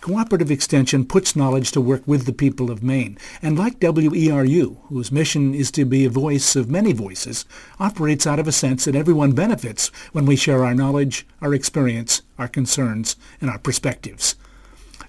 Cooperative 0.00 0.50
Extension 0.50 1.04
puts 1.04 1.36
knowledge 1.36 1.72
to 1.72 1.80
work 1.80 2.02
with 2.06 2.24
the 2.24 2.32
people 2.32 2.70
of 2.70 2.82
Maine, 2.82 3.18
and 3.42 3.58
like 3.58 3.80
WERU, 3.80 4.78
whose 4.88 5.12
mission 5.12 5.52
is 5.52 5.70
to 5.72 5.84
be 5.84 6.06
a 6.06 6.10
voice 6.10 6.56
of 6.56 6.70
many 6.70 6.94
voices, 6.94 7.44
operates 7.78 8.26
out 8.26 8.38
of 8.38 8.48
a 8.48 8.52
sense 8.52 8.86
that 8.86 8.96
everyone 8.96 9.32
benefits 9.32 9.88
when 10.12 10.24
we 10.24 10.36
share 10.36 10.64
our 10.64 10.74
knowledge, 10.74 11.26
our 11.42 11.52
experience, 11.52 12.22
our 12.38 12.48
concerns, 12.48 13.16
and 13.42 13.50
our 13.50 13.58
perspectives. 13.58 14.36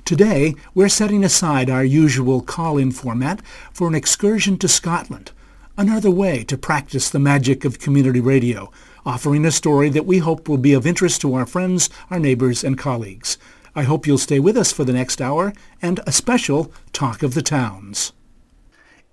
Today, 0.04 0.56
we're 0.76 0.90
setting 0.90 1.24
aside 1.24 1.70
our 1.70 1.86
usual 1.86 2.42
call-in 2.42 2.92
format 2.92 3.42
for 3.72 3.88
an 3.88 3.96
excursion 3.96 4.58
to 4.58 4.68
Scotland, 4.68 5.32
another 5.78 6.12
way 6.12 6.44
to 6.44 6.58
practice 6.58 7.10
the 7.10 7.20
magic 7.20 7.64
of 7.64 7.80
community 7.80 8.20
radio, 8.20 8.70
offering 9.06 9.46
a 9.46 9.52
story 9.52 9.88
that 9.88 10.06
we 10.06 10.18
hope 10.18 10.50
will 10.50 10.58
be 10.58 10.74
of 10.74 10.86
interest 10.86 11.22
to 11.22 11.34
our 11.34 11.46
friends, 11.46 11.90
our 12.10 12.20
neighbors, 12.20 12.62
and 12.62 12.78
colleagues. 12.78 13.38
I 13.74 13.84
hope 13.84 14.06
you'll 14.06 14.18
stay 14.18 14.40
with 14.42 14.58
us 14.58 14.74
for 14.74 14.84
the 14.84 14.92
next 14.92 15.22
hour 15.22 15.54
and 15.82 16.02
a 16.06 16.12
special 16.12 16.74
Talk 16.92 17.24
of 17.24 17.36
the 17.36 17.42
Towns. 17.42 18.12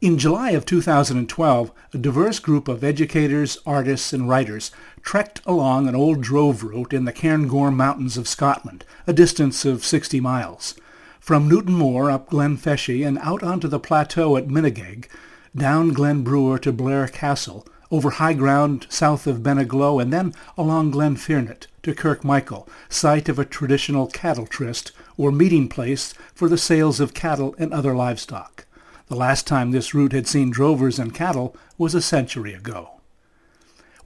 In 0.01 0.19
July 0.19 0.51
of 0.51 0.67
2012, 0.67 1.73
a 1.95 1.99
diverse 1.99 2.41
group 2.41 2.67
of 2.67 2.83
educators, 2.83 3.59
artists, 3.65 4.13
and 4.13 4.29
writers 4.29 4.73
trekked 5.01 5.41
along 5.47 5.87
an 5.87 5.95
old 5.95 6.23
drove 6.23 6.65
route 6.65 6.93
in 6.93 7.05
the 7.05 7.13
Cairngorm 7.13 7.77
Mountains 7.77 8.17
of 8.17 8.27
Scotland, 8.27 8.85
a 9.07 9.13
distance 9.13 9.65
of 9.65 9.85
60 9.85 10.19
miles. 10.19 10.75
From 11.21 11.49
Newtonmore 11.49 12.13
up 12.13 12.29
Glen 12.29 12.57
Feshie 12.57 13.07
and 13.07 13.19
out 13.19 13.45
onto 13.45 13.69
the 13.69 13.79
plateau 13.79 14.37
at 14.37 14.49
Minigaig, 14.49 15.07
down 15.55 15.91
Glen 15.91 16.25
Bruar 16.25 16.61
to 16.63 16.73
Blair 16.73 17.07
Castle, 17.07 17.65
over 17.93 18.11
high 18.11 18.35
ground 18.35 18.89
south 18.89 19.29
of 19.29 19.39
Beinn 19.39 19.61
a' 19.61 19.65
Ghlò, 19.65 20.03
and 20.03 20.13
then 20.13 20.35
along 20.57 20.91
Glen 20.91 21.15
Fernate 21.15 21.69
to 21.89 21.95
Kirkmichael, 21.95 22.69
site 22.91 23.31
of 23.31 23.39
a 23.39 23.47
traditional 23.47 24.09
cattle 24.09 24.47
tryst 24.47 24.93
or 25.17 25.33
meeting 25.33 25.71
place 25.71 26.13
for 26.35 26.47
the 26.47 26.59
sales 26.59 27.01
of 27.01 27.15
cattle 27.15 27.55
and 27.59 27.73
other 27.73 27.97
livestock. 27.97 28.67
The 29.07 29.17
last 29.17 29.47
time 29.47 29.71
this 29.71 29.95
route 29.95 30.13
had 30.13 30.27
seen 30.27 30.51
drovers 30.51 30.99
and 30.99 31.15
cattle 31.15 31.57
was 31.79 31.95
a 31.95 32.03
century 32.03 32.53
ago. 32.53 33.01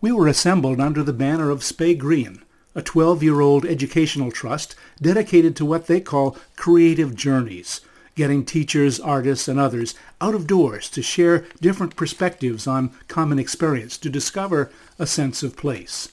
We 0.00 0.12
were 0.12 0.28
assembled 0.28 0.78
under 0.78 1.02
the 1.02 1.12
banner 1.12 1.50
of 1.50 1.64
Speygrian, 1.64 2.42
a 2.76 2.82
12-year-old 2.82 3.66
educational 3.66 4.30
trust 4.30 4.76
dedicated 5.00 5.56
to 5.56 5.66
what 5.66 5.88
they 5.88 6.00
call 6.00 6.36
creative 6.54 7.16
journeys, 7.16 7.80
getting 8.14 8.44
teachers, 8.44 9.00
artists, 9.00 9.48
and 9.48 9.58
others 9.58 9.96
out 10.20 10.36
of 10.36 10.46
doors 10.46 10.88
to 10.90 11.02
share 11.02 11.46
different 11.60 11.96
perspectives 11.96 12.68
on 12.68 12.94
common 13.08 13.40
experience 13.40 13.98
to 13.98 14.08
discover 14.08 14.70
a 15.00 15.06
sense 15.06 15.42
of 15.42 15.56
place. 15.56 16.11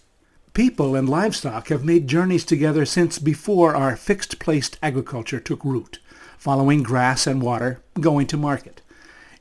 People 0.59 0.93
and 0.93 1.07
livestock 1.07 1.69
have 1.69 1.85
made 1.85 2.09
journeys 2.09 2.43
together 2.43 2.85
since 2.85 3.17
before 3.17 3.77
our 3.77 3.95
fixed-placed 3.95 4.77
agriculture 4.83 5.39
took 5.39 5.63
root, 5.63 5.99
following 6.37 6.83
grass 6.83 7.25
and 7.25 7.41
water, 7.41 7.81
going 7.97 8.27
to 8.27 8.35
market. 8.35 8.81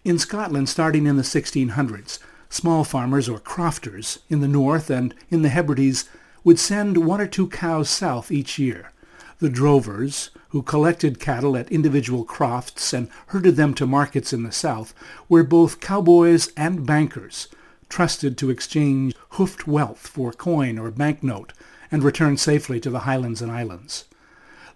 In 0.05 0.20
Scotland, 0.20 0.69
starting 0.69 1.08
in 1.08 1.16
the 1.16 1.25
1600s, 1.25 2.20
small 2.48 2.84
farmers 2.84 3.28
or 3.28 3.41
crofters 3.41 4.20
in 4.28 4.38
the 4.38 4.47
north 4.47 4.91
and 4.91 5.12
in 5.28 5.42
the 5.42 5.48
Hebrides 5.48 6.08
would 6.44 6.60
send 6.60 6.98
one 6.98 7.20
or 7.20 7.27
two 7.27 7.48
cows 7.48 7.91
south 7.91 8.30
each 8.30 8.56
year. 8.56 8.92
The 9.41 9.50
drovers, 9.50 10.30
who 10.50 10.62
collected 10.62 11.19
cattle 11.19 11.56
at 11.56 11.72
individual 11.72 12.25
crofts 12.25 12.93
and 12.93 13.09
herded 13.26 13.56
them 13.56 13.75
to 13.75 13.88
markets 13.88 14.32
in 14.32 14.44
the 14.44 14.53
south, 14.53 14.94
were 15.28 15.43
both 15.43 15.81
cowboys 15.81 16.53
and 16.56 16.87
bankers, 16.87 17.48
trusted 17.88 18.37
to 18.38 18.50
exchange 18.50 19.15
hoofed 19.31 19.66
wealth 19.66 20.06
for 20.06 20.32
coin 20.32 20.78
or 20.78 20.91
banknote 20.91 21.53
and 21.91 22.03
return 22.03 22.37
safely 22.37 22.81
to 22.81 22.91
the 22.91 23.00
highlands 23.00 23.43
and 23.43 23.50
islands. 23.50 24.04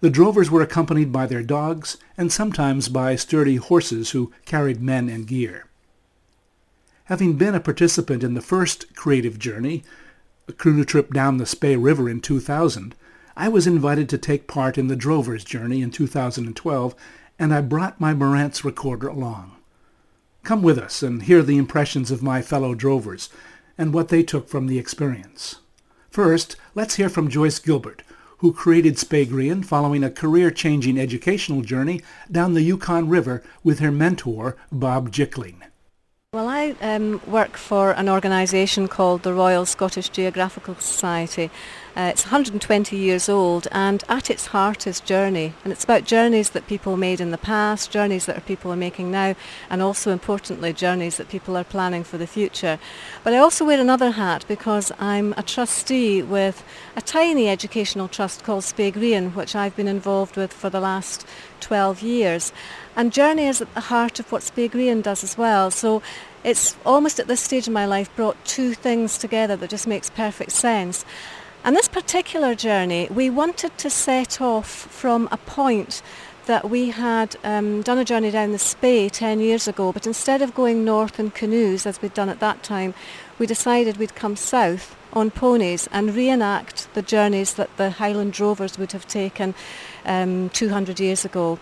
The 0.01 0.11
drovers 0.11 0.51
were 0.51 0.63
accompanied 0.63 1.13
by 1.13 1.27
their 1.27 1.43
dogs 1.43 1.97
and 2.17 2.33
sometimes 2.33 2.89
by 2.89 3.15
sturdy 3.15 3.57
horses 3.57 4.11
who 4.11 4.33
carried 4.45 4.83
men 4.83 5.09
and 5.09 5.27
gear. 5.27 5.67
Having 7.05 7.35
been 7.35 7.55
a 7.55 7.61
participant 7.61 8.25
in 8.25 8.35
the 8.35 8.41
first 8.41 8.97
creative 8.97 9.39
journey, 9.39 9.85
a 10.49 10.53
canoe 10.53 10.85
trip 10.85 11.13
down 11.13 11.37
the 11.37 11.47
Spey 11.47 11.77
River 11.77 12.09
in 12.09 12.21
2000, 12.21 12.95
I 13.37 13.49
was 13.49 13.67
invited 13.67 14.09
to 14.09 14.19
take 14.19 14.47
part 14.47 14.77
in 14.77 14.89
the 14.89 14.97
Drover's 14.97 15.45
Journey 15.45 15.83
in 15.83 15.91
2012, 15.91 16.95
and 17.39 17.55
I 17.55 17.61
brought 17.61 18.01
my 18.01 18.13
Marantz 18.13 18.65
recorder 18.65 19.09
along. 19.09 19.57
Come 20.45 20.63
with 20.63 20.79
us 20.79 21.05
and 21.05 21.23
hear 21.23 21.43
the 21.43 21.57
impressions 21.57 22.11
of 22.11 22.23
my 22.23 22.43
fellow 22.43 22.75
drovers 22.75 23.29
and 23.79 23.95
what 23.95 24.09
they 24.09 24.25
took 24.25 24.49
from 24.49 24.67
the 24.67 24.79
experience. 24.79 25.61
First, 26.11 26.57
let's 26.75 26.97
hear 26.97 27.09
from 27.09 27.29
Joyce 27.29 27.61
Gilbert, 27.61 28.03
who 28.39 28.53
created 28.53 28.97
Speygrian 28.97 29.65
following 29.65 30.03
a 30.03 30.11
career-changing 30.11 30.99
educational 30.99 31.63
journey 31.63 32.03
down 32.31 32.55
the 32.55 32.63
Yukon 32.63 33.09
River 33.09 33.43
with 33.63 33.79
her 33.79 33.93
mentor, 33.93 34.57
Bob 34.73 35.13
Jickling. 35.13 35.63
Well, 36.33 36.49
I 36.49 36.75
um, 36.81 37.21
work 37.27 37.57
for 37.57 37.93
an 37.93 38.09
organisation 38.09 38.89
called 38.89 39.23
the 39.23 39.35
Royal 39.35 39.65
Scottish 39.65 40.09
Geographical 40.09 40.75
Society. 40.77 41.51
Uh, 41.95 42.09
it's 42.11 42.25
120 42.25 42.97
years 42.97 43.29
old 43.29 43.69
and 43.71 44.03
at 44.09 44.31
its 44.31 44.47
heart 44.47 44.87
is 44.87 44.99
journey. 44.99 45.53
And 45.63 45.71
it's 45.71 45.85
about 45.85 46.05
journeys 46.05 46.51
that 46.51 46.67
people 46.67 46.97
made 46.97 47.21
in 47.21 47.33
the 47.33 47.39
past, 47.39 47.91
journeys 47.91 48.25
that 48.25 48.47
people 48.47 48.73
are 48.73 48.77
making 48.77 49.11
now, 49.11 49.37
and 49.69 49.83
also 49.83 50.11
importantly 50.11 50.73
journeys 50.73 51.19
that 51.19 51.29
people 51.29 51.55
are 51.55 51.65
planning 51.65 52.03
for 52.03 52.17
the 52.17 52.27
future. 52.27 52.79
But 53.23 53.35
I 53.35 53.39
also 53.39 53.67
wear 53.67 53.79
another 53.79 54.13
hat 54.13 54.47
because 54.49 54.91
I'm 54.99 55.35
a 55.37 55.43
trustee 55.43 56.23
with 56.23 56.65
a 56.97 57.03
tiny 57.03 57.51
educational 57.51 58.09
trust 58.09 58.43
called 58.43 58.65
Speygrian, 58.65 59.35
which 59.35 59.55
I've 59.55 59.77
been 59.77 59.89
involved 59.89 60.37
with 60.37 60.51
for 60.51 60.71
the 60.71 60.81
last 60.81 61.27
12 61.61 62.01
years. 62.01 62.55
And 62.97 63.13
Journey 63.13 63.47
is 63.47 63.61
at 63.61 63.73
the 63.75 63.81
heart 63.81 64.19
of 64.19 64.33
what 64.33 64.41
Speygrian 64.41 65.03
does 65.03 65.23
as 65.23 65.37
well. 65.37 65.71
So 65.71 66.01
it's 66.43 66.75
almost 66.87 67.21
at 67.21 67.29
this 67.29 67.41
stage 67.41 67.67
in 67.67 67.75
my 67.75 67.85
life 67.85 68.15
brought 68.17 68.43
two 68.47 68.73
things 68.73 69.19
together 69.19 69.57
that 69.57 69.69
just 69.69 69.87
makes 69.87 70.09
perfect 70.09 70.53
sense. 70.53 71.05
And 71.65 71.77
this 71.77 71.87
particular 71.87 72.57
journey, 72.57 73.07
we 73.09 73.31
wanted 73.31 73.79
to 73.79 73.89
set 73.89 74.41
off 74.41 74.67
from 74.69 75.29
a 75.31 75.37
point 75.37 76.03
that 76.47 76.69
we 76.69 76.91
had 76.91 77.37
um, 77.45 77.83
done 77.83 77.99
a 77.99 78.05
journey 78.05 78.33
down 78.33 78.51
the 78.51 78.59
Spey 78.59 79.09
10 79.09 79.39
years 79.39 79.69
ago, 79.69 79.93
but 79.93 80.05
instead 80.05 80.43
of 80.43 80.57
going 80.57 80.85
north 80.85 81.21
in 81.21 81.31
canoes, 81.31 81.87
as 81.87 82.03
we'd 82.03 82.15
done 82.15 82.29
at 82.29 82.41
that 82.41 82.65
time, 82.65 82.95
we 83.39 83.47
decided 83.47 83.97
we'd 83.97 84.17
come 84.17 84.35
south 84.35 84.97
on 85.13 85.31
ponies 85.31 85.89
and 85.93 86.17
reenact 86.17 86.93
the 86.95 87.03
journeys 87.03 87.55
that 87.55 87.77
the 87.77 87.91
Highland 87.91 88.33
Drovers 88.33 88.77
would 88.77 88.91
have 88.91 89.07
taken 89.07 89.55
um, 90.05 90.49
200 90.51 90.99
years 90.99 91.25
ago. 91.25 91.61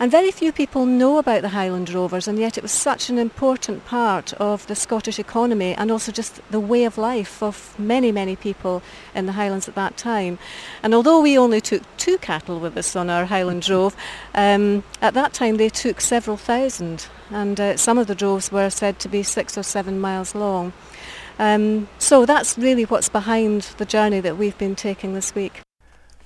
And 0.00 0.12
very 0.12 0.30
few 0.30 0.52
people 0.52 0.86
know 0.86 1.18
about 1.18 1.42
the 1.42 1.48
Highland 1.48 1.90
Rovers, 1.90 2.28
and 2.28 2.38
yet 2.38 2.56
it 2.56 2.62
was 2.62 2.70
such 2.70 3.10
an 3.10 3.18
important 3.18 3.84
part 3.84 4.32
of 4.34 4.64
the 4.68 4.76
Scottish 4.76 5.18
economy 5.18 5.74
and 5.74 5.90
also 5.90 6.12
just 6.12 6.40
the 6.52 6.60
way 6.60 6.84
of 6.84 6.98
life 6.98 7.42
of 7.42 7.76
many, 7.80 8.12
many 8.12 8.36
people 8.36 8.80
in 9.12 9.26
the 9.26 9.32
Highlands 9.32 9.66
at 9.66 9.74
that 9.74 9.96
time. 9.96 10.38
And 10.84 10.94
although 10.94 11.20
we 11.20 11.36
only 11.36 11.60
took 11.60 11.82
two 11.96 12.16
cattle 12.18 12.60
with 12.60 12.76
us 12.76 12.94
on 12.94 13.10
our 13.10 13.24
Highland 13.24 13.62
drove, 13.62 13.96
um, 14.36 14.84
at 15.02 15.14
that 15.14 15.32
time 15.32 15.56
they 15.56 15.68
took 15.68 16.00
several 16.00 16.36
thousand, 16.36 17.08
and 17.30 17.58
uh, 17.58 17.76
some 17.76 17.98
of 17.98 18.06
the 18.06 18.14
droves 18.14 18.52
were 18.52 18.70
said 18.70 19.00
to 19.00 19.08
be 19.08 19.24
six 19.24 19.58
or 19.58 19.64
seven 19.64 19.98
miles 19.98 20.32
long. 20.32 20.72
Um, 21.40 21.88
so 21.98 22.24
that's 22.24 22.56
really 22.56 22.84
what's 22.84 23.08
behind 23.08 23.62
the 23.78 23.84
journey 23.84 24.20
that 24.20 24.38
we've 24.38 24.58
been 24.58 24.76
taking 24.76 25.14
this 25.14 25.34
week. 25.34 25.60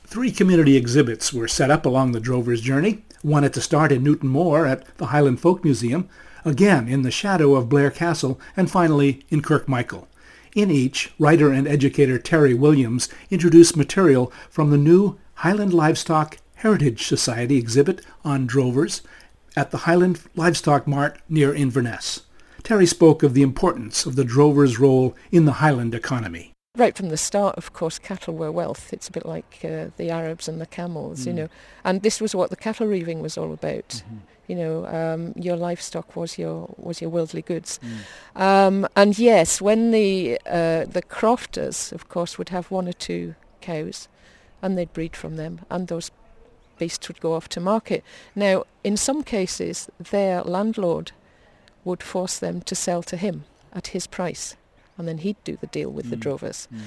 Three 0.05 0.31
community 0.31 0.77
exhibits 0.77 1.33
were 1.33 1.49
set 1.49 1.71
up 1.71 1.87
along 1.87 2.13
the 2.13 2.21
drover's 2.21 2.61
journey 2.61 3.03
at 3.45 3.53
the 3.53 3.61
start 3.61 3.93
in 3.93 4.05
Newtonmore 4.05 4.69
at 4.69 4.97
the 4.99 5.07
Highland 5.07 5.41
Folk 5.41 5.65
Museum, 5.65 6.09
again 6.45 6.89
in 6.89 7.03
the 7.03 7.11
shadow 7.11 7.55
of 7.55 7.69
Blair 7.69 7.91
Castle, 7.91 8.41
and 8.57 8.71
finally 8.71 9.25
in 9.31 9.43
Kirkmichael. 9.43 10.07
In 10.55 10.71
each, 10.71 11.13
writer 11.19 11.51
and 11.51 11.67
educator 11.67 12.19
Terry 12.19 12.53
Williams 12.53 13.09
introduced 13.31 13.77
material 13.77 14.33
from 14.51 14.71
the 14.71 14.77
new 14.77 15.19
Highland 15.37 15.73
Livestock 15.73 16.39
Heritage 16.57 17.07
Society 17.07 17.57
exhibit 17.57 18.05
on 18.25 18.47
drovers 18.47 19.03
at 19.57 19.71
the 19.71 19.79
Highland 19.79 20.21
Livestock 20.37 20.87
Mart 20.87 21.19
near 21.29 21.55
Inverness. 21.55 22.23
Terry 22.63 22.87
spoke 22.87 23.23
of 23.23 23.35
the 23.35 23.43
importance 23.43 24.07
of 24.07 24.15
the 24.15 24.25
drover's 24.25 24.79
role 24.79 25.17
in 25.31 25.47
the 25.47 25.55
Highland 25.55 25.95
economy. 25.95 26.52
Right 26.77 26.97
from 26.97 27.11
the 27.11 27.17
start, 27.17 27.57
of 27.57 27.73
course, 27.73 27.99
cattle 27.99 28.35
were 28.35 28.51
wealth. 28.51 28.93
It's 28.93 29.09
a 29.09 29.13
bit 29.13 29.27
like 29.27 29.61
uh, 29.63 29.89
the 29.99 30.11
Arabs 30.11 30.49
and 30.49 30.61
the 30.61 30.67
camels, 30.67 31.21
mm. 31.23 31.27
you 31.27 31.33
know. 31.35 31.49
And 31.85 32.03
this 32.03 32.21
was 32.21 32.35
what 32.35 32.51
the 32.51 32.57
cattle 32.57 32.87
reaving 32.87 33.21
was 33.21 33.37
all 33.37 33.53
about. 33.53 33.89
Mm-hmm. 33.89 34.17
You 34.49 34.57
know, 34.57 34.87
um, 34.87 35.33
your 35.37 35.57
livestock 35.57 36.17
was 36.17 36.39
your 36.39 36.75
was 36.77 37.01
your 37.01 37.11
worldly 37.11 37.43
goods. 37.43 37.79
Mm. 38.35 38.41
Um, 38.41 38.89
and 38.97 39.19
yes, 39.19 39.61
when 39.61 39.91
the 39.91 40.41
uh, 40.47 40.87
the 40.87 41.03
crofters, 41.03 41.93
of 41.93 42.09
course, 42.09 42.39
would 42.39 42.49
have 42.49 42.71
one 42.71 42.89
or 42.89 42.93
two 42.93 43.35
cows, 43.61 44.09
and 44.61 44.77
they'd 44.77 44.93
breed 44.93 45.15
from 45.15 45.37
them, 45.37 45.61
and 45.71 45.89
those 45.89 46.11
beasts 46.79 47.07
would 47.09 47.21
go 47.21 47.35
off 47.35 47.49
to 47.51 47.61
market. 47.61 48.03
Now, 48.35 48.65
in 48.83 48.97
some 48.97 49.23
cases, 49.23 49.89
their 49.99 50.43
landlord 50.43 51.13
would 51.85 52.03
force 52.03 52.39
them 52.39 52.63
to 52.63 52.75
sell 52.75 53.03
to 53.03 53.17
him 53.17 53.45
at 53.73 53.89
his 53.89 54.07
price 54.07 54.57
and 54.99 55.09
then 55.09 55.19
he'd 55.19 55.43
do 55.45 55.57
the 55.57 55.67
deal 55.67 55.91
with 55.91 56.07
mm. 56.07 56.11
the 56.11 56.17
drovers. 56.17 56.69
Mm. 56.73 56.81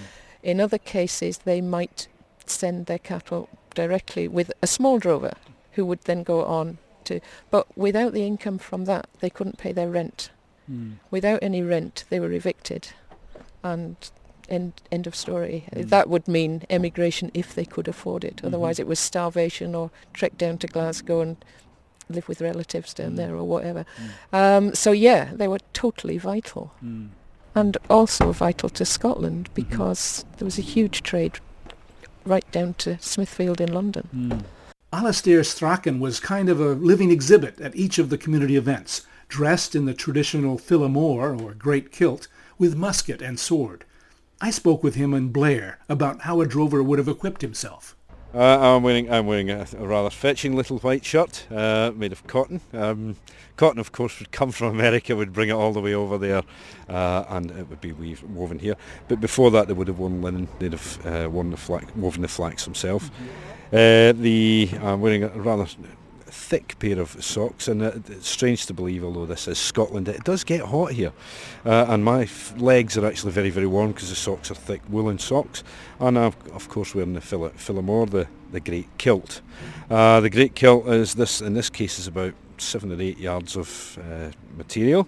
In 0.43 0.61
other 0.61 0.77
cases, 0.77 1.39
they 1.39 1.61
might 1.61 2.07
send 2.45 2.85
their 2.85 2.99
cattle 2.99 3.49
directly 3.73 4.27
with 4.27 4.51
a 4.61 4.67
small 4.67 4.99
drover 4.99 5.33
who 5.71 5.85
would 5.85 6.01
then 6.01 6.23
go 6.23 6.45
on 6.45 6.77
to, 7.05 7.19
but 7.49 7.65
without 7.77 8.13
the 8.13 8.25
income 8.25 8.57
from 8.57 8.85
that, 8.85 9.07
they 9.19 9.29
couldn't 9.29 9.57
pay 9.57 9.71
their 9.71 9.89
rent. 9.89 10.29
Mm. 10.69 10.95
Without 11.11 11.39
any 11.41 11.61
rent, 11.61 12.05
they 12.09 12.19
were 12.19 12.31
evicted, 12.31 12.89
and 13.63 13.95
end 14.49 14.73
end 14.91 15.07
of 15.07 15.15
story. 15.15 15.65
Mm. 15.73 15.89
That 15.89 16.09
would 16.09 16.27
mean 16.27 16.63
emigration 16.69 17.31
if 17.33 17.53
they 17.53 17.65
could 17.65 17.87
afford 17.87 18.23
it. 18.23 18.37
Mm-hmm. 18.37 18.47
Otherwise, 18.47 18.79
it 18.79 18.87
was 18.87 18.99
starvation 18.99 19.75
or 19.75 19.91
trek 20.13 20.37
down 20.37 20.57
to 20.59 20.67
Glasgow 20.67 21.21
and 21.21 21.37
live 22.09 22.27
with 22.27 22.41
relatives 22.41 22.93
down 22.93 23.13
mm. 23.13 23.17
there 23.17 23.35
or 23.35 23.43
whatever. 23.43 23.85
Mm. 24.31 24.37
Um, 24.37 24.75
so 24.75 24.91
yeah, 24.91 25.31
they 25.33 25.47
were 25.47 25.59
totally 25.73 26.17
vital. 26.17 26.73
And 27.55 27.77
also 27.89 28.31
vital 28.31 28.69
to 28.69 28.85
Scotland 28.85 29.45
mm-hmm. 29.45 29.55
because 29.55 29.99
mm-hmm. 29.99 30.37
there 30.37 30.45
was 30.45 30.59
a 30.59 30.61
huge 30.61 31.01
trade 31.03 31.39
right 32.25 32.49
down 32.51 32.73
to 32.75 32.97
Smithfield 32.99 33.61
in 33.61 33.73
London. 33.73 34.09
Mm. 34.15 34.43
Alastair 34.91 35.43
Strachan 35.43 35.99
was 35.99 36.19
kind 36.19 36.49
of 36.49 36.59
a 36.59 36.73
living 36.73 37.11
exhibit 37.11 37.59
at 37.59 37.75
each 37.75 37.99
of 37.99 38.09
the 38.09 38.17
community 38.17 38.55
events, 38.55 39.05
dressed 39.27 39.75
in 39.75 39.85
the 39.85 39.93
traditional 39.93 40.57
féileadh 40.57 40.93
mòr 40.93 41.41
or 41.41 41.53
great 41.53 41.91
kilt 41.91 42.27
with 42.57 42.75
musket 42.75 43.21
and 43.21 43.39
sword. 43.39 43.83
I 44.41 44.51
spoke 44.51 44.83
with 44.83 44.95
him 44.95 45.13
in 45.13 45.29
Blair 45.29 45.79
about 45.89 46.21
how 46.21 46.41
a 46.41 46.47
drover 46.47 46.83
would 46.83 46.99
have 46.99 47.07
equipped 47.07 47.41
himself. 47.41 47.94
Uh, 48.35 48.75
I'm 48.75 48.83
wearing 48.83 49.09
I'm 49.09 49.27
wearing 49.27 49.49
a, 49.49 49.65
a, 49.77 49.87
rather 49.87 50.09
fetching 50.09 50.57
little 50.57 50.79
white 50.79 51.05
shirt 51.05 51.47
uh, 51.49 51.93
made 51.95 52.11
of 52.11 52.27
cotton. 52.27 52.59
Um, 52.73 53.15
cotton, 53.55 53.79
of 53.79 53.93
course, 53.93 54.19
would 54.19 54.31
come 54.31 54.51
from 54.51 54.67
America, 54.75 55.15
would 55.15 55.31
bring 55.31 55.47
it 55.47 55.53
all 55.53 55.71
the 55.71 55.79
way 55.79 55.93
over 55.93 56.17
there, 56.17 56.41
uh, 56.89 57.23
and 57.29 57.49
it 57.51 57.69
would 57.69 57.79
be 57.79 57.93
woven 57.93 58.59
here. 58.59 58.75
But 59.07 59.21
before 59.21 59.51
that, 59.51 59.67
they 59.67 59.73
would 59.73 59.87
have 59.87 59.99
worn 59.99 60.21
linen. 60.21 60.49
They'd 60.59 60.73
have 60.73 61.05
uh, 61.05 61.29
worn 61.29 61.51
the 61.51 61.57
flax, 61.57 61.95
woven 61.95 62.23
the 62.23 62.27
flax 62.27 62.65
themselves. 62.65 63.09
Mm-hmm. 63.71 64.21
the 64.21 64.69
I'm 64.81 64.99
wearing 64.99 65.23
a 65.23 65.29
rather 65.29 65.67
thick 66.35 66.77
pair 66.79 66.99
of 66.99 67.23
socks, 67.23 67.67
and 67.67 67.81
it's 67.81 68.27
strange 68.27 68.65
to 68.67 68.73
believe, 68.73 69.03
although 69.03 69.25
this 69.25 69.47
is 69.47 69.57
Scotland, 69.57 70.07
it 70.07 70.23
does 70.23 70.43
get 70.43 70.61
hot 70.61 70.91
here. 70.91 71.13
Uh, 71.65 71.85
and 71.87 72.03
my 72.03 72.23
f- 72.23 72.53
legs 72.57 72.97
are 72.97 73.05
actually 73.05 73.31
very, 73.31 73.49
very 73.49 73.65
warm 73.65 73.91
because 73.91 74.09
the 74.09 74.15
socks 74.15 74.51
are 74.51 74.55
thick 74.55 74.81
woolen 74.89 75.17
socks. 75.17 75.63
And 75.99 76.19
I'm, 76.19 76.33
of 76.53 76.69
course, 76.69 76.93
wearing 76.93 77.13
the 77.13 77.21
Phil- 77.21 77.49
féileadh 77.49 77.85
mòr, 77.85 78.09
the, 78.09 78.27
the 78.51 78.59
great 78.59 78.89
kilt. 78.97 79.41
Uh, 79.89 80.19
the 80.19 80.29
great 80.29 80.55
kilt 80.55 80.87
is 80.87 81.15
this, 81.15 81.41
in 81.41 81.53
this 81.53 81.69
case, 81.69 81.97
is 81.97 82.07
about 82.07 82.33
seven 82.57 82.91
or 82.91 83.01
eight 83.01 83.17
yards 83.17 83.55
of 83.55 83.97
uh, 83.99 84.31
material. 84.57 85.07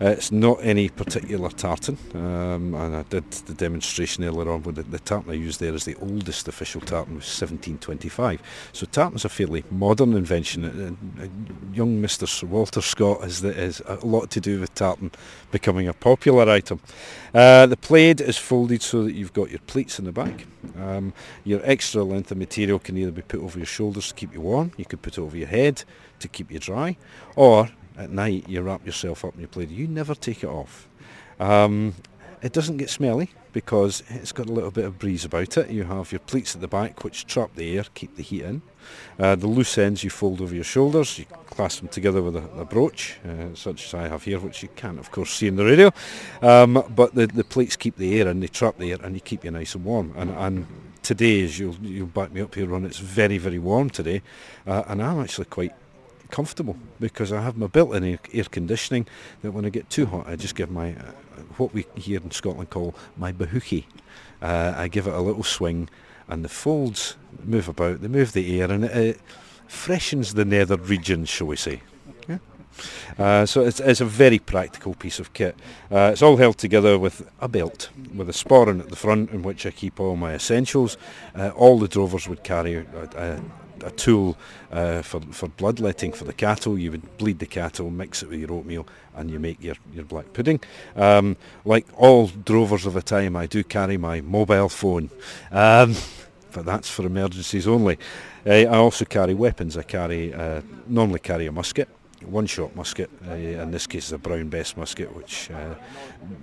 It's 0.00 0.30
not 0.30 0.58
any 0.62 0.88
particular 0.88 1.50
tartan, 1.50 1.98
um, 2.14 2.74
and 2.74 2.96
I 2.96 3.02
did 3.02 3.30
the 3.30 3.54
demonstration 3.54 4.24
earlier 4.24 4.50
on 4.50 4.62
with 4.62 4.90
the, 4.90 4.98
tartan 4.98 5.30
I 5.30 5.34
used 5.34 5.60
there 5.60 5.74
is 5.74 5.84
the 5.84 5.96
oldest 5.96 6.48
official 6.48 6.80
tartan 6.80 7.16
was 7.16 7.24
1725. 7.24 8.40
So 8.72 8.86
tartan's 8.86 9.24
a 9.24 9.28
fairly 9.28 9.64
modern 9.70 10.14
invention. 10.14 10.96
Young 11.72 12.00
Mr. 12.00 12.28
Sir 12.28 12.46
Walter 12.46 12.80
Scott 12.80 13.22
has, 13.22 13.40
has 13.40 13.82
a 13.86 14.04
lot 14.06 14.30
to 14.30 14.40
do 14.40 14.60
with 14.60 14.74
tartan 14.74 15.10
becoming 15.50 15.88
a 15.88 15.92
popular 15.92 16.48
item. 16.48 16.80
Uh, 17.34 17.66
the 17.66 17.76
plaid 17.76 18.20
is 18.20 18.36
folded 18.36 18.82
so 18.82 19.04
that 19.04 19.14
you've 19.14 19.32
got 19.32 19.50
your 19.50 19.60
pleats 19.60 19.98
in 19.98 20.04
the 20.04 20.12
back. 20.12 20.46
Um, 20.78 21.12
your 21.44 21.60
extra 21.64 22.02
length 22.02 22.30
of 22.30 22.38
material 22.38 22.78
can 22.78 22.96
either 22.96 23.10
be 23.10 23.22
put 23.22 23.40
over 23.40 23.58
your 23.58 23.66
shoulders 23.66 24.08
to 24.08 24.14
keep 24.14 24.32
you 24.32 24.40
warm, 24.40 24.72
you 24.76 24.84
could 24.84 25.02
put 25.02 25.18
it 25.18 25.20
over 25.20 25.36
your 25.36 25.48
head 25.48 25.84
to 26.20 26.28
keep 26.28 26.50
you 26.50 26.58
dry, 26.58 26.96
or 27.36 27.70
at 27.98 28.10
night 28.10 28.48
you 28.48 28.62
wrap 28.62 28.86
yourself 28.86 29.24
up 29.24 29.34
in 29.34 29.40
your 29.40 29.48
plaid. 29.48 29.70
You 29.70 29.88
never 29.88 30.14
take 30.14 30.42
it 30.42 30.48
off. 30.48 30.88
Um, 31.40 31.94
it 32.40 32.52
doesn't 32.52 32.76
get 32.76 32.90
smelly 32.90 33.30
because 33.52 34.02
it's 34.08 34.32
got 34.32 34.48
a 34.48 34.52
little 34.52 34.70
bit 34.70 34.84
of 34.84 34.98
breeze 34.98 35.24
about 35.24 35.56
it. 35.56 35.70
You 35.70 35.84
have 35.84 36.12
your 36.12 36.20
pleats 36.20 36.54
at 36.54 36.60
the 36.60 36.68
back 36.68 37.02
which 37.02 37.26
trap 37.26 37.50
the 37.54 37.76
air, 37.76 37.84
keep 37.94 38.16
the 38.16 38.22
heat 38.22 38.42
in. 38.42 38.62
Uh, 39.18 39.34
the 39.34 39.46
loose 39.46 39.76
ends 39.76 40.04
you 40.04 40.10
fold 40.10 40.40
over 40.40 40.54
your 40.54 40.64
shoulders, 40.64 41.18
you 41.18 41.24
clasp 41.46 41.80
them 41.80 41.88
together 41.88 42.22
with 42.22 42.36
a, 42.36 42.48
a 42.60 42.64
brooch, 42.64 43.18
uh, 43.28 43.54
such 43.54 43.86
as 43.86 43.94
I 43.94 44.08
have 44.08 44.22
here, 44.22 44.38
which 44.38 44.62
you 44.62 44.68
can't 44.76 44.98
of 44.98 45.10
course 45.10 45.32
see 45.32 45.48
in 45.48 45.56
the 45.56 45.64
radio. 45.64 45.92
Um, 46.40 46.84
but 46.94 47.14
the, 47.14 47.26
the 47.26 47.44
pleats 47.44 47.76
keep 47.76 47.96
the 47.96 48.20
air 48.20 48.28
in, 48.28 48.40
they 48.40 48.48
trap 48.48 48.78
the 48.78 48.92
air 48.92 48.98
and 49.02 49.14
you 49.14 49.20
keep 49.20 49.44
you 49.44 49.50
nice 49.50 49.74
and 49.74 49.84
warm. 49.84 50.14
And, 50.16 50.30
and 50.30 50.66
today, 51.02 51.42
as 51.44 51.58
you'll, 51.58 51.76
you'll 51.82 52.06
back 52.06 52.32
me 52.32 52.40
up 52.40 52.54
here, 52.54 52.66
Ron, 52.66 52.84
it's 52.84 52.98
very, 52.98 53.38
very 53.38 53.58
warm 53.58 53.90
today. 53.90 54.22
Uh, 54.66 54.84
and 54.86 55.02
I'm 55.02 55.20
actually 55.20 55.46
quite 55.46 55.72
comfortable 56.30 56.76
because 57.00 57.32
I 57.32 57.40
have 57.42 57.56
my 57.56 57.66
built-in 57.66 58.04
air, 58.04 58.18
air 58.32 58.44
conditioning 58.44 59.06
that 59.42 59.52
when 59.52 59.64
I 59.64 59.70
get 59.70 59.90
too 59.90 60.06
hot 60.06 60.26
I 60.26 60.36
just 60.36 60.54
give 60.54 60.70
my 60.70 60.92
uh, 60.92 61.12
what 61.56 61.72
we 61.72 61.86
here 61.96 62.20
in 62.20 62.30
Scotland 62.30 62.70
call 62.70 62.94
my 63.16 63.32
bahookie. 63.32 63.84
Uh, 64.40 64.74
I 64.76 64.88
give 64.88 65.06
it 65.06 65.14
a 65.14 65.20
little 65.20 65.42
swing 65.42 65.88
and 66.28 66.44
the 66.44 66.48
folds 66.48 67.16
move 67.44 67.68
about, 67.68 68.00
they 68.00 68.08
move 68.08 68.32
the 68.32 68.60
air 68.60 68.70
and 68.70 68.84
it, 68.84 68.96
it 68.96 69.20
freshens 69.66 70.34
the 70.34 70.44
nether 70.44 70.76
regions 70.76 71.28
shall 71.28 71.48
we 71.48 71.56
say. 71.56 71.82
Uh, 73.18 73.44
so 73.44 73.62
it's, 73.62 73.80
it's, 73.80 74.00
a 74.00 74.04
very 74.04 74.38
practical 74.38 74.94
piece 74.94 75.18
of 75.18 75.32
kit. 75.32 75.56
Uh, 75.90 76.10
it's 76.12 76.22
all 76.22 76.36
held 76.36 76.58
together 76.58 76.98
with 76.98 77.28
a 77.40 77.48
belt, 77.48 77.90
with 78.14 78.28
a 78.28 78.32
sporran 78.32 78.80
at 78.80 78.88
the 78.88 78.96
front 78.96 79.30
in 79.30 79.42
which 79.42 79.66
I 79.66 79.70
keep 79.70 79.98
all 79.98 80.16
my 80.16 80.34
essentials. 80.34 80.96
Uh, 81.34 81.50
all 81.50 81.78
the 81.78 81.88
drovers 81.88 82.28
would 82.28 82.44
carry 82.44 82.76
a, 82.76 82.84
a, 83.16 83.40
a 83.88 83.90
tool 83.90 84.36
uh, 84.70 85.02
for, 85.02 85.20
for 85.20 85.48
bloodletting 85.48 86.12
for 86.12 86.24
the 86.24 86.32
cattle. 86.32 86.78
You 86.78 86.92
would 86.92 87.18
bleed 87.18 87.38
the 87.38 87.46
cattle, 87.46 87.90
mix 87.90 88.22
it 88.22 88.28
with 88.28 88.40
your 88.40 88.52
oatmeal, 88.52 88.86
and 89.16 89.30
you 89.30 89.38
make 89.38 89.62
your, 89.62 89.74
your 89.92 90.04
black 90.04 90.32
pudding. 90.32 90.60
Um, 90.96 91.36
like 91.64 91.86
all 91.96 92.28
drovers 92.28 92.86
of 92.86 92.94
the 92.94 93.02
time, 93.02 93.36
I 93.36 93.46
do 93.46 93.64
carry 93.64 93.96
my 93.96 94.20
mobile 94.20 94.68
phone, 94.68 95.10
um, 95.50 95.94
but 96.52 96.64
that's 96.64 96.90
for 96.90 97.04
emergencies 97.04 97.66
only. 97.66 97.98
Uh, 98.46 98.50
I 98.50 98.76
also 98.76 99.04
carry 99.04 99.34
weapons. 99.34 99.76
I 99.76 99.82
carry 99.82 100.32
uh, 100.32 100.62
normally 100.86 101.20
carry 101.20 101.46
a 101.46 101.52
musket 101.52 101.88
one-shot 102.24 102.74
musket. 102.74 103.10
Uh, 103.26 103.34
in 103.34 103.70
this 103.70 103.86
case, 103.86 104.10
a 104.12 104.18
Brown 104.18 104.48
Bess 104.48 104.76
musket, 104.76 105.14
which 105.14 105.50
uh, 105.50 105.74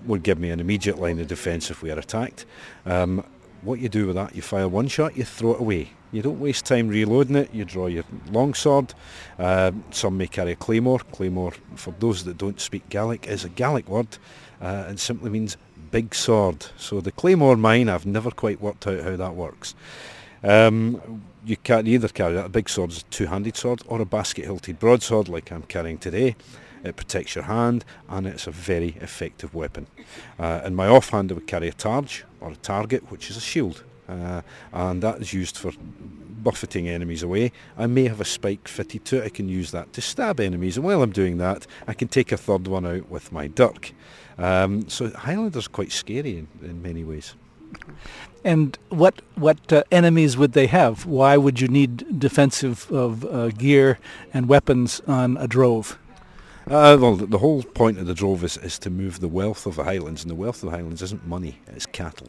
would 0.05 0.23
give 0.23 0.39
me 0.39 0.49
an 0.49 0.59
immediate 0.59 0.99
line 0.99 1.19
of 1.19 1.27
defence 1.27 1.69
if 1.69 1.81
we 1.81 1.91
are 1.91 1.99
attacked. 1.99 2.45
Um, 2.85 3.25
what 3.61 3.79
you 3.79 3.89
do 3.89 4.07
with 4.07 4.15
that, 4.15 4.35
you 4.35 4.41
fire 4.41 4.67
one 4.67 4.87
shot, 4.87 5.17
you 5.17 5.23
throw 5.23 5.55
it 5.55 5.59
away. 5.59 5.91
You 6.15 6.21
don't 6.21 6.39
waste 6.39 6.63
time 6.63 6.87
reloading 6.87 7.35
it. 7.35 7.53
You 7.53 7.65
draw 7.65 7.87
your 7.87 8.05
longsword. 8.31 8.93
Uh, 9.37 9.73
some 9.91 10.17
may 10.17 10.27
carry 10.27 10.53
a 10.53 10.55
claymore. 10.55 10.99
Claymore, 10.99 11.51
for 11.75 11.93
those 11.99 12.23
that 12.23 12.37
don't 12.37 12.61
speak 12.61 12.87
Gaelic, 12.87 13.27
is 13.27 13.43
a 13.43 13.49
Gaelic 13.49 13.89
word 13.89 14.07
uh, 14.61 14.85
and 14.87 14.97
simply 14.97 15.29
means 15.29 15.57
big 15.91 16.15
sword. 16.15 16.67
So 16.77 17.01
the 17.01 17.11
claymore 17.11 17.57
mine, 17.57 17.89
I've 17.89 18.05
never 18.05 18.31
quite 18.31 18.61
worked 18.61 18.87
out 18.87 19.03
how 19.03 19.17
that 19.17 19.35
works. 19.35 19.75
Um, 20.41 21.21
you 21.45 21.57
can 21.57 21.85
either 21.85 22.07
carry 22.07 22.35
that, 22.35 22.45
a 22.45 22.49
big 22.49 22.69
sword 22.69 22.91
is 22.91 22.99
a 22.99 23.03
two-handed 23.05 23.57
sword, 23.57 23.81
or 23.85 23.99
a 23.99 24.05
basket-hilted 24.05 24.79
broadsword 24.79 25.27
like 25.27 25.51
I'm 25.51 25.63
carrying 25.63 25.97
today. 25.97 26.37
It 26.85 26.95
protects 26.95 27.35
your 27.35 27.43
hand 27.43 27.83
and 28.07 28.25
it's 28.25 28.47
a 28.47 28.51
very 28.51 28.95
effective 29.01 29.53
weapon. 29.53 29.87
Uh, 30.39 30.61
in 30.63 30.75
my 30.75 30.87
offhand 30.87 31.31
I 31.31 31.33
would 31.35 31.47
carry 31.47 31.67
a 31.67 31.73
targe 31.73 32.23
or 32.39 32.51
a 32.51 32.55
target 32.55 33.11
which 33.11 33.29
is 33.29 33.35
a 33.35 33.41
shield 33.41 33.83
uh, 34.07 34.41
and 34.73 35.01
that 35.01 35.21
is 35.21 35.33
used 35.33 35.57
for 35.57 35.71
buffeting 36.43 36.87
enemies 36.87 37.23
away. 37.23 37.51
I 37.77 37.87
may 37.87 38.07
have 38.07 38.21
a 38.21 38.25
spike 38.25 38.67
fitted 38.67 39.03
to 39.05 39.17
it. 39.17 39.25
I 39.25 39.29
can 39.29 39.49
use 39.49 39.71
that 39.71 39.93
to 39.93 40.01
stab 40.01 40.39
enemies, 40.39 40.77
and 40.77 40.85
while 40.85 41.01
I'm 41.01 41.11
doing 41.11 41.37
that, 41.37 41.65
I 41.87 41.93
can 41.93 42.07
take 42.07 42.31
a 42.31 42.37
third 42.37 42.67
one 42.67 42.85
out 42.85 43.09
with 43.09 43.31
my 43.31 43.47
dirk. 43.47 43.93
Um, 44.37 44.87
so 44.89 45.09
Highlander's 45.09 45.67
are 45.67 45.69
quite 45.69 45.91
scary 45.91 46.37
in, 46.37 46.47
in 46.61 46.81
many 46.81 47.03
ways. 47.03 47.35
And 48.43 48.77
what 48.89 49.21
what 49.35 49.73
uh, 49.73 49.83
enemies 49.91 50.37
would 50.37 50.53
they 50.53 50.67
have? 50.67 51.05
Why 51.05 51.35
would 51.35 51.59
you 51.59 51.67
need 51.67 52.19
defensive 52.19 52.91
of 52.91 53.25
uh, 53.25 53.49
gear 53.49 53.97
and 54.33 54.47
weapons 54.47 55.01
on 55.07 55.35
a 55.37 55.47
drove? 55.47 55.97
Uh, 56.67 56.97
well, 56.99 57.15
the 57.15 57.37
whole 57.39 57.63
point 57.63 57.99
of 57.99 58.07
the 58.07 58.13
drove 58.13 58.43
is, 58.43 58.57
is 58.57 58.79
to 58.79 58.89
move 58.89 59.19
the 59.19 59.27
wealth 59.27 59.65
of 59.67 59.75
the 59.75 59.83
Highlands, 59.83 60.23
and 60.23 60.31
the 60.31 60.35
wealth 60.35 60.63
of 60.63 60.71
the 60.71 60.77
Highlands 60.77 61.01
isn't 61.01 61.25
money; 61.27 61.59
it's 61.67 61.85
cattle. 61.85 62.27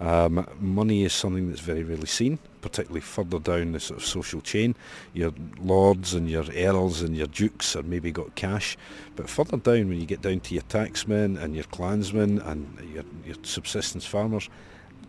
Um, 0.00 0.46
money 0.60 1.04
is 1.04 1.12
something 1.12 1.48
that's 1.48 1.60
very 1.60 1.82
rarely 1.82 2.06
seen, 2.06 2.38
particularly 2.60 3.00
further 3.00 3.40
down 3.40 3.72
the 3.72 3.80
sort 3.80 4.00
of 4.00 4.06
social 4.06 4.40
chain. 4.40 4.76
Your 5.12 5.32
lords 5.60 6.14
and 6.14 6.30
your 6.30 6.44
earls 6.54 7.02
and 7.02 7.16
your 7.16 7.26
dukes 7.26 7.74
are 7.74 7.82
maybe 7.82 8.12
got 8.12 8.34
cash, 8.36 8.76
but 9.16 9.28
further 9.28 9.56
down 9.56 9.88
when 9.88 10.00
you 10.00 10.06
get 10.06 10.22
down 10.22 10.40
to 10.40 10.54
your 10.54 10.62
tacksmen 10.64 11.36
and 11.42 11.54
your 11.54 11.64
clansmen 11.64 12.38
and 12.40 12.78
your, 12.94 13.04
your 13.26 13.36
subsistence 13.42 14.06
farmers, 14.06 14.48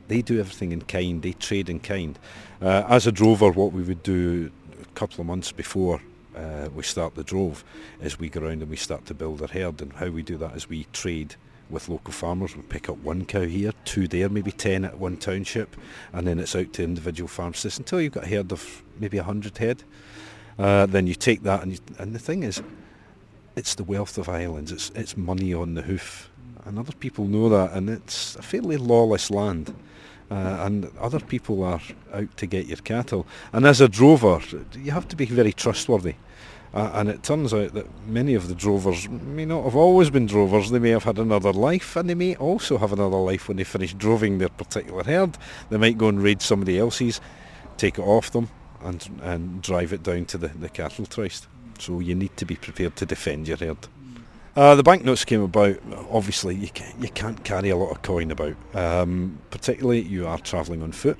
They 0.10 0.24
do 0.24 0.40
everything 0.40 0.72
in 0.72 0.82
kind. 0.82 1.22
They 1.22 1.34
trade 1.34 1.70
in 1.70 1.80
kind. 1.80 2.18
Uh, 2.62 2.84
as 2.90 3.06
a 3.06 3.12
drover, 3.12 3.52
what 3.52 3.72
we 3.72 3.84
would 3.84 4.02
do 4.04 4.52
a 4.82 4.86
couple 4.96 5.22
of 5.22 5.28
months 5.28 5.52
before 5.52 6.02
uh, 6.36 6.70
we 6.74 6.84
start 6.84 7.14
the 7.14 7.24
drove 7.24 7.64
is 8.02 8.20
we 8.20 8.28
go 8.28 8.42
around 8.42 8.62
and 8.64 8.70
we 8.70 8.76
start 8.76 9.06
to 9.06 9.14
build 9.14 9.42
our 9.42 9.48
herd. 9.48 9.82
And 9.82 9.94
how 9.94 10.10
we 10.10 10.24
do 10.24 10.36
that 10.38 10.56
is 10.56 10.68
we 10.68 10.86
trade 10.94 11.36
with 11.70 11.90
local 11.90 12.14
farmers. 12.14 12.56
We 12.56 12.64
pick 12.64 12.90
up 12.90 12.98
one 12.98 13.26
cow 13.26 13.42
here, 13.42 13.72
two 13.86 14.08
there, 14.08 14.30
maybe 14.30 14.52
10 14.52 14.86
at 14.86 14.98
one 14.98 15.18
township, 15.18 15.76
and 16.14 16.28
then 16.28 16.40
it's 16.40 16.56
out 16.56 16.74
to 16.74 16.84
individual 16.84 17.28
farmsteads 17.28 17.78
until 17.78 18.02
you've 18.02 18.14
got 18.14 18.26
a 18.26 18.30
herd 18.30 18.52
of 18.52 18.84
maybe 19.00 19.18
100 19.18 19.58
head. 19.58 19.84
Uh, 20.58 20.86
then 20.86 21.08
you 21.08 21.16
take 21.16 21.44
that, 21.44 21.64
and, 21.64 21.74
you, 21.74 21.80
and 21.98 22.14
the 22.14 22.20
thing 22.20 22.44
is, 22.44 22.62
it's 23.56 23.76
the 23.76 23.84
wealth 23.84 24.18
of 24.18 24.30
islands. 24.30 24.72
It's 24.72 24.92
it's 24.96 25.18
money 25.18 25.54
on 25.54 25.74
the 25.74 25.82
hoof, 25.82 26.30
and 26.66 26.80
other 26.80 26.94
people 26.94 27.26
know 27.26 27.50
that, 27.50 27.74
and 27.74 27.90
it's 27.90 28.36
a 28.36 28.42
fairly 28.42 28.78
lawless 28.78 29.30
land. 29.30 29.74
Uh, 30.32 30.62
and 30.62 30.92
other 31.00 31.20
people 31.20 31.64
are 31.64 31.82
out 32.14 32.38
to 32.38 32.46
get 32.46 32.68
your 32.68 32.78
cattle. 32.78 33.26
And 33.52 33.66
as 33.66 33.82
a 33.82 33.90
drover, 33.90 34.40
you 34.76 34.92
have 34.92 35.08
to 35.08 35.16
be 35.16 35.26
very 35.26 35.52
trustworthy. 35.52 36.16
Uh, 36.74 36.92
and 36.94 37.10
it 37.10 37.24
turns 37.24 37.54
out 37.54 37.74
that 37.74 37.88
many 38.08 38.36
of 38.36 38.48
the 38.48 38.54
drovers 38.54 39.10
may 39.10 39.46
not 39.46 39.64
have 39.64 39.76
always 39.76 40.10
been 40.10 40.28
drovers. 40.28 40.70
They 40.70 40.80
may 40.80 40.92
have 40.92 41.04
had 41.04 41.18
another 41.18 41.52
life, 41.52 41.96
and 41.96 42.10
they 42.10 42.16
may 42.16 42.36
also 42.36 42.78
have 42.78 42.94
another 42.94 43.18
life 43.18 43.48
when 43.48 43.58
they 43.58 43.64
finish 43.64 43.94
droving 43.94 44.38
their 44.38 44.50
particular 44.50 45.04
herd. 45.04 45.38
They 45.70 45.78
might 45.78 45.98
go 45.98 46.10
and 46.10 46.22
raid 46.22 46.42
somebody 46.42 46.78
else's, 46.78 47.22
take 47.78 47.98
it 47.98 48.04
off 48.04 48.32
them, 48.32 48.50
and 48.82 49.08
and 49.24 49.62
drive 49.62 49.94
it 49.94 50.04
down 50.04 50.26
to 50.26 50.38
the, 50.38 50.50
the 50.50 50.70
cattle 50.70 51.06
tryst. 51.06 51.48
So 51.80 52.00
you 52.00 52.14
need 52.14 52.38
to 52.38 52.46
be 52.46 52.56
prepared 52.56 52.96
to 52.98 53.06
defend 53.06 53.48
your 53.48 53.58
herd. 53.58 53.88
Uh, 54.56 54.76
the 54.76 54.84
banknotes 54.84 55.26
came 55.26 55.42
about. 55.42 55.78
Obviously, 56.12 56.54
you 56.54 56.70
can, 56.70 57.02
you 57.02 57.10
can't 57.10 57.44
carry 57.44 57.70
a 57.70 57.78
lot 57.78 57.92
of 57.92 58.02
coin 58.02 58.30
about. 58.30 58.56
Um, 58.74 59.40
particularly, 59.52 60.02
you 60.02 60.28
are 60.28 60.38
travelling 60.38 60.84
on 60.84 60.92
foot. 60.92 61.18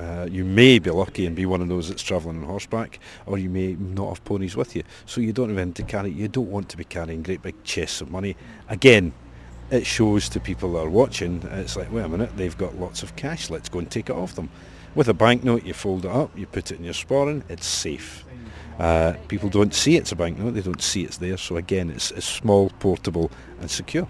Uh, 0.00 0.26
you 0.30 0.44
may 0.44 0.78
be 0.78 0.90
lucky 0.90 1.26
and 1.26 1.36
be 1.36 1.44
one 1.44 1.60
of 1.60 1.68
those 1.68 1.90
that's 1.90 2.02
travelling 2.02 2.38
on 2.38 2.44
horseback, 2.44 2.98
or 3.26 3.36
you 3.36 3.50
may 3.50 3.74
not 3.74 4.08
have 4.08 4.24
ponies 4.24 4.56
with 4.56 4.74
you. 4.74 4.82
So 5.04 5.20
you 5.20 5.32
don't 5.34 5.50
intend 5.50 5.76
to 5.76 5.82
carry. 5.82 6.10
You 6.10 6.26
don't 6.26 6.50
want 6.50 6.70
to 6.70 6.78
be 6.78 6.84
carrying 6.84 7.22
great 7.22 7.42
big 7.42 7.62
chests 7.64 8.00
of 8.00 8.10
money. 8.10 8.34
Again, 8.68 9.12
it 9.70 9.84
shows 9.84 10.30
to 10.30 10.40
people 10.40 10.72
that 10.72 10.80
are 10.80 10.88
watching. 10.88 11.42
It's 11.52 11.76
like, 11.76 11.92
wait 11.92 12.04
a 12.04 12.08
minute, 12.08 12.34
they've 12.36 12.56
got 12.56 12.76
lots 12.76 13.02
of 13.02 13.14
cash. 13.16 13.50
Let's 13.50 13.68
go 13.68 13.78
and 13.78 13.90
take 13.90 14.08
it 14.08 14.16
off 14.16 14.34
them. 14.34 14.48
With 14.94 15.08
a 15.08 15.14
banknote, 15.14 15.64
you 15.64 15.74
fold 15.74 16.06
it 16.06 16.10
up, 16.10 16.36
you 16.36 16.46
put 16.46 16.72
it 16.72 16.78
in 16.78 16.84
your 16.84 16.94
sporran. 16.94 17.42
It's 17.50 17.66
safe. 17.66 18.24
Uh, 18.78 19.12
people 19.28 19.50
don't 19.50 19.74
see 19.74 19.96
it's 19.96 20.12
a 20.12 20.16
banknote. 20.16 20.54
They 20.54 20.62
don't 20.62 20.80
see 20.80 21.04
it's 21.04 21.18
there. 21.18 21.36
So 21.36 21.58
again, 21.58 21.90
it's, 21.90 22.10
it's 22.12 22.26
small, 22.26 22.70
portable, 22.80 23.30
and 23.60 23.70
secure. 23.70 24.08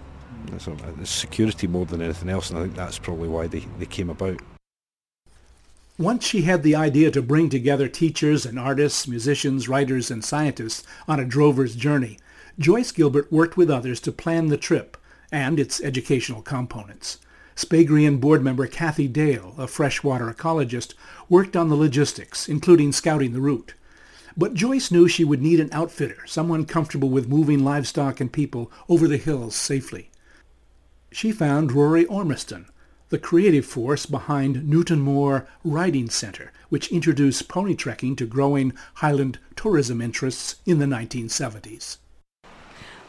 So 0.57 0.75
it's 0.99 1.11
security 1.11 1.67
more 1.67 1.85
than 1.85 2.01
anything 2.01 2.29
else, 2.29 2.49
and 2.49 2.57
I 2.57 2.63
think 2.63 2.75
that's 2.75 2.97
probably 2.97 3.27
why 3.27 3.47
they, 3.47 3.59
they 3.77 3.85
came 3.85 4.09
about. 4.09 4.39
Once 5.97 6.25
she 6.25 6.43
had 6.43 6.63
the 6.63 6.75
idea 6.75 7.11
to 7.11 7.21
bring 7.21 7.49
together 7.49 7.87
teachers 7.87 8.45
and 8.45 8.57
artists, 8.57 9.07
musicians, 9.07 9.67
writers, 9.67 10.09
and 10.09 10.23
scientists 10.23 10.83
on 11.07 11.19
a 11.19 11.25
drover's 11.25 11.75
journey, 11.75 12.17
Joyce 12.57 12.91
Gilbert 12.91 13.31
worked 13.31 13.57
with 13.57 13.69
others 13.69 13.99
to 13.99 14.11
plan 14.11 14.47
the 14.47 14.57
trip 14.57 14.97
and 15.31 15.59
its 15.59 15.81
educational 15.81 16.41
components. 16.41 17.19
Speygrian 17.55 18.19
board 18.19 18.41
member 18.41 18.65
Kathy 18.67 19.07
Dale, 19.07 19.53
a 19.57 19.67
freshwater 19.67 20.31
ecologist, 20.33 20.93
worked 21.29 21.55
on 21.55 21.69
the 21.69 21.75
logistics, 21.75 22.47
including 22.47 22.91
scouting 22.91 23.33
the 23.33 23.41
route. 23.41 23.73
But 24.35 24.53
Joyce 24.53 24.91
knew 24.91 25.07
she 25.07 25.25
would 25.25 25.41
need 25.41 25.59
an 25.59 25.69
outfitter, 25.73 26.25
someone 26.25 26.65
comfortable 26.65 27.09
with 27.09 27.27
moving 27.27 27.63
livestock 27.63 28.21
and 28.21 28.31
people 28.31 28.71
over 28.87 29.07
the 29.07 29.17
hills 29.17 29.55
safely. 29.55 30.09
She 31.11 31.31
found 31.33 31.73
Rory 31.73 32.05
Ormiston, 32.05 32.67
the 33.11 33.19
creative 33.19 33.65
force 33.65 34.05
behind 34.05 34.67
Newton 34.67 35.05
Newtonmore 35.05 35.45
Riding 35.65 36.09
Centre, 36.09 36.51
which 36.69 36.91
introduced 36.91 37.49
pony 37.49 37.75
trekking 37.75 38.15
to 38.15 38.25
growing 38.25 38.73
Highland 38.95 39.37
tourism 39.55 40.01
interests 40.01 40.55
in 40.65 40.79
the 40.79 40.85
1970s. 40.85 41.97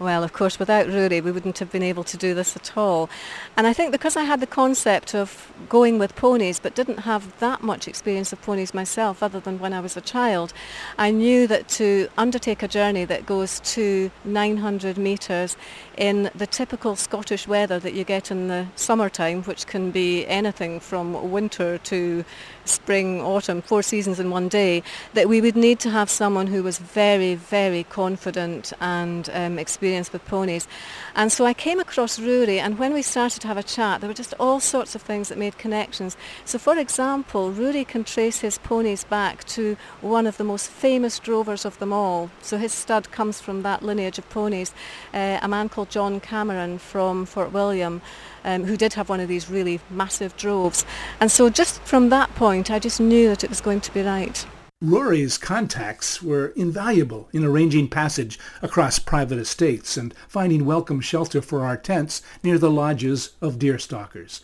Well, 0.03 0.25
of 0.25 0.33
course, 0.33 0.59
without 0.59 0.89
Rory, 0.89 1.21
we 1.21 1.31
wouldn't 1.31 1.61
have 1.61 1.71
been 1.71 1.83
able 1.83 2.03
to 2.03 2.17
do 2.17 2.35
this 2.35 2.57
at 2.57 2.77
all. 2.77 3.09
And 3.57 3.69
I 3.69 3.73
think 3.73 3.93
because 3.93 4.17
I 4.17 4.25
had 4.25 4.41
the 4.41 4.49
concept 4.49 5.15
of 5.15 5.53
going 5.69 6.01
with 6.01 6.17
ponies, 6.17 6.59
but 6.59 6.75
didn't 6.75 7.01
have 7.01 7.39
that 7.39 7.63
much 7.63 7.87
experience 7.87 8.33
of 8.33 8.43
ponies 8.43 8.75
myself, 8.75 9.23
other 9.23 9.39
than 9.39 9.61
when 9.61 9.73
I 9.73 9.79
was 9.79 9.97
a 9.97 10.01
child, 10.01 10.53
I 10.99 11.13
knew 11.13 11.47
that 11.47 11.69
to 11.79 12.09
undertake 12.19 12.65
a 12.65 12.69
journey 12.69 13.05
that 13.05 13.27
goes 13.27 13.61
to 13.61 14.11
900 14.25 14.99
metres 14.99 15.57
in 15.97 16.31
the 16.35 16.47
typical 16.47 16.97
Scottish 16.97 17.47
weather 17.47 17.79
that 17.79 17.95
you 17.95 18.05
get 18.05 18.31
in 18.31 18.49
the 18.49 18.67
summertime, 18.77 19.43
which 19.43 19.67
can 19.67 19.91
be 19.91 20.27
anything 20.27 20.81
from 20.81 21.31
winter 21.31 21.79
to 21.79 22.25
spring, 22.65 23.21
autumn, 23.21 23.61
four 23.61 23.83
seasons 23.83 24.21
in 24.21 24.31
one 24.31 24.49
day, 24.49 24.83
that 25.15 25.29
we 25.29 25.41
would 25.41 25.57
need 25.57 25.81
to 25.81 25.91
have 25.91 26.09
someone 26.09 26.47
who 26.47 26.63
was 26.63 26.79
very, 26.79 27.35
very 27.35 27.85
confident 27.85 28.73
and 28.81 29.29
um, 29.33 29.59
experienced 29.59 30.13
with 30.13 30.25
ponies. 30.27 30.69
And 31.15 31.33
so 31.33 31.45
I 31.45 31.55
came 31.55 31.81
across 31.81 32.19
Rory, 32.19 32.61
and 32.61 32.79
when 32.79 32.93
we 32.93 33.03
started 33.03 33.41
to 33.41 33.49
have 33.49 33.57
a 33.57 33.63
chat, 33.63 34.01
there 34.01 34.09
were 34.09 34.15
just 34.15 34.35
all 34.39 34.61
sorts 34.61 34.95
of 34.95 35.03
things 35.03 35.29
that 35.29 35.39
made 35.39 35.59
connections. 35.59 36.17
So, 36.45 36.59
for 36.59 36.79
example, 36.79 37.51
Rory 37.51 37.85
can 37.85 38.05
trace 38.05 38.41
his 38.41 38.59
ponies 38.59 39.05
back 39.05 39.45
to 39.45 39.77
one 40.01 40.27
of 40.27 40.37
the 40.37 40.45
most 40.45 40.71
famous 40.71 41.19
drovers 41.19 41.65
of 41.65 41.79
them 41.79 41.93
all. 41.93 42.31
So 42.41 42.59
his 42.59 42.73
stud 42.73 43.11
comes 43.11 43.41
from 43.41 43.63
that 43.63 43.83
lineage 43.83 44.19
of 44.19 44.29
ponies, 44.31 44.73
uh, 45.13 45.39
a 45.43 45.49
man 45.49 45.69
called 45.69 45.82
John 45.87 46.21
Cameron 46.21 46.79
from 46.79 47.27
Fort 47.27 47.53
William 47.53 48.03
um, 48.45 48.65
who 48.65 48.77
did 48.77 48.95
have 48.95 49.09
one 49.09 49.21
of 49.21 49.29
these 49.29 49.51
really 49.51 49.81
massive 49.91 50.37
droves. 50.37 50.85
And 51.21 51.31
so 51.31 51.49
just 51.49 51.81
from 51.83 52.09
that 52.11 52.35
point, 52.35 52.71
I 52.71 52.79
just 52.79 53.01
knew 53.01 53.29
that 53.29 53.45
it 53.45 53.51
was 53.51 53.61
going 53.61 53.81
to 53.83 53.95
be 53.95 54.03
right. 54.03 54.45
Rory's 54.81 55.39
contacts 55.39 56.23
were 56.23 56.49
invaluable 56.57 57.29
in 57.33 57.45
arranging 57.45 57.89
passage 57.89 58.39
across 58.63 58.99
private 58.99 59.39
estates 59.39 59.97
and 59.97 60.13
finding 60.27 60.65
welcome 60.65 61.01
shelter 61.01 61.41
for 61.41 61.65
our 61.65 61.77
tents 61.77 62.21
near 62.43 62.59
the 62.59 62.71
lodges 62.71 63.31
of 63.41 63.61
deerstalkers. 63.61 64.41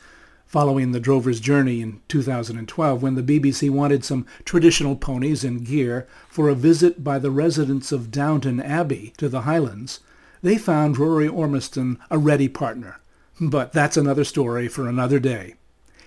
Following 0.46 0.92
the 0.92 1.00
drover's 1.00 1.40
journey 1.40 1.82
in 1.82 2.00
2012, 2.08 3.02
when 3.02 3.16
the 3.16 3.22
BBC 3.22 3.68
wanted 3.68 4.04
some 4.04 4.26
traditional 4.44 4.96
ponies 4.96 5.42
and 5.44 5.66
gear 5.66 6.06
for 6.28 6.48
a 6.48 6.54
visit 6.54 7.02
by 7.02 7.18
the 7.18 7.32
residents 7.32 7.90
of 7.90 8.10
Downton 8.10 8.60
Abbey 8.60 9.12
to 9.18 9.28
the 9.28 9.42
Highlands, 9.42 10.00
they 10.42 10.58
found 10.58 10.98
Rory 10.98 11.28
Ormiston 11.28 11.98
a 12.10 12.18
ready 12.18 12.48
partner. 12.48 13.00
But 13.40 13.72
that's 13.72 13.96
another 13.96 14.24
story 14.24 14.68
for 14.68 14.88
another 14.88 15.18
day. 15.18 15.54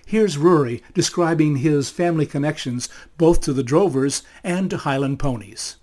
Here's 0.06 0.36
Rory 0.36 0.82
describing 0.94 1.56
his 1.56 1.88
family 1.88 2.26
connections 2.26 2.88
both 3.16 3.40
to 3.42 3.52
the 3.52 3.62
drovers 3.62 4.22
and 4.44 4.68
to 4.70 4.78
Highland 4.78 5.18
ponies. 5.18 5.76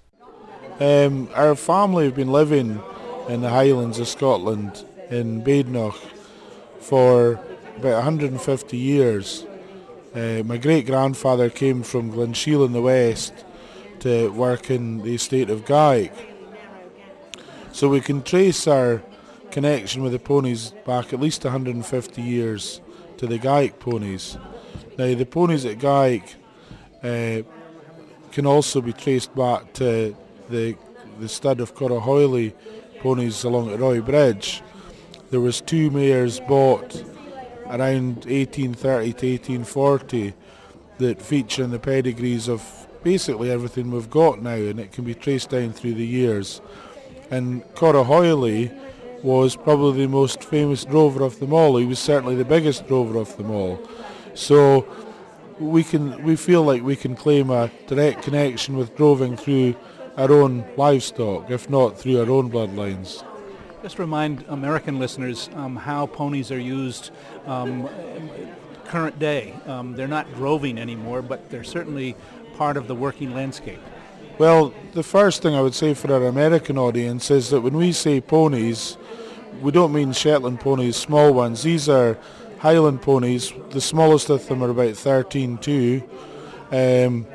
Um, 0.80 1.30
our 1.34 1.56
family 1.56 2.06
have 2.06 2.16
been 2.16 2.32
living 2.32 2.82
in 3.28 3.42
the 3.42 3.50
Highlands 3.50 4.00
of 4.00 4.08
Scotland 4.08 4.86
in 5.10 5.44
Badenoch 5.44 6.00
for 6.80 7.40
about 7.78 7.96
150 7.96 8.78
years. 8.78 9.46
Uh, 10.14 10.44
my 10.46 10.58
great 10.58 10.86
grandfather 10.86 11.50
came 11.50 11.84
from 11.84 12.12
Glenshiel 12.12 12.66
in 12.66 12.74
the 12.74 12.82
west 12.82 13.34
to 14.00 14.32
work 14.32 14.70
in 14.70 15.02
the 15.02 15.16
estate 15.16 15.50
of 15.50 15.66
Gaick. 15.66 16.12
So 17.72 17.88
we 17.88 18.02
can 18.02 18.24
trace 18.24 18.68
our 18.68 19.02
connection 19.52 20.04
with 20.04 20.12
the 20.12 20.20
ponies 20.20 20.74
back 20.86 21.14
at 21.14 21.20
least 21.20 21.44
150 21.44 22.22
years 22.22 22.82
to 23.18 23.28
the 23.28 23.40
Gaick 23.40 23.80
ponies. 23.80 24.38
Now 24.98 25.14
the 25.14 25.26
ponies 25.26 25.66
at 25.66 25.78
Gaick 25.78 26.36
uh, 27.04 27.44
can 28.32 28.46
also 28.46 28.82
be 28.82 28.94
traced 28.94 29.34
back 29.36 29.74
to 29.74 30.16
the 30.50 30.76
the 31.20 31.30
stud 31.30 31.60
of 31.60 31.76
Corriechoille 31.76 32.54
ponies 33.00 33.44
along 33.44 33.72
at 33.72 33.80
Roy 33.80 34.02
Bridge. 34.02 34.62
There 35.32 35.42
was 35.42 35.62
two 35.62 35.92
mares 35.92 36.40
bought 36.40 37.04
around 37.68 38.26
1830 38.26 39.14
to 39.14 39.32
1840 39.32 40.34
that 40.98 41.22
feature 41.22 41.64
in 41.64 41.72
the 41.72 41.80
pedigrees 41.80 42.48
of 42.48 42.88
basically 43.04 43.52
everything 43.52 43.92
we've 43.92 44.10
got 44.10 44.42
now 44.42 44.56
and 44.56 44.80
it 44.80 44.92
can 44.92 45.04
be 45.04 45.14
traced 45.14 45.50
down 45.50 45.72
through 45.72 45.94
the 45.94 46.06
years. 46.06 46.62
And 47.32 47.64
Corriechoille 47.76 48.72
was 49.24 49.56
probably 49.56 50.06
the 50.06 50.08
most 50.08 50.44
famous 50.44 50.86
drover 50.86 51.24
of 51.24 51.40
them 51.40 51.54
all. 51.54 51.78
He 51.78 51.86
was 51.86 52.00
certainly 52.00 52.36
the 52.36 52.46
biggest 52.46 52.88
drover 52.88 53.18
of 53.18 53.36
them 53.38 53.52
all. 53.52 53.80
So 54.34 54.88
we 55.60 55.84
can 55.84 56.24
we 56.24 56.36
feel 56.36 56.64
like 56.64 56.82
we 56.82 56.96
can 56.96 57.16
claim 57.16 57.50
a 57.50 57.70
direct 57.88 58.24
connection 58.24 58.78
with 58.78 58.96
droving 58.96 59.36
through 59.36 59.76
our 60.18 60.32
own 60.32 60.66
livestock, 60.78 61.50
if 61.52 61.70
not 61.70 62.00
through 62.00 62.20
our 62.20 62.30
own 62.30 62.50
bloodlines. 62.50 63.24
Just 63.84 64.00
remind 64.00 64.44
American 64.50 65.00
listeners 65.00 65.50
um, 65.56 65.76
how 65.76 66.06
ponies 66.06 66.52
are 66.52 66.60
used 66.60 67.12
um, 67.46 67.88
current 68.86 69.18
day. 69.20 69.54
Um, 69.68 69.96
they're 69.96 70.08
not 70.08 70.34
droving 70.34 70.78
anymore, 70.78 71.22
but 71.22 71.50
they're 71.50 71.64
certainly 71.64 72.16
part 72.58 72.76
of 72.76 72.88
the 72.88 72.96
working 72.96 73.34
landscape. 73.34 73.80
Well, 74.40 74.74
the 74.94 75.04
first 75.04 75.42
thing 75.42 75.54
I 75.54 75.60
would 75.60 75.76
say 75.76 75.94
for 75.94 76.14
our 76.14 76.24
American 76.24 76.78
audience 76.78 77.30
is 77.30 77.50
that 77.50 77.60
when 77.60 77.76
we 77.76 77.92
say 77.92 78.22
ponies, 78.22 78.96
we 79.62 79.74
don't 79.74 79.92
mean 79.92 80.14
Shetland 80.14 80.62
ponies, 80.62 80.96
small 80.96 81.34
ones. 81.34 81.64
These 81.64 81.90
are 81.90 82.18
Highland 82.60 83.02
ponies. 83.02 83.52
The 83.72 83.82
smallest 83.82 84.30
of 84.30 84.48
them 84.48 84.64
are 84.64 84.70
about 84.70 84.94
13.2. 84.94 86.08
Um, 86.72 87.28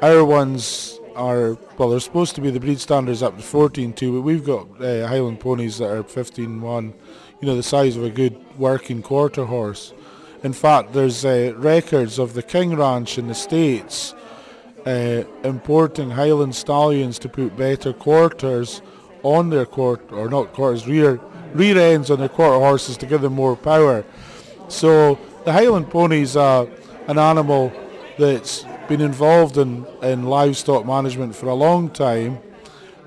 our 0.00 0.24
ones 0.24 1.00
are, 1.16 1.58
well, 1.78 1.90
they're 1.90 1.98
supposed 1.98 2.36
to 2.36 2.40
be 2.40 2.52
the 2.52 2.60
breed 2.60 2.78
standards 2.78 3.24
up 3.24 3.36
to 3.36 3.42
14.2, 3.42 4.14
but 4.14 4.20
we've 4.20 4.44
got 4.44 4.68
uh, 4.80 5.08
Highland 5.08 5.40
ponies 5.40 5.78
that 5.78 5.90
are 5.90 6.04
15.1, 6.04 6.94
you 7.40 7.48
know, 7.48 7.56
the 7.56 7.62
size 7.64 7.96
of 7.96 8.04
a 8.04 8.10
good 8.10 8.36
working 8.56 9.02
quarter 9.02 9.46
horse. 9.46 9.92
In 10.44 10.52
fact, 10.52 10.92
there's 10.92 11.24
uh, 11.24 11.54
records 11.56 12.20
of 12.20 12.34
the 12.34 12.42
King 12.44 12.76
Ranch 12.76 13.18
in 13.18 13.26
the 13.26 13.34
States 13.34 14.14
uh, 14.86 15.24
importing 15.42 16.10
Highland 16.10 16.54
stallions 16.54 17.18
to 17.18 17.28
put 17.28 17.56
better 17.56 17.92
quarters 17.92 18.80
on 19.22 19.50
their 19.50 19.66
quarter, 19.66 20.14
or 20.14 20.28
not 20.28 20.52
quarters, 20.52 20.86
rear 20.86 21.20
rear 21.54 21.78
ends 21.78 22.10
on 22.10 22.18
their 22.18 22.28
quarter 22.28 22.58
horses 22.58 22.96
to 22.98 23.06
give 23.06 23.22
them 23.22 23.32
more 23.32 23.56
power. 23.56 24.04
So 24.68 25.18
the 25.44 25.52
Highland 25.52 25.92
is 26.12 26.36
uh, 26.36 26.66
an 27.08 27.18
animal 27.18 27.72
that's 28.18 28.64
been 28.88 29.00
involved 29.00 29.58
in, 29.58 29.86
in 30.02 30.24
livestock 30.24 30.86
management 30.86 31.34
for 31.34 31.48
a 31.48 31.54
long 31.54 31.90
time, 31.90 32.38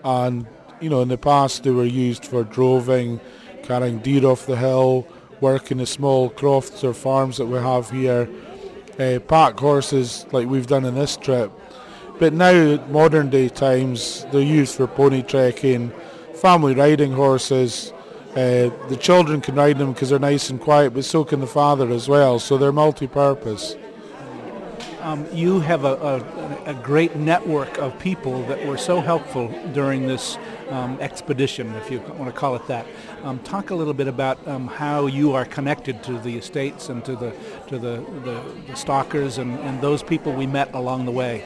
and 0.03 0.45
you 0.81 0.89
know 0.89 1.01
in 1.01 1.07
the 1.07 1.17
past 1.17 1.63
they 1.63 1.71
were 1.71 1.85
used 1.85 2.25
for 2.25 2.43
droving, 2.43 3.21
carrying 3.63 3.99
deer 3.99 4.25
off 4.25 4.45
the 4.45 4.57
hill, 4.57 5.07
working 5.39 5.77
the 5.77 5.85
small 5.85 6.29
crofts 6.29 6.83
or 6.83 6.93
farms 6.93 7.37
that 7.37 7.45
we 7.45 7.57
have 7.57 7.89
here, 7.89 8.27
uh, 8.99 9.19
pack 9.27 9.57
horses 9.57 10.25
like 10.31 10.47
we've 10.47 10.67
done 10.67 10.85
in 10.85 10.95
this 10.95 11.15
trip. 11.15 11.51
But 12.19 12.33
now, 12.33 12.85
modern 12.87 13.29
day 13.29 13.47
times, 13.47 14.25
they're 14.33 14.41
used 14.41 14.75
for 14.75 14.87
pony 14.87 15.23
trekking, 15.23 15.93
family 16.35 16.75
riding 16.75 17.13
horses. 17.13 17.93
Uh, 18.31 18.69
the 18.89 18.97
children 18.99 19.39
can 19.39 19.55
ride 19.55 19.77
them 19.77 19.93
because 19.93 20.09
they're 20.09 20.19
nice 20.19 20.49
and 20.49 20.59
quiet, 20.59 20.93
but 20.93 21.05
so 21.05 21.23
can 21.23 21.39
the 21.39 21.47
father 21.47 21.89
as 21.89 22.09
well. 22.09 22.37
So 22.37 22.57
they're 22.57 22.73
multi-purpose. 22.73 23.77
Um, 24.99 25.25
you 25.31 25.61
have 25.61 25.85
a, 25.85 25.95
a, 26.65 26.71
a, 26.71 26.73
great 26.73 27.15
network 27.15 27.77
of 27.77 27.97
people 27.99 28.45
that 28.47 28.67
were 28.67 28.77
so 28.77 28.99
helpful 28.99 29.47
during 29.73 30.05
this 30.05 30.37
um, 30.69 30.99
expedition, 30.99 31.73
if 31.75 31.89
you 31.89 31.99
want 32.01 32.25
to 32.25 32.33
call 32.33 32.55
it 32.55 32.67
that. 32.67 32.85
Um, 33.23 33.39
talk 33.39 33.69
a 33.69 33.75
little 33.75 33.93
bit 33.93 34.09
about 34.09 34.45
um, 34.45 34.67
how 34.67 35.05
you 35.05 35.33
are 35.33 35.45
connected 35.45 36.03
to 36.03 36.19
the 36.19 36.37
estates 36.37 36.89
and 36.89 37.03
to 37.05 37.15
the 37.15 37.33
to 37.69 37.79
the, 37.79 38.05
the, 38.25 38.43
the 38.67 38.75
stalkers 38.75 39.37
and, 39.37 39.57
and 39.59 39.81
those 39.81 40.03
people 40.03 40.33
we 40.33 40.45
met 40.45 40.73
along 40.75 41.05
the 41.05 41.11
way. 41.11 41.45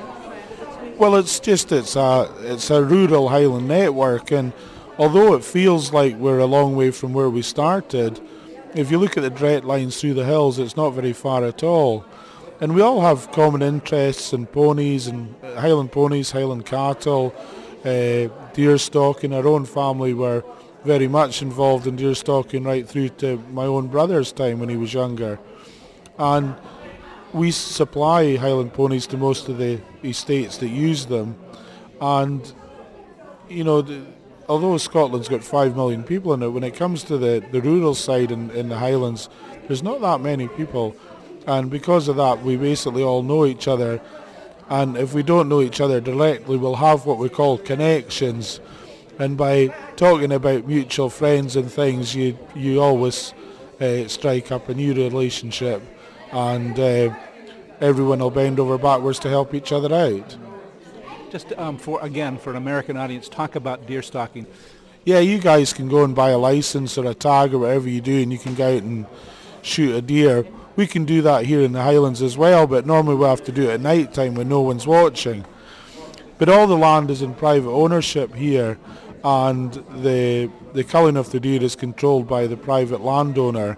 Well, 0.97 1.15
it's 1.15 1.39
just 1.39 1.71
it's 1.71 1.95
a 1.95 2.31
it's 2.41 2.69
a 2.69 2.83
rural 2.83 3.29
Highland 3.29 3.67
network, 3.67 4.31
and 4.31 4.53
although 4.99 5.33
it 5.33 5.43
feels 5.43 5.91
like 5.91 6.15
we're 6.17 6.37
a 6.37 6.45
long 6.45 6.75
way 6.75 6.91
from 6.91 7.13
where 7.13 7.31
we 7.31 7.41
started, 7.41 8.21
if 8.75 8.91
you 8.91 8.99
look 8.99 9.17
at 9.17 9.23
the 9.23 9.31
direct 9.31 9.65
lines 9.65 9.99
through 9.99 10.13
the 10.13 10.23
hills, 10.23 10.59
it's 10.59 10.77
not 10.77 10.91
very 10.91 11.11
far 11.11 11.45
at 11.45 11.63
all. 11.63 12.05
And 12.61 12.75
we 12.75 12.81
all 12.81 13.01
have 13.01 13.31
common 13.31 13.63
interests 13.63 14.33
in 14.33 14.45
ponies 14.45 15.07
and 15.07 15.35
Highland 15.57 15.91
ponies, 15.91 16.29
Highland 16.29 16.67
cattle, 16.67 17.33
uh, 17.83 18.27
deer 18.53 18.77
stalking. 18.77 19.33
Our 19.33 19.47
own 19.47 19.65
family 19.65 20.13
were 20.13 20.43
very 20.85 21.07
much 21.07 21.41
involved 21.41 21.87
in 21.87 21.95
deer 21.95 22.13
stalking 22.13 22.65
right 22.65 22.87
through 22.87 23.09
to 23.09 23.37
my 23.51 23.65
own 23.65 23.87
brother's 23.87 24.31
time 24.31 24.59
when 24.59 24.69
he 24.69 24.77
was 24.77 24.93
younger. 24.93 25.39
And 26.19 26.55
we 27.33 27.51
supply 27.51 28.35
Highland 28.35 28.73
ponies 28.73 29.07
to 29.07 29.17
most 29.17 29.49
of 29.49 29.57
the 29.57 29.81
estates 30.03 30.57
that 30.57 30.69
use 30.69 31.07
them, 31.07 31.35
and 31.99 32.53
you 33.49 33.63
know, 33.63 33.81
the, 33.81 34.05
although 34.47 34.77
Scotland's 34.77 35.27
got 35.27 35.43
five 35.43 35.75
million 35.75 36.03
people 36.03 36.33
in 36.33 36.43
it, 36.43 36.49
when 36.49 36.63
it 36.63 36.75
comes 36.75 37.03
to 37.03 37.17
the, 37.17 37.43
the 37.51 37.61
rural 37.61 37.95
side 37.95 38.31
in, 38.31 38.51
in 38.51 38.69
the 38.69 38.77
Highlands, 38.77 39.29
there's 39.67 39.83
not 39.83 40.01
that 40.01 40.21
many 40.21 40.47
people, 40.47 40.95
and 41.47 41.71
because 41.71 42.07
of 42.07 42.17
that, 42.17 42.43
we 42.43 42.55
basically 42.55 43.03
all 43.03 43.23
know 43.23 43.45
each 43.45 43.67
other, 43.67 43.99
and 44.69 44.95
if 44.95 45.13
we 45.13 45.23
don't 45.23 45.49
know 45.49 45.61
each 45.61 45.81
other 45.81 45.99
directly, 45.99 46.57
we'll 46.57 46.75
have 46.75 47.05
what 47.05 47.17
we 47.17 47.29
call 47.29 47.57
connections, 47.57 48.59
and 49.17 49.37
by 49.37 49.67
talking 49.95 50.31
about 50.31 50.67
mutual 50.67 51.09
friends 51.09 51.55
and 51.55 51.71
things, 51.71 52.15
you 52.15 52.37
you 52.55 52.79
always 52.81 53.33
uh, 53.81 54.07
strike 54.07 54.51
up 54.51 54.69
a 54.69 54.73
new 54.73 54.93
relationship 54.93 55.81
and 56.33 56.79
uh, 56.79 57.15
everyone 57.79 58.19
will 58.19 58.31
bend 58.31 58.59
over 58.59 58.77
backwards 58.77 59.19
to 59.19 59.29
help 59.29 59.53
each 59.53 59.71
other 59.71 59.93
out. 59.93 60.35
Just 61.29 61.53
um, 61.53 61.77
for 61.77 62.01
again 62.01 62.37
for 62.37 62.49
an 62.49 62.55
American 62.57 62.97
audience, 62.97 63.29
talk 63.29 63.55
about 63.55 63.85
deer 63.85 64.01
stalking. 64.01 64.47
Yeah, 65.05 65.19
you 65.19 65.37
guys 65.37 65.73
can 65.73 65.89
go 65.89 66.03
and 66.03 66.15
buy 66.15 66.29
a 66.29 66.37
license 66.37 66.97
or 66.97 67.05
a 67.05 67.13
tag 67.13 67.53
or 67.53 67.59
whatever 67.59 67.87
you 67.89 68.01
do, 68.01 68.21
and 68.21 68.31
you 68.31 68.39
can 68.39 68.55
go 68.55 68.77
out 68.77 68.83
and 68.83 69.05
shoot 69.61 69.95
a 69.95 70.01
deer. 70.01 70.45
We 70.75 70.87
can 70.87 71.05
do 71.05 71.21
that 71.21 71.45
here 71.45 71.61
in 71.61 71.71
the 71.71 71.81
Highlands 71.81 72.21
as 72.21 72.37
well, 72.37 72.65
but 72.65 72.85
normally 72.85 73.15
we 73.15 73.25
have 73.25 73.43
to 73.43 73.51
do 73.51 73.69
it 73.69 73.73
at 73.73 73.81
night 73.81 74.13
time 74.13 74.33
when 74.35 74.49
no 74.49 74.61
one's 74.61 74.87
watching. 74.87 75.45
But 76.39 76.49
all 76.49 76.65
the 76.65 76.77
land 76.77 77.11
is 77.11 77.21
in 77.21 77.35
private 77.35 77.69
ownership 77.69 78.33
here, 78.33 78.79
and 79.23 79.73
the 80.01 80.49
the 80.73 80.83
culling 80.83 81.17
of 81.17 81.31
the 81.31 81.39
deer 81.39 81.61
is 81.61 81.75
controlled 81.75 82.27
by 82.27 82.47
the 82.47 82.57
private 82.57 83.01
landowner 83.01 83.77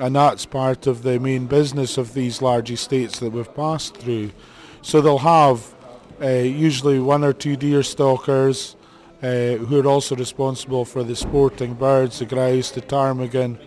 and 0.00 0.16
that's 0.16 0.46
part 0.46 0.86
of 0.86 1.02
the 1.02 1.20
main 1.20 1.46
business 1.46 1.98
of 1.98 2.14
these 2.14 2.40
large 2.40 2.70
estates 2.70 3.20
that 3.20 3.30
we've 3.30 3.54
passed 3.54 3.96
through. 3.98 4.32
So 4.80 5.02
they'll 5.02 5.18
have 5.18 5.74
uh, 6.22 6.28
usually 6.28 6.98
one 6.98 7.22
or 7.22 7.34
two 7.34 7.54
deer 7.54 7.82
stalkers 7.82 8.76
uh, 9.22 9.56
who 9.56 9.78
are 9.78 9.86
also 9.86 10.16
responsible 10.16 10.86
for 10.86 11.04
the 11.04 11.14
sporting 11.14 11.74
birds, 11.74 12.18
the 12.18 12.24
grouse, 12.24 12.70
the 12.70 12.80
ptarmigan. 12.80 13.58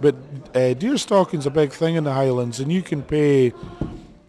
But 0.00 0.16
uh, 0.54 0.74
deer 0.74 0.98
stalking's 0.98 1.46
a 1.46 1.50
big 1.50 1.72
thing 1.72 1.94
in 1.94 2.02
the 2.02 2.12
Highlands, 2.12 2.58
and 2.58 2.72
you 2.72 2.82
can 2.82 3.02
pay, 3.02 3.52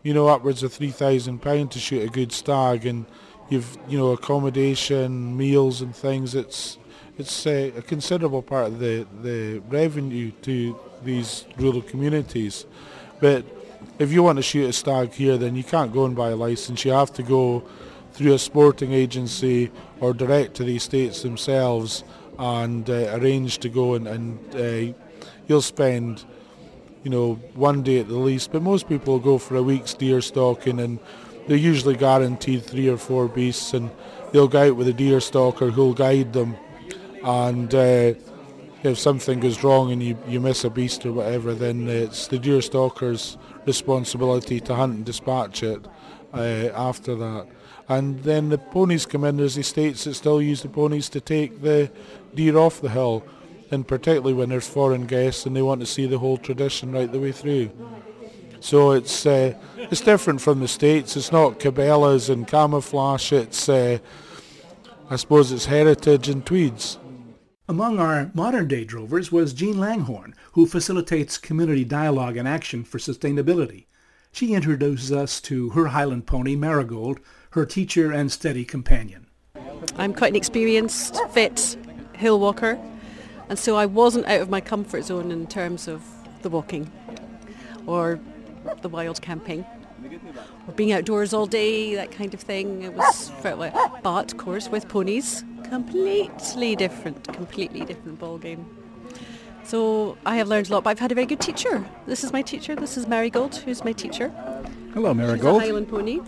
you 0.04 0.14
know, 0.14 0.28
upwards 0.28 0.62
of 0.62 0.72
three 0.72 0.92
thousand 0.92 1.42
pound 1.42 1.72
to 1.72 1.80
shoot 1.80 2.04
a 2.04 2.10
good 2.10 2.32
stag, 2.32 2.86
and 2.86 3.06
you've, 3.50 3.78
you 3.88 3.98
know, 3.98 4.12
accommodation, 4.12 5.36
meals, 5.36 5.82
and 5.82 5.96
things. 5.96 6.36
It's 6.36 6.78
it's 7.18 7.48
uh, 7.48 7.72
a 7.78 7.82
considerable 7.82 8.44
part 8.44 8.68
of 8.68 8.80
the 8.80 9.08
the 9.24 9.60
revenue 9.70 10.32
to 10.42 10.80
these 11.04 11.46
rural 11.58 11.82
communities. 11.82 12.66
But 13.20 13.46
if 14.00 14.12
you 14.12 14.24
want 14.24 14.38
to 14.38 14.44
shoot 14.44 14.70
a 14.70 14.74
stag 14.74 15.14
here, 15.14 15.38
then 15.38 15.56
you 15.56 15.64
can't 15.64 15.94
go 15.94 16.06
and 16.06 16.16
buy 16.16 16.30
a 16.30 16.36
license. 16.36 16.86
You 16.86 16.92
have 16.92 17.14
to 17.14 17.24
go 17.24 17.64
through 18.14 18.34
a 18.34 18.40
sporting 18.40 18.92
agency 18.92 19.72
or 20.00 20.14
direct 20.14 20.56
to 20.56 20.64
the 20.64 20.76
estates 20.76 21.22
themselves 21.22 22.04
and 22.38 22.90
uh, 22.90 23.18
arrange 23.18 23.60
to 23.60 23.70
go 23.70 23.94
and, 23.94 24.08
and 24.08 24.56
uh, 24.56 24.94
you'll 25.48 25.62
spend 25.62 26.26
you 27.04 27.12
know 27.12 27.36
one 27.56 27.82
day 27.84 28.00
at 28.00 28.08
the 28.08 28.18
least 28.18 28.52
but 28.52 28.62
most 28.62 28.88
people 28.88 29.20
go 29.20 29.38
for 29.38 29.56
a 29.56 29.64
week's 29.64 29.94
deer 29.94 30.22
stalking 30.22 30.80
and 30.80 31.00
they're 31.48 31.58
usually 31.58 31.96
guaranteed 31.96 32.64
three 32.64 32.90
or 32.90 32.98
four 32.98 33.28
beasts 33.28 33.74
and 33.74 33.90
they'll 34.32 34.48
go 34.48 34.70
out 34.70 34.76
with 34.76 34.88
a 34.88 34.94
deer 34.94 35.20
stalker 35.20 35.70
who'll 35.70 35.94
guide 35.94 36.34
them 36.34 36.56
and 37.24 37.74
uh, 37.76 38.14
if 38.84 38.98
something 38.98 39.40
goes 39.40 39.64
wrong 39.64 39.92
and 39.92 40.02
you, 40.02 40.18
you 40.28 40.40
miss 40.40 40.64
a 40.64 40.70
beast 40.70 41.06
or 41.06 41.14
whatever, 41.14 41.54
then 41.54 41.88
it's 41.88 42.28
the 42.28 42.40
deer 42.40 42.62
stalker's 42.62 43.38
responsibility 43.66 44.60
to 44.60 44.76
hunt 44.76 44.96
and 44.96 45.06
dispatch 45.06 45.64
it 45.64 45.86
uh, 46.34 46.70
after 46.76 47.16
that. 47.16 47.48
And 47.88 48.24
then 48.24 48.50
the 48.50 48.58
ponies 48.58 49.06
come 49.06 49.24
in, 49.24 49.38
there's 49.38 49.58
estates 49.58 50.06
that 50.06 50.14
still 50.14 50.42
use 50.42 50.62
the 50.62 50.70
ponies 50.70 51.10
to 51.10 51.22
take 51.22 51.62
the 51.62 51.92
deer 52.34 52.58
off 52.58 52.82
the 52.82 52.90
hill, 52.90 53.24
and 53.70 53.88
particularly 53.88 54.34
when 54.34 54.50
there's 54.50 54.68
foreign 54.68 55.06
guests 55.06 55.46
and 55.46 55.56
they 55.56 55.62
want 55.62 55.82
to 55.82 55.88
see 55.88 56.06
the 56.06 56.20
whole 56.20 56.38
tradition 56.38 56.92
right 56.92 57.12
the 57.12 57.20
way 57.20 57.32
through. 57.32 57.70
So 58.62 58.92
it's 58.92 59.26
uh, 59.26 59.56
it's 59.76 60.02
different 60.02 60.40
from 60.40 60.60
the 60.60 60.68
states. 60.68 61.18
It's 61.18 61.32
not 61.32 61.60
cabela's 61.60 62.30
and 62.30 62.48
camouflage. 62.48 63.32
It's 63.34 63.68
uh, 63.68 63.98
I 65.10 65.16
suppose 65.16 65.52
it's 65.52 65.66
heritage 65.66 66.30
and 66.30 66.46
tweeds. 66.46 66.98
Among 67.72 68.00
our 68.00 68.30
modern-day 68.34 68.84
drovers 68.84 69.32
was 69.32 69.54
Jean 69.54 69.80
Langhorne, 69.80 70.36
who 70.52 70.66
facilitates 70.66 71.38
community 71.38 71.86
dialogue 71.86 72.36
and 72.36 72.46
action 72.46 72.84
for 72.84 72.98
sustainability. 72.98 73.86
She 74.34 74.54
introduces 74.54 75.10
us 75.14 75.40
to 75.44 75.70
her 75.70 75.88
Highland 75.88 76.28
pony, 76.28 76.58
Marigold, 76.58 77.22
her 77.52 77.66
teacher 77.66 78.12
and 78.12 78.30
steady 78.30 78.66
companion. 78.66 79.28
I'm 79.96 80.14
quite 80.14 80.32
an 80.32 80.36
experienced, 80.36 81.18
fit 81.30 81.78
hill 82.12 82.42
walker, 82.42 82.78
and 83.48 83.58
so 83.58 83.78
I 83.78 83.86
wasn't 83.86 84.26
out 84.26 84.42
of 84.42 84.50
my 84.50 84.60
comfort 84.60 85.06
zone 85.06 85.32
in 85.32 85.48
terms 85.48 85.88
of 85.88 86.04
the 86.42 86.50
walking 86.50 86.92
or 87.88 88.20
the 88.82 88.90
wild 88.90 89.22
camping 89.22 89.66
or 90.68 90.74
being 90.74 90.92
outdoors 90.92 91.34
all 91.34 91.46
day, 91.46 91.96
that 91.96 92.12
kind 92.12 92.34
of 92.34 92.40
thing. 92.40 92.84
It 92.84 92.94
was, 92.94 93.32
but 93.42 94.34
of 94.34 94.38
course 94.38 94.70
with 94.70 94.88
ponies, 94.88 95.44
completely 95.64 96.76
different, 96.76 97.28
completely 97.34 97.86
different 97.86 98.20
ball 98.20 98.38
game. 98.38 98.66
So 99.64 100.18
I 100.26 100.38
have 100.38 100.48
learned 100.48 100.70
a 100.70 100.74
lot, 100.74 100.84
but 100.84 100.90
I've 100.90 101.00
had 101.00 101.12
a 101.12 101.16
very 101.16 101.28
good 101.28 101.40
teacher. 101.40 101.86
This 102.08 102.24
is 102.24 102.34
my 102.34 102.42
teacher. 102.42 102.76
This 102.76 102.98
is 102.98 103.08
Marigold, 103.08 103.56
who's 103.56 103.84
my 103.84 103.94
teacher. 103.94 104.30
Hello, 104.94 105.14
Marigold. 105.14 105.62
She's 105.62 105.70
a 105.70 105.72
Highland 105.72 105.88
pony. 105.90 106.20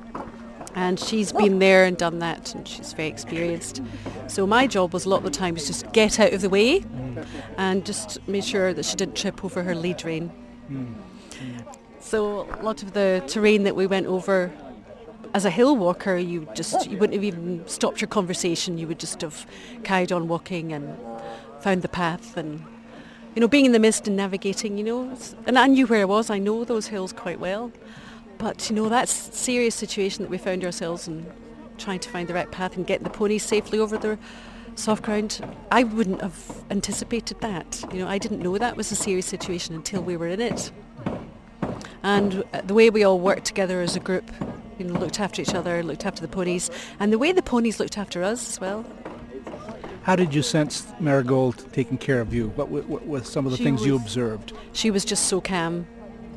And 0.75 0.99
she's 0.99 1.31
been 1.31 1.59
there 1.59 1.85
and 1.85 1.95
done 1.95 2.17
that, 2.19 2.55
and 2.55 2.67
she's 2.67 2.93
very 2.93 3.07
experienced. 3.07 3.81
So 4.27 4.47
my 4.47 4.65
job 4.65 4.91
was 4.93 5.05
a 5.05 5.09
lot 5.09 5.17
of 5.17 5.23
the 5.23 5.29
time 5.29 5.53
was 5.53 5.67
just 5.67 5.91
get 5.91 6.19
out 6.19 6.33
of 6.33 6.41
the 6.41 6.49
way 6.49 6.79
mm. 6.79 7.25
and 7.57 7.85
just 7.85 8.27
make 8.27 8.43
sure 8.43 8.73
that 8.73 8.83
she 8.83 8.95
didn't 8.95 9.15
trip 9.15 9.45
over 9.45 9.61
her 9.61 9.75
lead 9.75 10.03
rein. 10.03 10.31
Mm. 10.71 10.95
Mm. 11.31 11.75
So 12.03 12.47
a 12.59 12.61
lot 12.61 12.83
of 12.83 12.91
the 12.93 13.23
terrain 13.27 13.63
that 13.63 13.75
we 13.75 13.87
went 13.87 14.07
over 14.07 14.51
as 15.33 15.45
a 15.45 15.49
hill 15.49 15.75
walker, 15.75 16.15
you 16.17 16.47
just 16.53 16.91
you 16.91 16.97
wouldn't 16.97 17.15
have 17.15 17.23
even 17.23 17.65
stopped 17.65 18.01
your 18.01 18.09
conversation. 18.09 18.77
You 18.77 18.87
would 18.87 18.99
just 18.99 19.21
have 19.21 19.47
carried 19.83 20.11
on 20.11 20.27
walking 20.27 20.73
and 20.73 20.95
found 21.61 21.81
the 21.81 21.87
path 21.87 22.35
and 22.37 22.63
you 23.35 23.39
know 23.39 23.47
being 23.47 23.65
in 23.65 23.71
the 23.71 23.79
mist 23.79 24.07
and 24.07 24.17
navigating. 24.17 24.77
You 24.77 24.83
know, 24.83 25.17
and 25.47 25.57
I 25.57 25.65
knew 25.67 25.87
where 25.87 26.01
I 26.01 26.05
was. 26.05 26.29
I 26.29 26.39
know 26.39 26.65
those 26.65 26.87
hills 26.87 27.13
quite 27.13 27.39
well, 27.39 27.71
but 28.37 28.69
you 28.69 28.75
know 28.75 28.89
that 28.89 29.07
serious 29.07 29.73
situation 29.73 30.23
that 30.23 30.29
we 30.29 30.37
found 30.37 30.63
ourselves 30.65 31.07
in, 31.07 31.25
trying 31.77 31.99
to 31.99 32.09
find 32.09 32.27
the 32.27 32.33
right 32.33 32.51
path 32.51 32.75
and 32.75 32.85
getting 32.85 33.05
the 33.05 33.09
ponies 33.09 33.43
safely 33.43 33.79
over 33.79 33.97
the 33.97 34.19
soft 34.75 35.03
ground. 35.03 35.41
I 35.71 35.83
wouldn't 35.83 36.21
have 36.21 36.63
anticipated 36.69 37.39
that. 37.39 37.83
You 37.91 37.99
know, 37.99 38.07
I 38.09 38.17
didn't 38.17 38.41
know 38.41 38.57
that 38.57 38.75
was 38.75 38.91
a 38.91 38.95
serious 38.95 39.25
situation 39.25 39.73
until 39.73 40.03
we 40.03 40.17
were 40.17 40.27
in 40.27 40.41
it. 40.41 40.71
And 42.03 42.43
the 42.65 42.73
way 42.73 42.89
we 42.89 43.03
all 43.03 43.19
worked 43.19 43.45
together 43.45 43.81
as 43.81 43.95
a 43.95 43.99
group, 43.99 44.29
you 44.77 44.85
know, 44.85 44.99
looked 44.99 45.19
after 45.19 45.41
each 45.41 45.53
other, 45.55 45.81
looked 45.81 46.05
after 46.05 46.21
the 46.21 46.27
ponies, 46.27 46.69
and 46.99 47.13
the 47.13 47.17
way 47.17 47.31
the 47.31 47.41
ponies 47.41 47.79
looked 47.79 47.97
after 47.97 48.23
us 48.23 48.49
as 48.49 48.61
well. 48.61 48.85
How 50.03 50.17
did 50.17 50.33
you 50.33 50.41
sense 50.41 50.85
Marigold 50.99 51.65
taking 51.71 51.97
care 51.97 52.19
of 52.19 52.33
you? 52.33 52.49
What 52.49 52.69
were 52.69 53.23
some 53.23 53.45
of 53.45 53.51
the 53.53 53.57
She 53.57 53.63
things 53.63 53.85
you 53.85 53.95
observed? 53.95 54.51
She 54.73 54.91
was 54.91 55.05
just 55.05 55.27
so 55.27 55.39
calm. 55.39 55.87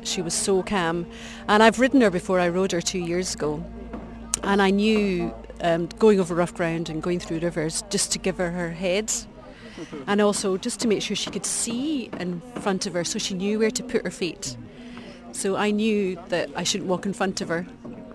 She 0.03 0.21
was 0.21 0.33
so 0.33 0.63
calm. 0.63 1.05
And 1.49 1.61
I've 1.61 1.77
ridden 1.77 1.99
her 1.99 2.09
before. 2.09 2.39
I 2.39 2.47
rode 2.47 2.71
her 2.71 2.79
two 2.79 2.99
years 2.99 3.35
ago. 3.35 3.65
And 4.43 4.61
I 4.61 4.69
knew 4.69 5.33
um, 5.59 5.87
going 5.99 6.17
over 6.17 6.33
rough 6.33 6.53
ground 6.53 6.89
and 6.89 7.03
going 7.03 7.19
through 7.19 7.39
rivers 7.39 7.83
just 7.89 8.13
to 8.13 8.19
give 8.19 8.37
her 8.37 8.51
her 8.51 8.71
head 8.71 9.11
and 10.07 10.21
also 10.21 10.55
just 10.55 10.79
to 10.81 10.87
make 10.87 11.01
sure 11.01 11.15
she 11.15 11.29
could 11.29 11.45
see 11.45 12.09
in 12.19 12.41
front 12.61 12.85
of 12.85 12.93
her 12.93 13.03
so 13.03 13.19
she 13.19 13.33
knew 13.33 13.59
where 13.59 13.71
to 13.71 13.83
put 13.83 14.05
her 14.05 14.11
feet. 14.11 14.55
So 15.37 15.55
I 15.55 15.69
knew 15.69 16.17
that 16.29 16.49
I 16.55 16.63
shouldn't 16.63 16.89
walk 16.89 17.05
in 17.05 17.13
front 17.13 17.41
of 17.41 17.49
her 17.49 17.67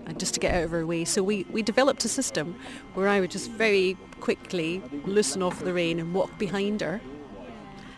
uh, 0.05 0.11
just 0.11 0.33
to 0.33 0.41
get 0.41 0.53
out 0.53 0.63
of 0.63 0.71
her 0.71 0.85
way. 0.85 1.05
So 1.05 1.23
we, 1.23 1.45
we 1.49 1.61
developed 1.61 2.03
a 2.03 2.09
system 2.09 2.59
where 2.95 3.07
I 3.07 3.21
would 3.21 3.31
just 3.31 3.49
very 3.51 3.95
quickly 4.19 4.83
loosen 5.05 5.41
off 5.41 5.63
the 5.63 5.71
rein 5.71 6.01
and 6.01 6.13
walk 6.13 6.37
behind 6.37 6.81
her 6.81 6.99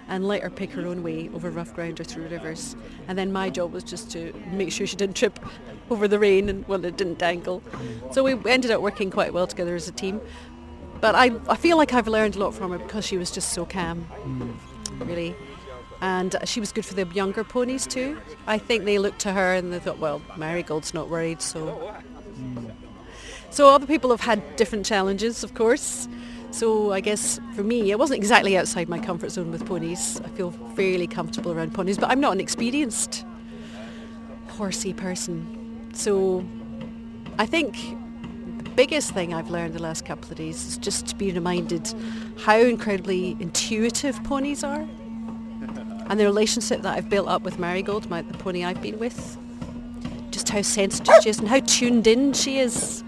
and 0.07 0.27
let 0.27 0.43
her 0.43 0.51
pick 0.51 0.69
her 0.73 0.85
own 0.85 1.01
way 1.01 1.31
over 1.33 1.49
rough 1.49 1.73
ground 1.73 1.99
or 1.99 2.03
through 2.03 2.27
rivers. 2.27 2.75
And 3.07 3.17
then 3.17 3.33
my 3.33 3.49
job 3.49 3.73
was 3.73 3.83
just 3.83 4.11
to 4.11 4.31
make 4.51 4.71
sure 4.71 4.85
she 4.85 4.95
didn't 4.95 5.15
trip 5.15 5.39
over 5.89 6.07
the 6.07 6.19
rein 6.19 6.47
and 6.47 6.67
well 6.67 6.85
it 6.85 6.95
didn't 6.95 7.17
dangle. 7.17 7.63
So 8.11 8.23
we 8.23 8.33
ended 8.47 8.69
up 8.69 8.81
working 8.81 9.09
quite 9.09 9.33
well 9.33 9.47
together 9.47 9.73
as 9.73 9.87
a 9.87 9.91
team. 9.91 10.21
But 11.01 11.15
I, 11.15 11.31
I 11.49 11.55
feel 11.55 11.77
like 11.77 11.93
I've 11.93 12.07
learned 12.07 12.35
a 12.35 12.39
lot 12.39 12.53
from 12.53 12.69
her 12.69 12.77
because 12.77 13.07
she 13.07 13.17
was 13.17 13.31
just 13.31 13.53
so 13.53 13.65
calm, 13.65 14.01
hmm. 14.03 14.51
really. 15.03 15.35
And 16.01 16.35
she 16.43 16.59
was 16.59 16.71
good 16.71 16.85
for 16.85 16.93
the 16.93 17.07
younger 17.13 17.43
ponies 17.43 17.87
too. 17.87 18.19
I 18.47 18.57
think 18.57 18.85
they 18.85 18.99
looked 18.99 19.19
to 19.19 19.31
her 19.31 19.53
and 19.53 19.71
they 19.73 19.79
thought, 19.79 19.99
well, 19.99 20.21
Marigold's 20.37 20.93
not 20.93 21.09
worried, 21.09 21.41
so... 21.41 21.95
So 23.49 23.69
other 23.69 23.87
people 23.87 24.09
have 24.09 24.19
had 24.19 24.57
different 24.57 24.85
challenges, 24.85 25.43
of 25.43 25.53
course. 25.53 26.09
So 26.51 26.91
I 26.91 26.99
guess 26.99 27.39
for 27.53 27.63
me, 27.63 27.91
it 27.91 27.97
wasn't 27.97 28.17
exactly 28.17 28.57
outside 28.57 28.89
my 28.89 28.99
comfort 28.99 29.29
zone 29.29 29.51
with 29.51 29.65
ponies. 29.65 30.19
I 30.25 30.27
feel 30.29 30.51
fairly 30.75 31.07
comfortable 31.07 31.53
around 31.53 31.73
ponies, 31.73 31.97
but 31.97 32.09
I'm 32.09 32.19
not 32.19 32.33
an 32.33 32.41
experienced 32.41 33.25
horsey 34.49 34.93
person. 34.93 35.89
So 35.93 36.45
I 37.39 37.45
think 37.45 37.77
the 38.57 38.69
biggest 38.71 39.11
thing 39.11 39.33
I've 39.33 39.49
learned 39.49 39.73
the 39.73 39.81
last 39.81 40.05
couple 40.05 40.29
of 40.29 40.35
days 40.37 40.65
is 40.65 40.77
just 40.77 41.07
to 41.07 41.15
be 41.15 41.31
reminded 41.31 41.93
how 42.39 42.57
incredibly 42.57 43.37
intuitive 43.39 44.21
ponies 44.23 44.63
are 44.63 44.85
and 46.07 46.19
the 46.19 46.25
relationship 46.25 46.81
that 46.81 46.97
I've 46.97 47.09
built 47.09 47.27
up 47.27 47.41
with 47.41 47.59
Marigold, 47.59 48.09
my, 48.09 48.21
the 48.21 48.37
pony 48.37 48.63
I've 48.63 48.81
been 48.81 48.99
with. 48.99 49.37
Just 50.31 50.49
how 50.49 50.61
sensitive 50.61 51.15
she 51.23 51.29
is 51.29 51.39
and 51.39 51.47
how 51.47 51.59
tuned 51.61 52.07
in 52.07 52.33
she 52.33 52.59
is 52.59 53.03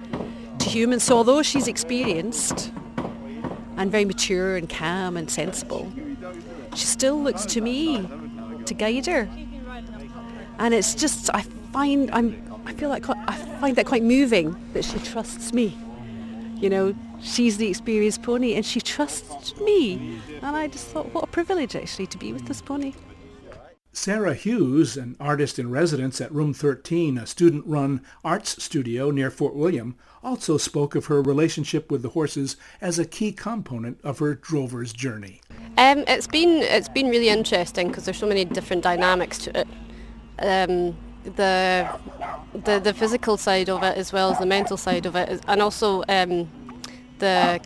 to 0.60 0.70
humans. 0.70 1.04
So 1.04 1.18
although 1.18 1.42
she's 1.44 1.68
experienced 1.68 2.72
and 3.76 3.92
very 3.92 4.06
mature 4.06 4.56
and 4.56 4.70
calm 4.70 5.18
and 5.18 5.30
sensible, 5.30 5.92
she 6.74 6.86
still 6.86 7.22
looks 7.22 7.46
to 7.48 7.62
me 7.62 8.08
to 8.66 8.74
guide 8.74 9.06
her. 9.06 9.30
And 10.60 10.74
it's 10.74 10.96
just, 10.96 11.30
I 11.34 11.42
find, 11.72 12.10
I'm, 12.12 12.42
I 12.66 12.74
feel 12.74 12.90
like 12.90 13.08
I 13.10 13.36
find 13.60 13.76
that 13.76 13.86
quite 13.86 14.04
moving 14.04 14.56
that 14.74 14.86
she 14.86 14.98
trusts 15.00 15.54
me. 15.54 15.78
You 16.60 16.70
know, 16.70 16.96
she's 17.22 17.58
the 17.58 17.68
experienced 17.68 18.24
pony 18.24 18.56
and 18.56 18.66
she 18.66 18.82
trusts 18.82 19.56
me. 19.58 20.20
And 20.42 20.56
I 20.56 20.68
just 20.68 20.88
thought, 20.88 21.14
what 21.14 21.24
a 21.24 21.28
privilege 21.28 21.76
actually 21.76 22.08
to 22.08 22.18
be 22.18 22.34
with 22.34 22.46
this 22.48 22.62
pony. 22.62 22.94
Sarah 23.98 24.36
Hughes, 24.36 24.96
an 24.96 25.16
artist 25.20 25.58
in 25.58 25.72
residence 25.72 26.22
at 26.22 26.32
Room 26.32 26.54
13, 26.54 27.18
a 27.18 27.26
student-run 27.26 28.02
arts 28.24 28.64
studio 28.64 29.10
near 29.10 29.32
Fort 29.32 29.56
William, 29.56 29.96
also 30.24 30.58
spoke 30.58 30.94
of 30.94 31.08
her 31.08 31.20
relationship 31.20 31.90
with 31.90 32.04
the 32.04 32.10
horses 32.10 32.58
as 32.80 33.00
a 33.00 33.06
key 33.06 33.32
component 33.32 34.00
of 34.04 34.20
her 34.20 34.36
drover's 34.36 34.94
journey. 34.94 35.42
Um, 35.78 36.04
it's 36.08 36.28
been 36.28 36.62
it's 36.62 36.90
been 36.90 37.10
really 37.10 37.30
interesting 37.30 37.88
because 37.88 38.06
there's 38.06 38.18
so 38.18 38.28
many 38.28 38.46
different 38.46 38.84
dynamics 38.84 39.40
to 39.40 39.60
it. 39.62 39.68
Um, 40.40 40.96
the, 41.36 41.88
the 42.54 42.80
the 42.80 42.94
physical 42.94 43.38
side 43.38 43.70
of 43.70 43.84
it 43.84 43.98
as 43.98 44.12
well 44.14 44.32
as 44.32 44.40
the 44.40 44.46
mental 44.46 44.78
side 44.78 45.06
of 45.06 45.16
it, 45.16 45.42
and 45.48 45.62
also 45.62 46.04
um, 46.10 46.50
the 47.20 47.60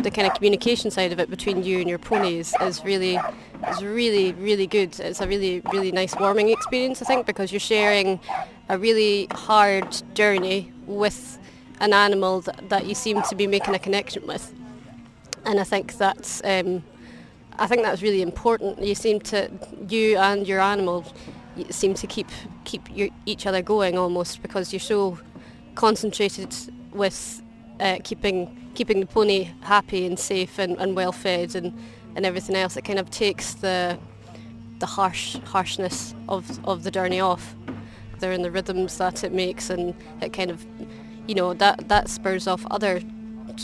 the 0.00 0.10
kind 0.10 0.26
of 0.26 0.34
communication 0.34 0.90
side 0.90 1.12
of 1.12 1.18
it 1.20 1.30
between 1.30 1.62
you 1.62 1.80
and 1.80 1.88
your 1.88 1.98
ponies 1.98 2.54
is 2.62 2.84
really 2.84 3.18
is 3.68 3.82
really 3.82 4.32
really 4.32 4.66
good. 4.66 4.98
It's 5.00 5.20
a 5.20 5.26
really 5.26 5.62
really 5.72 5.92
nice 5.92 6.14
warming 6.16 6.48
experience, 6.50 7.02
I 7.02 7.04
think, 7.04 7.26
because 7.26 7.52
you're 7.52 7.60
sharing 7.60 8.20
a 8.68 8.78
really 8.78 9.28
hard 9.32 10.02
journey 10.14 10.72
with 10.86 11.38
an 11.80 11.92
animal 11.92 12.40
that, 12.42 12.68
that 12.68 12.86
you 12.86 12.94
seem 12.94 13.22
to 13.22 13.34
be 13.34 13.46
making 13.46 13.74
a 13.74 13.78
connection 13.78 14.26
with, 14.26 14.52
and 15.44 15.60
I 15.60 15.64
think 15.64 15.96
that's. 15.96 16.42
Um, 16.44 16.82
I 17.58 17.66
think 17.66 17.82
that's 17.84 18.02
really 18.02 18.20
important. 18.20 18.82
You 18.82 18.94
seem 18.94 19.18
to, 19.20 19.50
you 19.88 20.18
and 20.18 20.46
your 20.46 20.60
animal, 20.60 21.06
seem 21.70 21.94
to 21.94 22.06
keep 22.06 22.28
keep 22.64 22.82
your, 22.94 23.08
each 23.24 23.46
other 23.46 23.62
going 23.62 23.96
almost 23.98 24.42
because 24.42 24.72
you're 24.72 24.80
so 24.80 25.18
concentrated 25.74 26.54
with 26.92 27.42
uh, 27.80 27.98
keeping 28.04 28.70
keeping 28.74 29.00
the 29.00 29.06
pony 29.06 29.50
happy 29.62 30.06
and 30.06 30.18
safe 30.18 30.58
and, 30.58 30.76
and 30.78 30.94
well 30.94 31.12
fed 31.12 31.54
and, 31.54 31.72
and 32.14 32.26
everything 32.26 32.56
else. 32.56 32.76
It 32.76 32.84
kind 32.84 32.98
of 32.98 33.10
takes 33.10 33.54
the 33.54 33.98
the 34.78 34.86
harsh 34.86 35.36
harshness 35.44 36.14
of 36.28 36.64
of 36.64 36.82
the 36.82 36.90
journey 36.90 37.20
off. 37.20 37.54
They're 38.18 38.32
in 38.32 38.42
the 38.42 38.50
rhythms 38.50 38.96
that 38.98 39.24
it 39.24 39.32
makes, 39.32 39.68
and 39.70 39.94
it 40.22 40.32
kind 40.32 40.50
of, 40.50 40.64
you 41.26 41.34
know, 41.34 41.54
that 41.54 41.88
that 41.88 42.08
spurs 42.08 42.46
off 42.46 42.64
other 42.70 43.00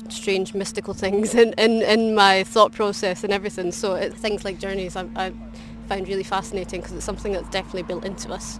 strange 0.09 0.55
mystical 0.55 0.95
things 0.95 1.35
in, 1.35 1.53
in, 1.55 1.83
in 1.83 2.15
my 2.15 2.45
thought 2.45 2.73
process 2.73 3.25
and 3.25 3.33
everything. 3.33 3.73
So 3.73 3.95
it, 3.95 4.15
things 4.15 4.45
like 4.45 4.59
journeys 4.59 4.97
I, 4.97 5.07
I 5.17 5.33
find 5.93 6.09
really 6.09 6.23
fascinating 6.23 6.81
because 6.81 6.97
it's 6.97 7.05
something 7.05 7.33
that's 7.33 7.51
definitely 7.51 7.83
built 7.83 8.03
into 8.03 8.33
us. 8.33 8.59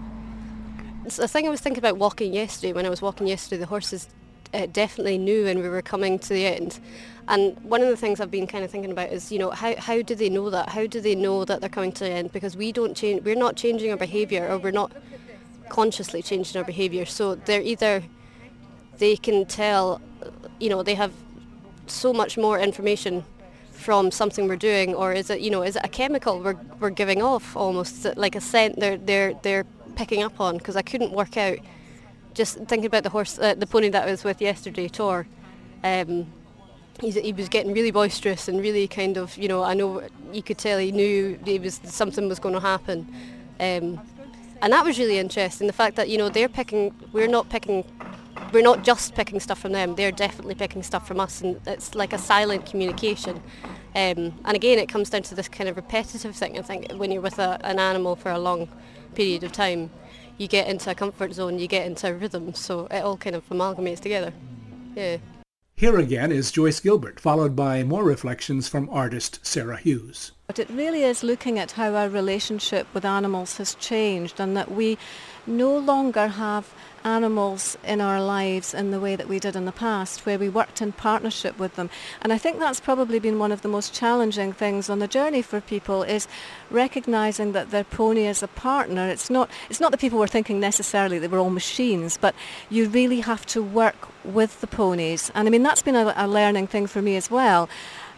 A 1.19 1.27
thing 1.27 1.47
I 1.47 1.49
was 1.49 1.61
thinking 1.61 1.79
about 1.79 1.97
walking 1.97 2.31
yesterday. 2.31 2.73
When 2.73 2.85
I 2.85 2.89
was 2.89 3.01
walking 3.01 3.25
yesterday, 3.25 3.59
the 3.59 3.65
horses 3.65 4.07
uh, 4.53 4.67
definitely 4.67 5.17
knew 5.17 5.45
when 5.45 5.57
we 5.59 5.67
were 5.67 5.81
coming 5.81 6.19
to 6.19 6.29
the 6.29 6.45
end. 6.45 6.79
And 7.27 7.59
one 7.63 7.81
of 7.81 7.87
the 7.87 7.97
things 7.97 8.19
I've 8.19 8.29
been 8.29 8.45
kind 8.45 8.63
of 8.63 8.69
thinking 8.69 8.91
about 8.91 9.09
is, 9.09 9.31
you 9.31 9.39
know, 9.39 9.49
how, 9.49 9.75
how 9.77 10.03
do 10.03 10.13
they 10.13 10.29
know 10.29 10.51
that? 10.51 10.69
How 10.69 10.85
do 10.85 11.01
they 11.01 11.15
know 11.15 11.43
that 11.43 11.59
they're 11.59 11.69
coming 11.69 11.91
to 11.93 12.03
the 12.03 12.11
end? 12.11 12.31
Because 12.31 12.55
we 12.55 12.71
don't 12.71 12.95
change, 12.95 13.23
we're 13.23 13.43
not 13.47 13.55
changing 13.55 13.89
our 13.89 13.97
behaviour 13.97 14.47
or 14.47 14.59
we're 14.59 14.71
not 14.71 14.91
consciously 15.69 16.21
changing 16.21 16.55
our 16.59 16.63
behaviour. 16.63 17.05
So 17.05 17.33
they're 17.33 17.61
either, 17.61 18.03
they 18.99 19.15
can 19.15 19.47
tell, 19.47 20.01
you 20.59 20.69
know, 20.69 20.83
they 20.83 20.95
have 20.95 21.13
so 21.87 22.13
much 22.13 22.37
more 22.37 22.59
information 22.59 23.25
from 23.83 24.11
something 24.11 24.47
we're 24.47 24.55
doing, 24.71 24.95
or 24.95 25.13
is 25.13 25.29
it, 25.29 25.41
you 25.41 25.51
know, 25.51 25.61
is 25.61 25.75
it 25.75 25.81
a 25.83 25.89
chemical 25.89 26.39
we're, 26.39 26.57
we're 26.79 26.89
giving 26.89 27.21
off 27.21 27.55
almost, 27.55 28.05
like 28.15 28.35
a 28.35 28.41
scent 28.41 28.79
they're, 28.79 28.97
they're, 28.97 29.33
they're 29.43 29.65
picking 29.95 30.23
up 30.23 30.39
on? 30.39 30.57
Because 30.57 30.75
I 30.75 30.81
couldn't 30.81 31.11
work 31.11 31.37
out, 31.37 31.57
just 32.33 32.57
thinking 32.69 32.85
about 32.85 33.03
the 33.03 33.09
horse, 33.09 33.37
uh, 33.37 33.53
the 33.55 33.67
pony 33.67 33.89
that 33.89 34.07
I 34.07 34.11
was 34.11 34.23
with 34.23 34.41
yesterday, 34.41 34.87
Tor, 34.87 35.27
um, 35.83 36.25
he 37.01 37.33
was 37.33 37.49
getting 37.49 37.73
really 37.73 37.91
boisterous 37.91 38.47
and 38.47 38.61
really 38.61 38.87
kind 38.87 39.17
of, 39.17 39.37
you 39.37 39.47
know, 39.47 39.63
I 39.63 39.73
know 39.73 40.03
you 40.31 40.43
could 40.43 40.57
tell 40.57 40.77
he 40.79 40.91
knew 40.91 41.39
he 41.43 41.59
was 41.59 41.81
something 41.83 42.29
was 42.29 42.39
going 42.39 42.55
to 42.55 42.61
happen. 42.61 43.07
Um, 43.59 43.99
and 44.61 44.71
that 44.71 44.85
was 44.85 44.97
really 44.97 45.17
interesting, 45.17 45.67
the 45.67 45.73
fact 45.73 45.95
that, 45.97 46.07
you 46.07 46.17
know, 46.17 46.29
they're 46.29 46.47
picking, 46.47 46.93
we're 47.11 47.27
not 47.27 47.49
picking 47.49 47.83
we're 48.51 48.63
not 48.63 48.83
just 48.83 49.15
picking 49.15 49.39
stuff 49.39 49.59
from 49.59 49.71
them, 49.71 49.95
they're 49.95 50.11
definitely 50.11 50.55
picking 50.55 50.83
stuff 50.83 51.07
from 51.07 51.19
us 51.19 51.41
and 51.41 51.59
it's 51.67 51.95
like 51.95 52.13
a 52.13 52.17
silent 52.17 52.65
communication. 52.65 53.37
Um, 53.95 54.33
and 54.45 54.55
again, 54.55 54.79
it 54.79 54.89
comes 54.89 55.09
down 55.09 55.21
to 55.23 55.35
this 55.35 55.47
kind 55.47 55.69
of 55.69 55.75
repetitive 55.75 56.35
thing. 56.35 56.57
I 56.57 56.61
think 56.61 56.91
when 56.93 57.11
you're 57.11 57.21
with 57.21 57.39
a, 57.39 57.59
an 57.63 57.79
animal 57.79 58.15
for 58.15 58.31
a 58.31 58.39
long 58.39 58.69
period 59.15 59.43
of 59.43 59.51
time, 59.51 59.91
you 60.37 60.47
get 60.47 60.67
into 60.67 60.89
a 60.89 60.95
comfort 60.95 61.33
zone, 61.33 61.59
you 61.59 61.67
get 61.67 61.85
into 61.85 62.07
a 62.07 62.13
rhythm, 62.13 62.53
so 62.53 62.87
it 62.89 63.03
all 63.03 63.17
kind 63.17 63.35
of 63.35 63.47
amalgamates 63.49 63.99
together. 63.99 64.33
Yeah. 64.95 65.17
Here 65.75 65.97
again 65.97 66.31
is 66.31 66.51
Joyce 66.51 66.79
Gilbert, 66.79 67.19
followed 67.19 67.55
by 67.55 67.83
more 67.83 68.03
reflections 68.03 68.67
from 68.69 68.89
artist 68.89 69.39
Sarah 69.45 69.77
Hughes. 69.77 70.31
But 70.47 70.59
it 70.59 70.69
really 70.69 71.03
is 71.03 71.23
looking 71.23 71.59
at 71.59 71.71
how 71.71 71.95
our 71.95 72.09
relationship 72.09 72.87
with 72.93 73.03
animals 73.03 73.57
has 73.57 73.75
changed 73.75 74.39
and 74.39 74.55
that 74.55 74.71
we 74.71 74.97
no 75.45 75.77
longer 75.77 76.27
have 76.27 76.73
animals 77.03 77.77
in 77.83 78.01
our 78.01 78.21
lives 78.21 78.73
in 78.73 78.91
the 78.91 78.99
way 78.99 79.15
that 79.15 79.27
we 79.27 79.39
did 79.39 79.55
in 79.55 79.65
the 79.65 79.71
past, 79.71 80.25
where 80.25 80.39
we 80.39 80.49
worked 80.49 80.81
in 80.81 80.91
partnership 80.91 81.57
with 81.59 81.75
them. 81.75 81.89
And 82.21 82.33
I 82.33 82.37
think 82.37 82.59
that's 82.59 82.79
probably 82.79 83.19
been 83.19 83.39
one 83.39 83.51
of 83.51 83.61
the 83.61 83.67
most 83.67 83.93
challenging 83.93 84.53
things 84.53 84.89
on 84.89 84.99
the 84.99 85.07
journey 85.07 85.41
for 85.41 85.61
people 85.61 86.03
is 86.03 86.27
recognizing 86.69 87.51
that 87.53 87.71
their 87.71 87.83
pony 87.83 88.25
is 88.25 88.43
a 88.43 88.47
partner. 88.47 89.09
It's 89.09 89.29
not, 89.29 89.49
it's 89.69 89.79
not 89.79 89.91
that 89.91 89.99
people 89.99 90.19
were 90.19 90.27
thinking 90.27 90.59
necessarily 90.59 91.19
they 91.19 91.27
were 91.27 91.39
all 91.39 91.49
machines, 91.49 92.17
but 92.17 92.35
you 92.69 92.89
really 92.89 93.21
have 93.21 93.45
to 93.47 93.61
work 93.61 94.07
with 94.23 94.61
the 94.61 94.67
ponies. 94.67 95.31
And 95.35 95.47
I 95.47 95.51
mean, 95.51 95.63
that's 95.63 95.81
been 95.81 95.95
a, 95.95 96.13
a 96.15 96.27
learning 96.27 96.67
thing 96.67 96.87
for 96.87 97.01
me 97.01 97.15
as 97.15 97.29
well. 97.29 97.69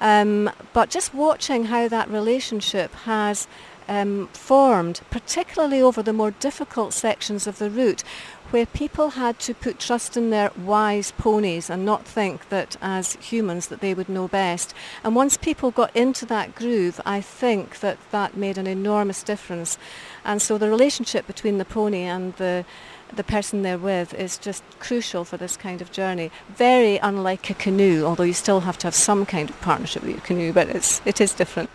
Um, 0.02 0.52
but 0.74 0.90
just 0.90 1.14
watching 1.14 1.66
how 1.66 1.88
that 1.88 2.10
relationship 2.10 2.94
has 3.06 3.48
um, 3.88 4.28
formed, 4.34 5.02
particularly 5.10 5.82
over 5.82 6.02
the 6.02 6.14
more 6.14 6.32
difficult 6.32 6.94
sections 6.94 7.48
of 7.48 7.60
the 7.60 7.70
route, 7.70 8.04
where 8.52 8.66
people 8.66 9.12
had 9.12 9.40
to 9.40 9.54
put 9.54 9.80
trust 9.80 10.16
in 10.16 10.30
their 10.30 10.52
wise 10.56 11.12
ponies 11.12 11.70
and 11.70 11.84
not 11.86 12.06
think 12.06 12.50
that 12.50 12.78
as 12.82 13.14
humans 13.16 13.68
that 13.68 13.82
they 13.82 13.94
would 13.94 14.08
know 14.08 14.28
best. 14.28 14.74
And 15.04 15.16
once 15.16 15.36
people 15.36 15.72
got 15.72 15.96
into 15.96 16.26
that 16.28 16.56
groove, 16.56 17.02
I 17.06 17.22
think 17.22 17.80
that 17.80 17.98
that 18.12 18.38
made 18.38 18.58
an 18.58 18.68
enormous 18.68 19.24
difference. 19.24 19.78
And 20.24 20.42
so 20.42 20.58
the 20.58 20.70
relationship 20.70 21.28
between 21.28 21.58
the 21.58 21.66
pony 21.66 22.04
and 22.04 22.36
the 22.36 22.66
the 23.14 23.24
person 23.24 23.62
they're 23.62 23.78
with 23.78 24.14
is 24.16 24.38
just 24.38 24.64
crucial 24.80 25.24
for 25.24 25.38
this 25.38 25.56
kind 25.56 25.82
of 25.82 25.92
journey. 25.92 26.32
Very 26.56 26.98
unlike 26.98 27.50
a 27.50 27.54
canoe, 27.54 28.04
although 28.04 28.24
you 28.24 28.34
still 28.34 28.62
have 28.62 28.78
to 28.80 28.88
have 28.88 28.96
some 28.96 29.26
kind 29.26 29.50
of 29.50 29.62
partnership 29.62 30.02
with 30.02 30.12
your 30.12 30.22
canoe, 30.22 30.52
but 30.52 30.70
it's, 30.70 31.02
it 31.06 31.22
is 31.22 31.34
different. 31.34 31.70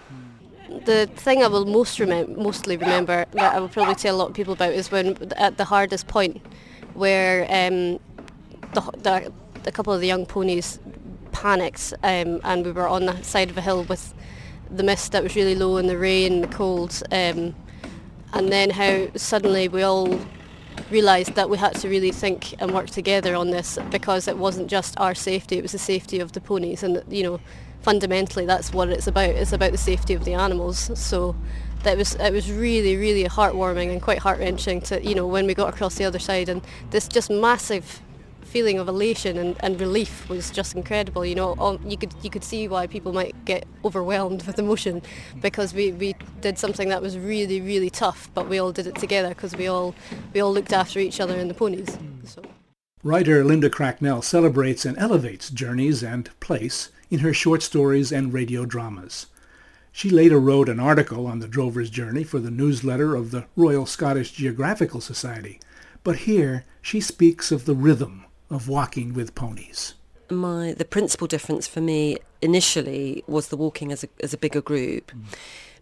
The 0.84 1.08
thing 1.16 1.42
I 1.42 1.48
will 1.48 1.66
most 1.66 1.98
remem- 1.98 2.36
mostly 2.36 2.76
remember 2.76 3.26
that 3.32 3.54
I 3.54 3.60
will 3.60 3.68
probably 3.68 3.96
tell 3.96 4.14
a 4.14 4.18
lot 4.18 4.28
of 4.28 4.34
people 4.34 4.52
about 4.54 4.72
is 4.72 4.90
when 4.90 5.16
at 5.36 5.56
the 5.56 5.64
hardest 5.64 6.06
point 6.06 6.40
where 6.94 7.42
um, 7.44 7.98
the, 8.72 8.80
the, 8.98 9.32
a 9.66 9.72
couple 9.72 9.92
of 9.92 10.00
the 10.00 10.06
young 10.06 10.26
ponies 10.26 10.78
panicked 11.32 11.92
um, 12.02 12.40
and 12.44 12.64
we 12.64 12.72
were 12.72 12.88
on 12.88 13.06
the 13.06 13.22
side 13.22 13.50
of 13.50 13.58
a 13.58 13.60
hill 13.60 13.84
with 13.84 14.14
the 14.70 14.82
mist 14.82 15.12
that 15.12 15.22
was 15.22 15.34
really 15.34 15.54
low 15.54 15.76
and 15.76 15.88
the 15.88 15.98
rain, 15.98 16.40
the 16.40 16.48
cold, 16.48 17.02
um, 17.10 17.54
and 18.32 18.52
then 18.52 18.70
how 18.70 19.08
suddenly 19.16 19.66
we 19.66 19.82
all 19.82 20.20
realised 20.90 21.34
that 21.34 21.50
we 21.50 21.58
had 21.58 21.74
to 21.74 21.88
really 21.88 22.12
think 22.12 22.54
and 22.60 22.72
work 22.72 22.88
together 22.88 23.34
on 23.34 23.50
this 23.50 23.78
because 23.90 24.28
it 24.28 24.38
wasn't 24.38 24.68
just 24.68 24.98
our 24.98 25.14
safety, 25.14 25.58
it 25.58 25.62
was 25.62 25.72
the 25.72 25.78
safety 25.78 26.20
of 26.20 26.32
the 26.32 26.40
ponies 26.40 26.82
and 26.82 27.02
you 27.08 27.22
know 27.22 27.40
fundamentally 27.82 28.46
that's 28.46 28.72
what 28.72 28.88
it's 28.90 29.06
about. 29.06 29.30
It's 29.30 29.52
about 29.52 29.72
the 29.72 29.78
safety 29.78 30.14
of 30.14 30.24
the 30.24 30.34
animals. 30.34 30.90
So 30.98 31.36
that 31.82 31.96
was 31.96 32.14
it 32.16 32.32
was 32.32 32.50
really 32.50 32.96
really 32.96 33.24
heartwarming 33.24 33.90
and 33.90 34.02
quite 34.02 34.18
heart 34.18 34.38
wrenching 34.38 34.82
to 34.82 35.02
you 35.02 35.14
know 35.14 35.26
when 35.26 35.46
we 35.46 35.54
got 35.54 35.72
across 35.72 35.94
the 35.94 36.04
other 36.04 36.18
side 36.18 36.48
and 36.48 36.60
this 36.90 37.08
just 37.08 37.30
massive 37.30 38.02
feeling 38.50 38.78
of 38.78 38.88
elation 38.88 39.38
and, 39.38 39.56
and 39.60 39.80
relief 39.80 40.28
was 40.28 40.50
just 40.50 40.74
incredible. 40.74 41.24
You 41.24 41.36
know, 41.36 41.54
all, 41.58 41.80
you 41.86 41.96
could 41.96 42.12
you 42.22 42.30
could 42.30 42.44
see 42.44 42.68
why 42.68 42.86
people 42.86 43.12
might 43.12 43.44
get 43.44 43.64
overwhelmed 43.84 44.44
with 44.46 44.58
emotion 44.58 45.02
because 45.40 45.72
we, 45.72 45.92
we 45.92 46.14
did 46.40 46.58
something 46.58 46.88
that 46.88 47.00
was 47.00 47.16
really 47.16 47.60
really 47.60 47.90
tough, 47.90 48.28
but 48.34 48.48
we 48.48 48.58
all 48.58 48.72
did 48.72 48.86
it 48.86 48.96
together 48.96 49.30
because 49.30 49.56
we 49.56 49.68
all 49.68 49.94
we 50.34 50.40
all 50.40 50.52
looked 50.52 50.72
after 50.72 50.98
each 50.98 51.20
other 51.20 51.36
and 51.36 51.48
the 51.48 51.54
ponies. 51.54 51.96
So. 52.24 52.42
Writer 53.02 53.44
Linda 53.44 53.70
Cracknell 53.70 54.20
celebrates 54.20 54.84
and 54.84 54.98
elevates 54.98 55.48
journeys 55.48 56.02
and 56.02 56.28
place 56.40 56.90
in 57.10 57.20
her 57.20 57.34
short 57.34 57.62
stories 57.62 58.12
and 58.12 58.32
radio 58.32 58.64
dramas. 58.64 59.26
She 59.92 60.08
later 60.08 60.38
wrote 60.38 60.68
an 60.68 60.78
article 60.78 61.26
on 61.26 61.40
the 61.40 61.48
drover's 61.48 61.90
journey 61.90 62.22
for 62.22 62.38
the 62.38 62.50
newsletter 62.50 63.16
of 63.16 63.32
the 63.32 63.46
Royal 63.56 63.86
Scottish 63.86 64.32
Geographical 64.32 65.00
Society, 65.00 65.60
but 66.04 66.16
here 66.16 66.64
she 66.80 67.00
speaks 67.00 67.50
of 67.50 67.64
the 67.64 67.74
rhythm 67.74 68.24
of 68.48 68.68
walking 68.68 69.12
with 69.12 69.34
ponies. 69.34 69.94
My 70.30 70.72
the 70.72 70.84
principal 70.84 71.26
difference 71.26 71.66
for 71.66 71.80
me 71.80 72.18
initially 72.40 73.24
was 73.26 73.48
the 73.48 73.56
walking 73.56 73.90
as 73.90 74.04
a 74.04 74.08
as 74.22 74.32
a 74.32 74.38
bigger 74.38 74.60
group, 74.60 75.10
mm. 75.10 75.24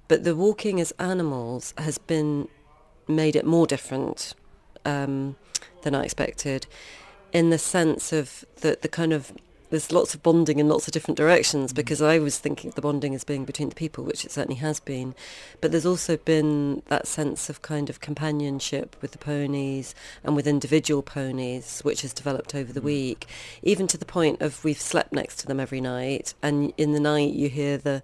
but 0.08 0.24
the 0.24 0.34
walking 0.34 0.80
as 0.80 0.92
animals 0.92 1.74
has 1.76 1.98
been 1.98 2.48
made 3.06 3.36
it 3.36 3.44
more 3.44 3.66
different 3.66 4.34
um, 4.86 5.36
than 5.82 5.94
I 5.94 6.04
expected, 6.04 6.66
in 7.30 7.50
the 7.50 7.58
sense 7.58 8.10
of 8.10 8.46
the 8.62 8.78
the 8.80 8.88
kind 8.88 9.12
of 9.12 9.32
there's 9.70 9.92
lots 9.92 10.14
of 10.14 10.22
bonding 10.22 10.58
in 10.58 10.68
lots 10.68 10.86
of 10.86 10.92
different 10.92 11.16
directions 11.16 11.72
mm. 11.72 11.76
because 11.76 12.00
I 12.00 12.18
was 12.18 12.38
thinking 12.38 12.70
the 12.70 12.80
bonding 12.80 13.12
is 13.12 13.24
being 13.24 13.44
between 13.44 13.68
the 13.68 13.74
people, 13.74 14.04
which 14.04 14.24
it 14.24 14.30
certainly 14.30 14.60
has 14.60 14.80
been. 14.80 15.14
But 15.60 15.70
there's 15.70 15.86
also 15.86 16.16
been 16.16 16.82
that 16.88 17.06
sense 17.06 17.50
of 17.50 17.62
kind 17.62 17.90
of 17.90 18.00
companionship 18.00 18.96
with 19.00 19.12
the 19.12 19.18
ponies 19.18 19.94
and 20.24 20.34
with 20.34 20.46
individual 20.46 21.02
ponies, 21.02 21.80
which 21.82 22.02
has 22.02 22.12
developed 22.12 22.54
over 22.54 22.72
the 22.72 22.80
mm. 22.80 22.84
week, 22.84 23.26
even 23.62 23.86
to 23.88 23.98
the 23.98 24.04
point 24.04 24.40
of 24.40 24.64
we've 24.64 24.80
slept 24.80 25.12
next 25.12 25.36
to 25.40 25.46
them 25.46 25.60
every 25.60 25.80
night, 25.80 26.34
and 26.42 26.72
in 26.76 26.92
the 26.92 27.00
night 27.00 27.32
you 27.32 27.48
hear 27.48 27.76
the 27.78 28.02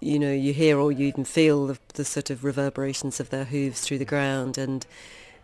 you 0.00 0.18
know, 0.18 0.32
you 0.32 0.54
hear 0.54 0.78
or 0.78 0.90
you 0.90 1.06
even 1.06 1.24
feel 1.24 1.66
the, 1.66 1.78
the 1.92 2.04
sort 2.04 2.30
of 2.30 2.42
reverberations 2.42 3.20
of 3.20 3.28
their 3.28 3.44
hooves 3.44 3.82
through 3.82 3.98
the 3.98 4.04
ground 4.04 4.56
and 4.56 4.86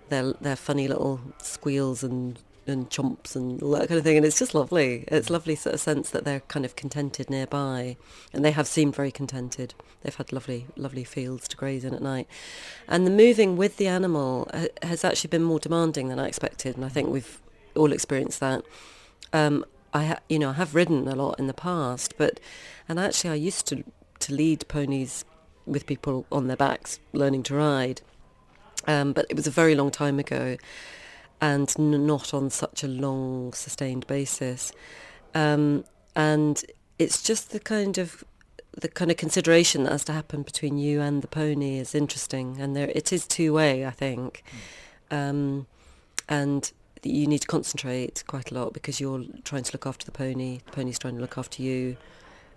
their 0.09 0.33
their 0.35 0.57
funny 0.57 0.89
little 0.89 1.21
squeals 1.43 2.03
and 2.03 2.39
and 2.69 2.91
chomps 2.91 3.37
and 3.37 3.63
all 3.63 3.71
that 3.73 3.89
kind 3.89 3.99
of 3.99 4.05
thing. 4.05 4.17
And 4.17 4.27
it's 4.27 4.39
just 4.39 4.55
lovely. 4.55 5.05
It's 5.09 5.31
lovely 5.31 5.55
sort 5.55 5.75
of 5.75 5.81
sense 5.81 6.11
that 6.11 6.25
they're 6.25 6.41
kind 6.41 6.65
of 6.65 6.77
contented 6.77 7.31
nearby. 7.31 7.97
And 8.33 8.45
they 8.45 8.51
have 8.51 8.67
seemed 8.67 8.95
very 8.95 9.11
contented. 9.11 9.75
They've 10.03 10.15
had 10.15 10.33
lovely, 10.33 10.67
lovely 10.77 11.05
fields 11.05 11.49
to 11.49 11.57
graze 11.57 11.85
in 11.85 11.95
at 11.95 12.03
night. 12.03 12.29
And 12.89 13.07
the 13.07 13.11
moving 13.11 13.57
with 13.57 13.77
the 13.77 13.87
animal 13.87 14.51
has 14.83 15.05
actually 15.05 15.29
been 15.29 15.43
more 15.43 15.59
demanding 15.59 16.09
than 16.09 16.19
I 16.19 16.29
expected. 16.29 16.77
And 16.77 16.85
I 16.85 16.89
think 16.89 17.09
we've 17.09 17.41
all 17.75 17.93
experienced 17.93 18.41
that. 18.41 18.63
Um, 19.33 19.65
I, 19.93 20.05
ha- 20.07 20.21
you 20.29 20.39
know, 20.39 20.51
I 20.51 20.55
have 20.55 20.75
ridden 20.75 21.07
a 21.09 21.15
lot 21.15 21.39
in 21.39 21.47
the 21.47 21.55
past, 21.55 22.15
but, 22.19 22.41
and 22.89 22.99
actually 22.99 23.31
I 23.31 23.35
used 23.35 23.67
to, 23.69 23.85
to 24.21 24.35
lead 24.35 24.67
ponies 24.69 25.25
with 25.67 25.87
people 25.87 26.27
on 26.31 26.49
their 26.49 26.57
backs 26.57 26.99
learning 27.13 27.45
to 27.45 27.55
ride. 27.55 28.03
Um, 28.87 29.13
but 29.13 29.27
it 29.31 29.37
was 29.37 29.47
a 29.47 29.51
very 29.51 29.75
long 29.75 29.91
time 29.91 30.19
ago 30.19 30.57
and 31.45 31.75
n- 31.79 32.07
not 32.07 32.33
on 32.33 32.49
such 32.49 32.83
a 32.83 32.89
long 32.89 33.53
sustained 33.53 34.07
basis. 34.07 34.73
Um, 35.35 35.85
and 36.17 36.65
it's 36.99 37.23
just 37.23 37.51
the 37.51 37.61
kind 37.61 37.99
of 37.99 38.25
the 38.81 38.89
kind 38.89 39.11
of 39.11 39.17
consideration 39.19 39.85
that 39.85 39.93
has 39.93 40.05
to 40.05 40.13
happen 40.13 40.43
between 40.43 40.79
you 40.79 41.01
and 41.01 41.23
the 41.23 41.29
pony 41.29 41.79
is 41.79 41.95
interesting, 41.95 42.61
and 42.61 42.75
there 42.75 42.91
it 42.95 43.13
is 43.13 43.27
two 43.27 43.53
way, 43.53 43.87
I 43.87 43.91
think, 43.91 44.43
mm. 45.11 45.17
um, 45.17 45.67
and 46.29 46.73
you 47.03 47.27
need 47.27 47.43
to 47.43 47.47
concentrate 47.47 48.25
quite 48.27 48.51
a 48.51 48.55
lot 48.55 48.73
because 48.73 48.99
you're 48.99 49.23
trying 49.45 49.65
to 49.65 49.73
look 49.73 49.87
after 49.87 50.07
the 50.07 50.13
pony, 50.13 50.61
the 50.65 50.73
pony's 50.73 50.99
trying 50.99 51.17
to 51.17 51.21
look 51.21 51.39
after 51.39 51.63
you, 51.63 51.97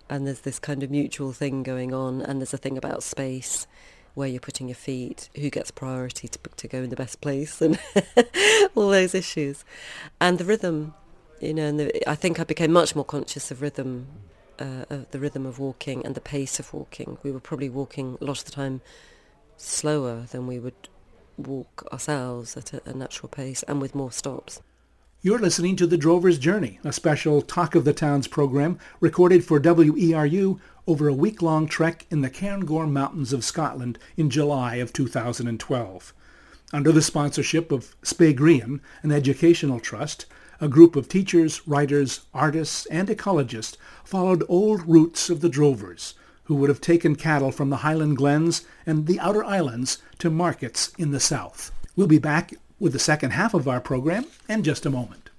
and 0.08 0.26
there's 0.26 0.40
this 0.40 0.58
kind 0.58 0.82
of 0.82 0.90
mutual 0.90 1.32
thing 1.32 1.62
going 1.62 1.92
on, 1.92 2.22
and 2.22 2.40
there's 2.40 2.54
a 2.54 2.58
thing 2.58 2.78
about 2.78 3.02
space 3.02 3.66
where 4.14 4.28
you're 4.28 4.40
putting 4.40 4.68
your 4.68 4.74
feet, 4.74 5.28
who 5.36 5.50
gets 5.50 5.70
priority 5.70 6.28
to, 6.28 6.38
to 6.56 6.68
go 6.68 6.78
in 6.78 6.90
the 6.90 6.96
best 6.96 7.20
place, 7.20 7.60
and 7.60 7.78
all 8.74 8.88
those 8.90 9.14
issues. 9.14 9.64
And 10.20 10.38
the 10.38 10.44
rhythm, 10.44 10.94
you 11.40 11.54
know, 11.54 11.66
and 11.66 11.80
the, 11.80 12.08
I 12.08 12.14
think 12.14 12.40
I 12.40 12.44
became 12.44 12.72
much 12.72 12.96
more 12.96 13.04
conscious 13.04 13.50
of 13.50 13.62
rhythm, 13.62 14.06
uh, 14.58 14.84
of 14.90 15.10
the 15.10 15.18
rhythm 15.18 15.46
of 15.46 15.58
walking 15.58 16.04
and 16.04 16.14
the 16.14 16.20
pace 16.20 16.58
of 16.58 16.72
walking. 16.72 17.18
We 17.22 17.30
were 17.30 17.40
probably 17.40 17.68
walking 17.68 18.18
a 18.20 18.24
lot 18.24 18.38
of 18.38 18.44
the 18.44 18.52
time 18.52 18.80
slower 19.56 20.26
than 20.30 20.46
we 20.46 20.58
would 20.58 20.88
walk 21.36 21.86
ourselves 21.92 22.56
at 22.56 22.72
a, 22.72 22.82
a 22.84 22.92
natural 22.92 23.28
pace 23.28 23.62
and 23.64 23.80
with 23.80 23.94
more 23.94 24.12
stops. 24.12 24.60
You're 25.20 25.40
listening 25.40 25.74
to 25.76 25.86
The 25.88 25.98
Drover's 25.98 26.38
Journey, 26.38 26.78
a 26.84 26.92
special 26.92 27.42
Talk 27.42 27.74
of 27.74 27.84
the 27.84 27.92
Towns 27.92 28.28
program 28.28 28.78
recorded 29.00 29.44
for 29.44 29.58
WERU 29.58 30.60
over 30.86 31.08
a 31.08 31.12
week-long 31.12 31.66
trek 31.66 32.06
in 32.08 32.20
the 32.20 32.30
Cairngorm 32.30 32.92
Mountains 32.92 33.32
of 33.32 33.44
Scotland 33.44 33.98
in 34.16 34.30
July 34.30 34.76
of 34.76 34.92
2012. 34.92 36.14
Under 36.72 36.92
the 36.92 37.02
sponsorship 37.02 37.72
of 37.72 37.96
Speygrian, 38.00 38.78
an 39.02 39.10
educational 39.10 39.80
trust, 39.80 40.26
a 40.60 40.68
group 40.68 40.94
of 40.94 41.08
teachers, 41.08 41.66
writers, 41.66 42.20
artists, 42.32 42.86
and 42.86 43.08
ecologists 43.08 43.76
followed 44.04 44.44
old 44.48 44.86
routes 44.86 45.28
of 45.30 45.40
the 45.40 45.48
drovers, 45.48 46.14
who 46.44 46.54
would 46.54 46.68
have 46.68 46.80
taken 46.80 47.16
cattle 47.16 47.50
from 47.50 47.70
the 47.70 47.78
Highland 47.78 48.18
Glens 48.18 48.64
and 48.86 49.08
the 49.08 49.18
outer 49.18 49.42
islands 49.42 49.98
to 50.20 50.30
markets 50.30 50.92
in 50.96 51.10
the 51.10 51.18
south. 51.18 51.72
We'll 51.96 52.06
be 52.06 52.18
back 52.18 52.52
with 52.80 52.92
the 52.92 52.98
second 52.98 53.30
half 53.30 53.54
of 53.54 53.66
our 53.68 53.80
program 53.80 54.26
in 54.48 54.62
just 54.62 54.86
a 54.86 54.90
moment. 54.90 55.30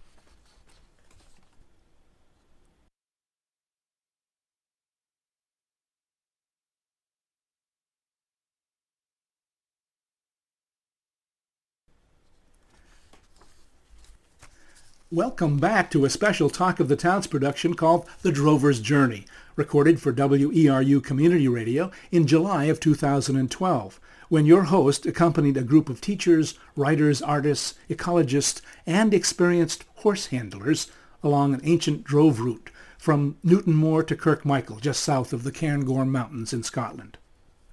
Welcome 15.11 15.57
back 15.57 15.89
to 15.89 16.05
a 16.05 16.09
special 16.09 16.51
Talk 16.51 16.79
of 16.79 16.87
the 16.87 16.95
Towns 16.95 17.25
production 17.25 17.73
called 17.73 18.07
The 18.21 18.31
Drover's 18.31 18.79
Journey, 18.79 19.25
recorded 19.55 19.99
for 19.99 20.13
WERU 20.13 21.03
Community 21.03 21.47
Radio 21.47 21.89
in 22.11 22.27
July 22.27 22.65
of 22.65 22.79
2012, 22.79 23.99
when 24.29 24.45
your 24.45 24.63
host 24.63 25.05
accompanied 25.05 25.57
a 25.57 25.63
group 25.63 25.89
of 25.89 25.99
teachers, 25.99 26.57
writers, 26.75 27.21
artists, 27.21 27.75
ecologists, 27.89 28.61
and 28.85 29.13
experienced 29.13 29.83
horse 29.95 30.27
handlers 30.27 30.89
along 31.21 31.53
an 31.53 31.61
ancient 31.63 32.03
drove 32.03 32.39
route 32.39 32.71
from 32.97 33.35
Newtonmore 33.45 34.07
to 34.07 34.15
Kirkmichael, 34.15 34.79
just 34.79 35.03
south 35.03 35.33
of 35.33 35.43
the 35.43 35.51
Cairngorm 35.51 36.09
Mountains 36.09 36.53
in 36.53 36.63
Scotland. 36.63 37.17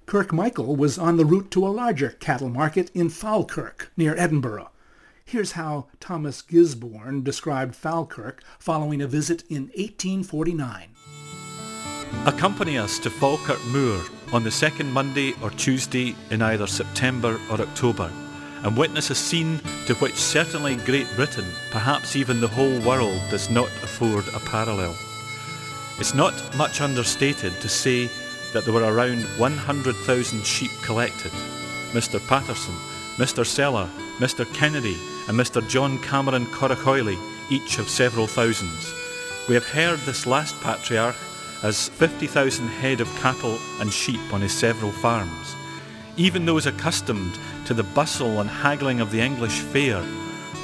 Kirkmichael 0.05 0.75
was 0.75 0.97
on 0.97 1.17
the 1.17 1.25
route 1.25 1.51
to 1.51 1.65
a 1.65 1.69
larger 1.69 2.11
cattle 2.19 2.49
market 2.49 2.91
in 2.93 3.09
Falkirk, 3.09 3.91
near 3.95 4.15
Edinburgh, 4.17 4.69
Here's 5.27 5.51
how 5.51 5.87
Thomas 5.99 6.41
Gisborne 6.41 7.21
described 7.21 7.75
Falkirk 7.75 8.41
following 8.59 9.01
a 9.01 9.07
visit 9.07 9.43
in 9.49 9.63
1849. 9.75 10.91
Accompany 12.25 12.77
us 12.77 12.99
to 12.99 13.09
Falkirk 13.09 13.63
Moor 13.65 14.01
on 14.33 14.43
the 14.43 14.51
second 14.51 14.91
Monday 14.91 15.33
or 15.41 15.49
Tuesday 15.51 16.15
in 16.29 16.41
either 16.41 16.67
September 16.67 17.39
or 17.49 17.61
October 17.61 18.11
and 18.63 18.75
witness 18.75 19.09
a 19.09 19.15
scene 19.15 19.59
to 19.85 19.93
which 19.95 20.15
certainly 20.15 20.75
Great 20.77 21.07
Britain, 21.15 21.45
perhaps 21.71 22.15
even 22.15 22.41
the 22.41 22.47
whole 22.47 22.79
world, 22.81 23.21
does 23.29 23.49
not 23.49 23.67
afford 23.83 24.27
a 24.29 24.39
parallel. 24.39 24.95
It's 25.99 26.13
not 26.13 26.33
much 26.57 26.81
understated 26.81 27.53
to 27.61 27.69
say 27.69 28.09
that 28.53 28.65
there 28.65 28.73
were 28.73 28.93
around 28.93 29.23
100,000 29.37 30.45
sheep 30.45 30.71
collected. 30.83 31.31
Mr 31.91 32.25
Patterson, 32.27 32.75
Mr 33.17 33.45
Seller, 33.45 33.89
Mr 34.17 34.51
Kennedy 34.53 34.97
and 35.27 35.37
Mr 35.37 35.67
John 35.69 35.99
Cameron 35.99 36.45
Corriechoille, 36.47 37.17
each 37.49 37.79
of 37.79 37.89
several 37.89 38.27
thousands. 38.27 38.93
We 39.47 39.55
have 39.55 39.67
heard 39.67 39.99
this 39.99 40.27
last 40.27 40.59
patriarch 40.61 41.15
as 41.63 41.89
50,000 41.89 42.67
head 42.67 43.01
of 43.01 43.07
cattle 43.15 43.57
and 43.79 43.91
sheep 43.91 44.33
on 44.33 44.41
his 44.41 44.53
several 44.53 44.91
farms. 44.91 45.55
Even 46.15 46.45
those 46.45 46.65
accustomed 46.65 47.37
to 47.65 47.73
the 47.73 47.83
bustle 47.83 48.39
and 48.39 48.49
haggling 48.49 48.99
of 48.99 49.11
the 49.11 49.21
English 49.21 49.59
fair 49.59 50.03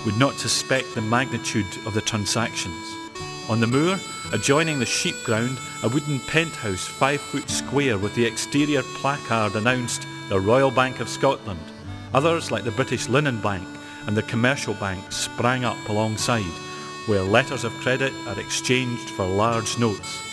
would 0.05 0.17
not 0.17 0.35
suspect 0.35 0.93
the 0.93 1.01
magnitude 1.01 1.65
of 1.85 1.93
the 1.93 2.01
transactions. 2.01 2.85
On 3.49 3.59
the 3.59 3.67
moor, 3.67 3.97
adjoining 4.31 4.79
the 4.79 4.85
sheep 4.85 5.15
ground, 5.25 5.57
a 5.83 5.89
wooden 5.89 6.19
penthouse 6.21 6.87
five 6.87 7.21
foot 7.21 7.49
square 7.49 7.97
with 7.97 8.15
the 8.15 8.25
exterior 8.25 8.83
placard 8.95 9.55
announced 9.55 10.07
the 10.29 10.39
Royal 10.39 10.71
Bank 10.71 10.99
of 10.99 11.09
Scotland. 11.09 11.59
Others, 12.13 12.51
like 12.51 12.63
the 12.63 12.71
British 12.71 13.09
Linen 13.09 13.41
Bank, 13.41 13.67
and 14.07 14.15
the 14.15 14.23
commercial 14.23 14.73
Bank, 14.75 15.11
sprang 15.11 15.65
up 15.65 15.77
alongside, 15.89 16.43
where 17.05 17.21
letters 17.21 17.63
of 17.63 17.73
credit 17.73 18.13
are 18.27 18.39
exchanged 18.39 19.09
for 19.11 19.25
large 19.25 19.77
notes. 19.77 20.32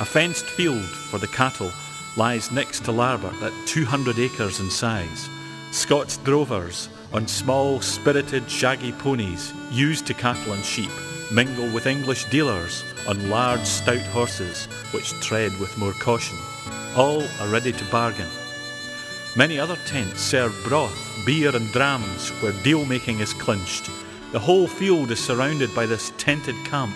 A 0.00 0.04
fenced 0.04 0.46
field 0.46 0.84
for 0.84 1.18
the 1.18 1.26
cattle 1.26 1.72
lies 2.16 2.52
next 2.52 2.84
to 2.84 2.92
Larbert 2.92 3.42
at 3.42 3.66
200 3.66 4.20
acres 4.20 4.60
in 4.60 4.70
size. 4.70 5.28
Scots 5.72 6.18
drovers 6.18 6.88
on 7.12 7.26
small, 7.26 7.80
spirited, 7.80 8.48
shaggy 8.48 8.92
ponies 8.92 9.52
used 9.72 10.06
to 10.06 10.14
cattle 10.14 10.52
and 10.52 10.64
sheep 10.64 10.90
mingle 11.32 11.68
with 11.74 11.86
English 11.86 12.24
dealers 12.26 12.84
on 13.08 13.28
large, 13.28 13.64
stout 13.64 14.06
horses 14.12 14.66
which 14.92 15.10
tread 15.20 15.50
with 15.58 15.76
more 15.76 15.92
caution. 15.94 16.38
All 16.96 17.24
are 17.40 17.48
ready 17.48 17.72
to 17.72 17.84
bargain. 17.86 18.28
Many 19.36 19.58
other 19.58 19.76
tents 19.84 20.20
serve 20.20 20.54
broth 20.62 20.96
beer 21.26 21.54
and 21.54 21.70
drams 21.72 22.30
where 22.40 22.52
deal 22.62 22.84
making 22.84 23.18
is 23.18 23.34
clinched. 23.34 23.90
The 24.30 24.38
whole 24.38 24.68
field 24.68 25.10
is 25.10 25.18
surrounded 25.18 25.74
by 25.74 25.86
this 25.86 26.12
tented 26.18 26.54
camp 26.64 26.94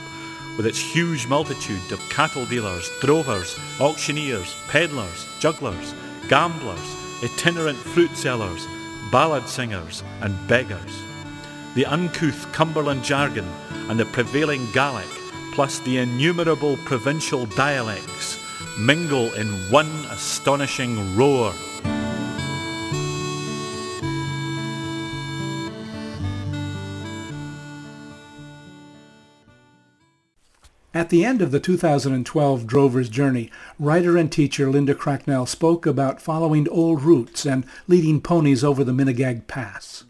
with 0.57 0.67
its 0.67 0.79
huge 0.79 1.27
multitude 1.27 1.93
of 1.93 2.01
cattle 2.11 2.47
dealers, 2.47 2.91
drovers, 3.01 3.59
auctioneers, 3.81 4.55
peddlers, 4.69 5.27
jugglers, 5.41 5.95
gamblers, 6.29 6.97
itinerant 7.23 7.79
fruit 7.79 8.17
sellers, 8.17 8.67
ballad 9.11 9.49
singers 9.49 10.03
and 10.21 10.35
beggars. 10.49 11.03
The 11.75 11.87
uncouth 11.87 12.53
Cumberland 12.53 13.03
jargon 13.03 13.49
and 13.89 13.99
the 13.99 14.05
prevailing 14.07 14.71
Gaelic, 14.73 15.09
plus 15.55 15.79
the 15.81 15.99
innumerable 15.99 16.77
provincial 16.85 17.47
dialects, 17.47 18.39
mingle 18.79 19.33
in 19.35 19.49
one 19.71 20.05
astonishing 20.07 21.17
roar. 21.17 21.53
At 30.95 31.09
the 31.09 31.25
end 31.25 31.41
of 31.41 31.53
the 31.53 31.61
2012 31.61 32.67
Drover's 32.67 33.09
Journey, 33.09 33.51
writer 33.79 34.19
and 34.19 34.31
teacher 34.31 34.69
Linda 34.69 34.95
Cracknell 34.95 35.47
spoke 35.47 35.87
about 35.87 36.21
following 36.21 36.69
old 36.69 37.03
routes 37.03 37.47
and 37.47 37.65
leading 37.89 38.21
ponies 38.21 38.63
over 38.63 38.85
the 38.85 38.93
Minigaig 38.93 39.47
Pass. 39.47 40.05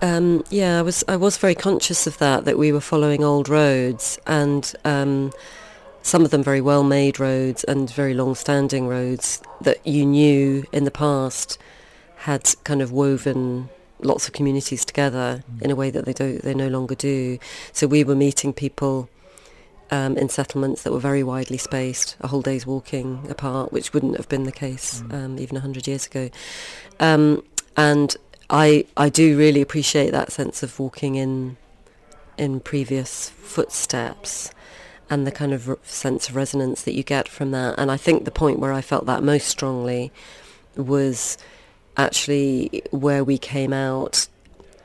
Um, 0.00 0.42
yeah, 0.48 0.78
I 0.78 0.82
was 0.82 1.04
I 1.06 1.16
was 1.16 1.36
very 1.36 1.54
conscious 1.54 2.06
of 2.06 2.16
that 2.16 2.46
that 2.46 2.56
we 2.56 2.72
were 2.72 2.80
following 2.80 3.22
old 3.22 3.50
roads 3.50 4.18
and 4.26 4.72
um, 4.86 5.32
some 6.00 6.24
of 6.24 6.30
them 6.30 6.42
very 6.42 6.62
well 6.62 6.82
made 6.82 7.20
roads 7.20 7.62
and 7.64 7.90
very 7.90 8.14
long 8.14 8.34
standing 8.34 8.88
roads 8.88 9.42
that 9.60 9.86
you 9.86 10.06
knew 10.06 10.64
in 10.72 10.84
the 10.84 10.90
past 10.90 11.58
had 12.16 12.54
kind 12.64 12.80
of 12.80 12.90
woven 12.90 13.68
lots 14.00 14.26
of 14.26 14.32
communities 14.32 14.84
together 14.84 15.44
in 15.60 15.70
a 15.70 15.76
way 15.76 15.90
that 15.90 16.06
they 16.06 16.14
don't 16.14 16.40
they 16.40 16.54
no 16.54 16.68
longer 16.68 16.94
do. 16.94 17.38
So 17.72 17.86
we 17.86 18.02
were 18.02 18.14
meeting 18.14 18.54
people 18.54 19.10
um, 19.92 20.16
in 20.16 20.30
settlements 20.30 20.82
that 20.82 20.92
were 20.92 20.98
very 20.98 21.22
widely 21.22 21.58
spaced, 21.58 22.16
a 22.22 22.28
whole 22.28 22.40
day's 22.40 22.66
walking 22.66 23.26
apart, 23.28 23.72
which 23.72 23.92
wouldn't 23.92 24.16
have 24.16 24.28
been 24.28 24.44
the 24.44 24.52
case 24.52 25.02
mm. 25.02 25.12
um, 25.12 25.38
even 25.38 25.54
100 25.54 25.86
years 25.86 26.06
ago. 26.06 26.30
Um, 26.98 27.44
and 27.76 28.16
I, 28.48 28.86
I 28.96 29.10
do 29.10 29.36
really 29.36 29.60
appreciate 29.60 30.10
that 30.10 30.32
sense 30.32 30.62
of 30.62 30.80
walking 30.80 31.16
in, 31.16 31.58
in 32.38 32.60
previous 32.60 33.28
footsteps 33.28 34.50
and 35.10 35.26
the 35.26 35.30
kind 35.30 35.52
of 35.52 35.78
sense 35.82 36.30
of 36.30 36.36
resonance 36.36 36.82
that 36.82 36.94
you 36.94 37.02
get 37.02 37.28
from 37.28 37.50
that. 37.50 37.74
And 37.76 37.90
I 37.90 37.98
think 37.98 38.24
the 38.24 38.30
point 38.30 38.60
where 38.60 38.72
I 38.72 38.80
felt 38.80 39.04
that 39.04 39.22
most 39.22 39.46
strongly 39.46 40.10
was 40.74 41.36
actually 41.98 42.82
where 42.92 43.22
we 43.22 43.36
came 43.36 43.74
out 43.74 44.26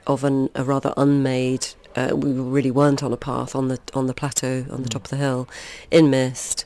of 0.06 0.26
an, 0.26 0.50
a 0.54 0.66
rather 0.66 0.94
unmade 0.98 1.68
uh, 1.98 2.16
we 2.16 2.32
really 2.32 2.70
weren't 2.70 3.02
on 3.02 3.12
a 3.12 3.18
path 3.18 3.56
on 3.56 3.68
the 3.68 3.80
on 3.94 4.06
the 4.06 4.14
plateau 4.14 4.66
on 4.70 4.84
the 4.84 4.90
top 4.90 5.06
of 5.06 5.10
the 5.10 5.18
hill 5.18 5.50
in 5.90 6.10
mist. 6.10 6.66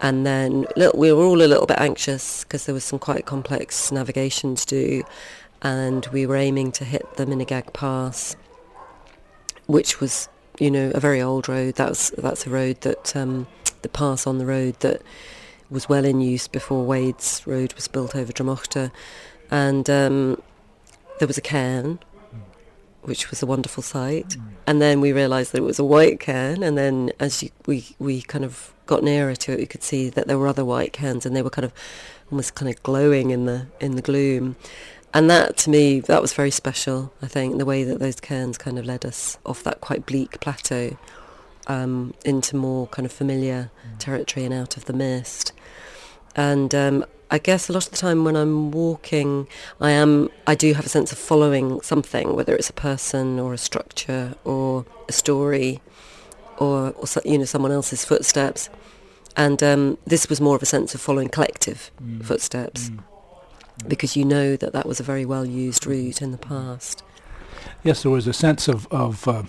And 0.00 0.26
then 0.26 0.66
look, 0.76 0.94
we 0.94 1.12
were 1.12 1.22
all 1.22 1.40
a 1.40 1.46
little 1.46 1.66
bit 1.66 1.78
anxious 1.78 2.42
because 2.42 2.66
there 2.66 2.74
was 2.74 2.82
some 2.82 2.98
quite 2.98 3.24
complex 3.24 3.92
navigation 3.92 4.56
to 4.56 4.66
do 4.66 5.04
and 5.62 6.04
we 6.06 6.26
were 6.26 6.34
aiming 6.34 6.72
to 6.72 6.84
hit 6.84 7.06
the 7.16 7.24
Minigaig 7.24 7.72
Pass 7.72 8.34
which 9.66 10.00
was 10.00 10.28
you 10.58 10.70
know 10.70 10.90
a 10.92 10.98
very 10.98 11.22
old 11.22 11.48
road. 11.48 11.76
That's 11.76 12.10
that's 12.10 12.46
a 12.46 12.50
road 12.50 12.80
that 12.80 13.14
um, 13.14 13.46
the 13.82 13.88
pass 13.88 14.26
on 14.26 14.38
the 14.38 14.46
road 14.46 14.74
that 14.80 15.02
was 15.70 15.88
well 15.88 16.04
in 16.04 16.20
use 16.20 16.48
before 16.48 16.84
Wade's 16.84 17.46
road 17.46 17.72
was 17.74 17.86
built 17.86 18.16
over 18.16 18.32
Drumochter 18.32 18.90
and 19.50 19.88
um, 19.88 20.42
there 21.18 21.28
was 21.28 21.38
a 21.38 21.42
cairn 21.42 22.00
which 23.02 23.30
was 23.30 23.42
a 23.42 23.46
wonderful 23.46 23.82
sight. 23.82 24.36
And 24.66 24.80
then 24.80 25.00
we 25.00 25.12
realised 25.12 25.52
that 25.52 25.58
it 25.58 25.64
was 25.64 25.78
a 25.78 25.84
white 25.84 26.20
cairn, 26.20 26.62
and 26.62 26.78
then 26.78 27.10
as 27.20 27.42
you, 27.42 27.50
we 27.66 27.96
we 27.98 28.22
kind 28.22 28.44
of 28.44 28.72
got 28.86 29.02
nearer 29.02 29.34
to 29.34 29.52
it, 29.52 29.58
we 29.58 29.66
could 29.66 29.82
see 29.82 30.08
that 30.10 30.26
there 30.26 30.38
were 30.38 30.48
other 30.48 30.64
white 30.64 30.92
cairns, 30.92 31.26
and 31.26 31.34
they 31.34 31.42
were 31.42 31.50
kind 31.50 31.64
of 31.64 31.72
almost 32.30 32.54
kind 32.54 32.70
of 32.70 32.82
glowing 32.82 33.30
in 33.30 33.46
the 33.46 33.66
in 33.80 33.96
the 33.96 34.02
gloom. 34.02 34.56
And 35.14 35.28
that 35.28 35.56
to 35.58 35.70
me, 35.70 36.00
that 36.00 36.22
was 36.22 36.32
very 36.32 36.50
special. 36.50 37.12
I 37.20 37.26
think 37.26 37.58
the 37.58 37.66
way 37.66 37.84
that 37.84 37.98
those 37.98 38.18
cairns 38.20 38.56
kind 38.56 38.78
of 38.78 38.86
led 38.86 39.04
us 39.04 39.36
off 39.44 39.62
that 39.64 39.80
quite 39.80 40.06
bleak 40.06 40.40
plateau 40.40 40.96
um, 41.66 42.14
into 42.24 42.56
more 42.56 42.86
kind 42.88 43.04
of 43.04 43.12
familiar 43.12 43.70
mm. 43.86 43.98
territory 43.98 44.46
and 44.46 44.54
out 44.54 44.76
of 44.76 44.86
the 44.86 44.92
mist. 44.92 45.52
And 46.34 46.74
um, 46.74 47.04
I 47.32 47.38
guess 47.38 47.70
a 47.70 47.72
lot 47.72 47.86
of 47.86 47.92
the 47.92 47.96
time 47.96 48.24
when 48.24 48.36
I'm 48.36 48.70
walking, 48.70 49.48
I 49.80 49.92
am 49.92 50.28
I 50.46 50.54
do 50.54 50.74
have 50.74 50.84
a 50.84 50.90
sense 50.90 51.12
of 51.12 51.18
following 51.18 51.80
something, 51.80 52.36
whether 52.36 52.54
it's 52.54 52.68
a 52.68 52.74
person 52.74 53.40
or 53.40 53.54
a 53.54 53.58
structure 53.58 54.34
or 54.44 54.84
a 55.08 55.12
story, 55.12 55.80
or, 56.58 56.90
or 56.90 57.06
you 57.24 57.38
know 57.38 57.46
someone 57.46 57.72
else's 57.72 58.04
footsteps. 58.04 58.68
And 59.34 59.62
um, 59.62 59.96
this 60.06 60.28
was 60.28 60.42
more 60.42 60.56
of 60.56 60.62
a 60.62 60.66
sense 60.66 60.94
of 60.94 61.00
following 61.00 61.30
collective 61.30 61.90
mm. 62.02 62.22
footsteps, 62.22 62.90
mm. 62.90 62.98
because 63.88 64.14
you 64.14 64.26
know 64.26 64.54
that 64.54 64.74
that 64.74 64.84
was 64.84 65.00
a 65.00 65.02
very 65.02 65.24
well 65.24 65.46
used 65.46 65.86
route 65.86 66.20
in 66.20 66.32
the 66.32 66.38
past. 66.38 67.02
Yes, 67.82 68.02
there 68.02 68.12
was 68.12 68.26
a 68.26 68.34
sense 68.34 68.68
of 68.68 68.86
of 68.92 69.26
uh, 69.26 69.44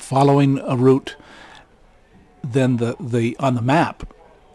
following 0.00 0.58
a 0.58 0.76
route. 0.76 1.14
Then 2.42 2.78
the 2.78 2.96
the 2.98 3.36
on 3.38 3.54
the 3.54 3.62
map 3.62 4.12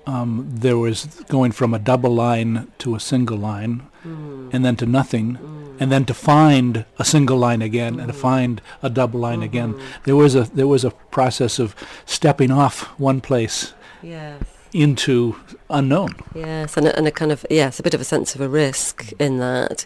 um, 0.08 0.48
there 0.50 0.78
was 0.78 1.06
going 1.28 1.52
from 1.52 1.74
a 1.74 1.80
double 1.80 2.14
line 2.14 2.72
to 2.80 2.96
a 2.96 3.00
single 3.00 3.38
line, 3.38 3.86
mm. 4.06 4.54
and 4.54 4.64
then 4.64 4.76
to 4.78 4.86
nothing, 4.86 5.38
mm. 5.38 5.82
and 5.82 5.92
then 5.92 6.06
to 6.06 6.14
find 6.14 6.86
a 6.98 7.04
single 7.04 7.38
line 7.38 7.62
again 7.62 8.00
and 8.00 8.08
to 8.08 8.18
mm. 8.18 8.22
find 8.22 8.62
a 8.82 8.90
double 8.90 9.20
line 9.20 9.44
again. 9.44 9.74
Mm-hmm. 9.74 10.04
There 10.06 10.16
was 10.16 10.34
a 10.34 10.44
there 10.44 10.68
was 10.68 10.86
a 10.86 10.92
process 11.12 11.60
of 11.60 11.76
stepping 12.06 12.52
off 12.52 12.84
one 12.98 13.22
place 13.22 13.74
Yes. 14.02 14.42
into 14.74 15.36
unknown. 15.70 16.16
Yes, 16.34 16.78
and 16.78 16.88
a, 16.88 16.98
and 16.98 17.08
a 17.08 17.12
kind 17.12 17.32
of 17.32 17.46
yes, 17.50 17.80
a 17.80 17.84
bit 17.84 17.94
of 17.94 18.02
a 18.02 18.06
sense 18.06 18.34
of 18.34 18.42
a 18.42 18.48
risk 18.48 19.12
in 19.20 19.40
that, 19.40 19.86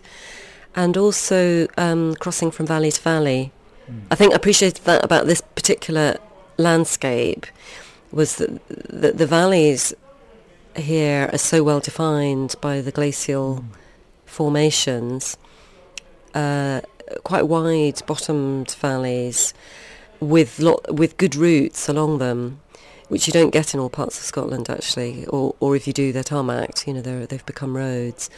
and 0.76 0.96
also 0.98 1.68
um, 1.78 2.14
crossing 2.16 2.52
from 2.52 2.68
valley 2.68 2.92
to 2.92 3.02
valley. 3.02 3.52
Hmm. 3.88 4.00
I 4.12 4.16
think 4.16 4.34
I 4.34 4.36
appreciated 4.36 4.86
that 4.86 5.04
about 5.04 5.26
this 5.26 5.42
particular 5.42 6.18
landscape 6.58 7.48
was 8.12 8.36
that 8.36 8.68
the, 8.68 9.14
the 9.14 9.26
valleys 9.26 9.94
here 10.76 11.30
are 11.32 11.38
so 11.38 11.64
well 11.64 11.80
defined 11.80 12.56
by 12.62 12.82
the 12.82 12.92
glacial 12.92 13.66
formations, 14.26 15.38
uh, 16.34 16.82
quite 17.24 17.48
wide 17.48 18.02
bottomed 18.06 18.72
valleys 18.72 19.54
with 20.20 20.60
lot 20.60 20.94
with 20.94 21.18
good 21.18 21.36
routes 21.36 21.90
along 21.90 22.20
them 22.20 22.62
which 23.12 23.28
you 23.28 23.34
don't 23.34 23.50
get 23.50 23.74
in 23.74 23.80
all 23.82 23.90
parts 23.90 24.18
of 24.18 24.24
Scotland 24.24 24.70
actually, 24.70 25.26
or, 25.26 25.54
or 25.60 25.76
if 25.76 25.86
you 25.86 25.92
do, 25.92 26.14
they're 26.14 26.24
tarmacked, 26.24 26.88
you 26.88 26.94
know, 26.94 27.02
they're, 27.02 27.26
they've 27.26 27.46
become 27.46 27.76
roads. 27.76 28.30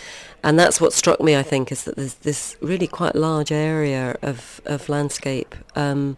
And 0.43 0.57
that's 0.57 0.81
what 0.81 0.93
struck 0.93 1.21
me, 1.21 1.35
I 1.35 1.43
think, 1.43 1.71
is 1.71 1.83
that 1.83 1.95
there's 1.95 2.15
this 2.15 2.57
really 2.59 2.87
quite 2.87 3.13
large 3.13 3.51
area 3.51 4.17
of, 4.23 4.61
of 4.65 4.89
landscape 4.89 5.53
um, 5.75 6.17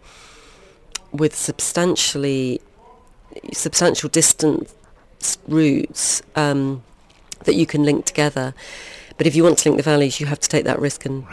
with 1.12 1.36
substantially, 1.36 2.62
substantial 3.52 4.08
distance 4.08 4.74
routes 5.48 6.22
um, 6.36 6.84
that 7.44 7.56
you 7.56 7.66
can 7.66 7.84
link 7.84 8.06
together. 8.06 8.54
But 9.18 9.28
if 9.28 9.36
you 9.36 9.44
want 9.44 9.58
to 9.60 9.70
link 9.70 9.78
the 9.78 9.84
valleys, 9.84 10.20
you 10.20 10.26
have 10.26 10.40
to 10.40 10.50
take 10.50 10.66
that 10.66 10.80
risk 10.80 11.06
and 11.06 11.26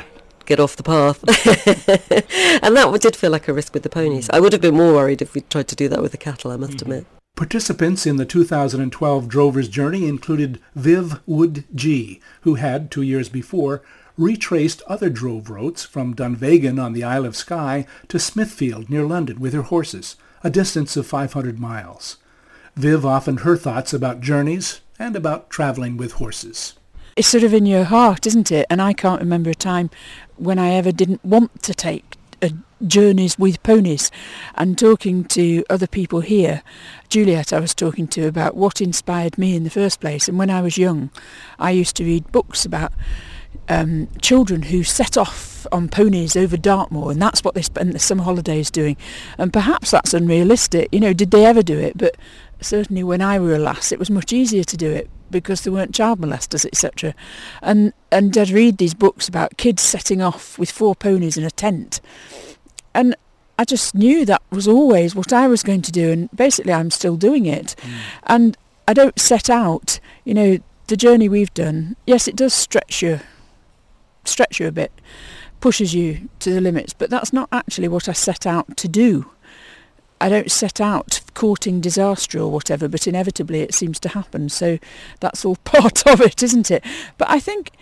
get 0.47 0.61
off 0.61 0.76
the 0.76 0.82
path. 0.82 1.22
and 2.62 2.76
that 2.76 2.99
did 3.01 3.16
feel 3.16 3.30
like 3.30 3.49
a 3.49 3.53
risk 3.53 3.74
with 3.74 3.82
the 3.82 3.88
ponies. 3.88 4.30
I 4.30 4.40
would 4.40 4.53
have 4.53 4.62
been 4.62 4.76
more 4.76 4.93
worried 4.93 5.22
if 5.22 5.34
we 5.34 5.40
tried 5.43 5.68
to 5.68 5.76
do 5.76 5.88
that 5.88 6.03
with 6.03 6.12
the 6.12 6.18
cattle, 6.18 6.51
I 6.51 6.57
must 6.57 6.82
admit. 6.82 7.07
Participants 7.34 8.07
in 8.07 8.16
the 8.16 8.26
2012 8.26 9.26
Drover's 9.26 9.68
Journey 9.68 10.07
included 10.07 10.61
Viv 10.74 11.20
Wood 11.26 11.64
G, 11.74 12.20
who 12.43 12.57
had, 12.57 12.90
two 12.90 13.03
years 13.03 13.28
before, 13.28 13.82
retraced 14.18 14.82
other 14.86 15.09
drove 15.09 15.49
routes 15.49 15.84
from 15.84 16.14
Dunvegan 16.14 16.82
on 16.82 16.93
the 16.93 17.03
Isle 17.03 17.24
of 17.24 17.34
Skye 17.34 17.86
to 18.09 18.18
Smithfield 18.18 18.90
near 18.90 19.05
London 19.05 19.40
with 19.40 19.55
her 19.55 19.62
horses, 19.62 20.16
a 20.45 20.51
distance 20.51 20.97
of 20.97 21.07
500 21.07 21.59
miles. 21.59 22.18
Viv 22.77 23.05
often 23.05 23.39
her 23.39 23.57
thoughts 23.57 23.93
about 23.93 24.20
journeys 24.20 24.81
and 24.99 25.14
about 25.14 25.51
travelling 25.51 25.97
with 25.97 26.12
horses. 26.12 26.75
It's 27.16 27.29
sort 27.29 27.45
of 27.45 27.53
in 27.53 27.66
your 27.66 27.85
heart, 27.85 28.27
isn't 28.27 28.51
it? 28.51 28.66
And 28.70 28.81
I 28.81 28.95
can't 28.95 29.20
remember 29.20 29.51
a 29.51 29.55
time 29.55 29.91
when 30.37 30.59
I 30.59 30.70
ever 30.70 30.91
didn't 30.91 31.23
want 31.25 31.62
to 31.64 31.75
take 31.75 32.16
uh, 32.41 32.49
journeys 32.87 33.39
with 33.39 33.62
ponies. 33.62 34.11
And 34.55 34.79
talking 34.79 35.25
to 35.25 35.64
other 35.68 35.87
people 35.87 36.23
here, 36.23 36.62
Juliet 37.11 37.53
I 37.53 37.61
was 37.61 37.75
talking 37.75 38.09
to 38.09 38.27
about 38.27 38.57
what 38.57 38.81
inspired 38.81 39.37
me 39.37 39.55
in 39.55 39.64
the 39.64 39.70
first 39.70 40.01
place. 40.01 40.27
And 40.27 40.39
when 40.39 40.49
I 40.49 40.62
was 40.62 40.79
young, 40.79 41.11
I 41.59 41.73
used 41.73 41.97
to 41.97 42.05
read 42.05 42.33
books 42.33 42.64
about 42.64 42.93
um, 43.68 44.09
children 44.20 44.62
who 44.62 44.83
set 44.83 45.16
off 45.16 45.66
on 45.70 45.89
ponies 45.89 46.37
over 46.37 46.57
Dartmoor, 46.57 47.12
and 47.12 47.23
that's 47.23 47.45
what 47.45 47.55
they 47.55 47.62
spent 47.62 47.93
the 47.93 47.99
summer 47.99 48.25
holidays 48.25 48.70
doing. 48.70 48.97
And 49.39 49.53
perhaps 49.53 49.91
that's 49.91 50.14
unrealistic. 50.14 50.89
You 50.93 51.01
know, 51.01 51.12
did 51.12 51.31
they 51.31 51.45
ever 51.45 51.62
do 51.62 51.79
it? 51.79 51.97
But 51.97 52.16
certainly 52.62 53.02
when 53.02 53.20
I 53.20 53.38
were 53.38 53.54
a 53.54 53.58
lass, 53.58 53.92
it 53.92 53.98
was 53.98 54.10
much 54.10 54.32
easier 54.32 54.64
to 54.64 54.76
do 54.76 54.90
it 54.90 55.08
because 55.30 55.62
there 55.62 55.72
weren't 55.72 55.94
child 55.94 56.20
molesters, 56.20 56.64
etc. 56.66 57.14
And 57.62 57.92
and 58.10 58.36
I'd 58.36 58.50
read 58.50 58.78
these 58.78 58.94
books 58.94 59.28
about 59.28 59.56
kids 59.56 59.82
setting 59.82 60.22
off 60.22 60.58
with 60.58 60.70
four 60.70 60.94
ponies 60.94 61.36
in 61.36 61.44
a 61.44 61.50
tent, 61.50 62.00
and 62.94 63.16
I 63.58 63.64
just 63.64 63.94
knew 63.94 64.24
that 64.24 64.42
was 64.50 64.66
always 64.66 65.14
what 65.14 65.32
I 65.32 65.46
was 65.46 65.62
going 65.62 65.82
to 65.82 65.92
do, 65.92 66.10
and 66.10 66.30
basically 66.30 66.72
I'm 66.72 66.90
still 66.90 67.16
doing 67.16 67.46
it. 67.46 67.76
Mm. 67.78 67.92
And 68.26 68.56
I 68.88 68.94
don't 68.94 69.18
set 69.20 69.48
out, 69.48 70.00
you 70.24 70.34
know, 70.34 70.58
the 70.88 70.96
journey 70.96 71.28
we've 71.28 71.54
done. 71.54 71.96
Yes, 72.06 72.26
it 72.26 72.36
does 72.36 72.52
stretch 72.52 73.02
you, 73.02 73.20
stretch 74.24 74.58
you 74.58 74.66
a 74.66 74.72
bit, 74.72 74.92
pushes 75.60 75.94
you 75.94 76.28
to 76.40 76.52
the 76.52 76.60
limits, 76.60 76.92
but 76.92 77.08
that's 77.08 77.32
not 77.32 77.48
actually 77.52 77.88
what 77.88 78.08
I 78.08 78.12
set 78.12 78.46
out 78.46 78.76
to 78.78 78.88
do. 78.88 79.30
I 80.23 80.29
don't 80.29 80.51
set 80.51 80.81
out 80.81 81.20
courting 81.35 81.81
disaster 81.81 82.39
or 82.39 82.51
whatever, 82.51 82.87
but 82.87 83.09
inevitably 83.09 83.61
it 83.61 83.75
seems 83.75 83.99
to 84.01 84.09
happen. 84.11 84.49
So 84.49 84.79
that's 85.18 85.45
all 85.45 85.57
part 85.64 86.07
of 86.07 86.20
it, 86.20 86.43
isn't 86.43 86.70
it? 86.70 86.85
But 87.18 87.29
I 87.29 87.41
think, 87.41 87.73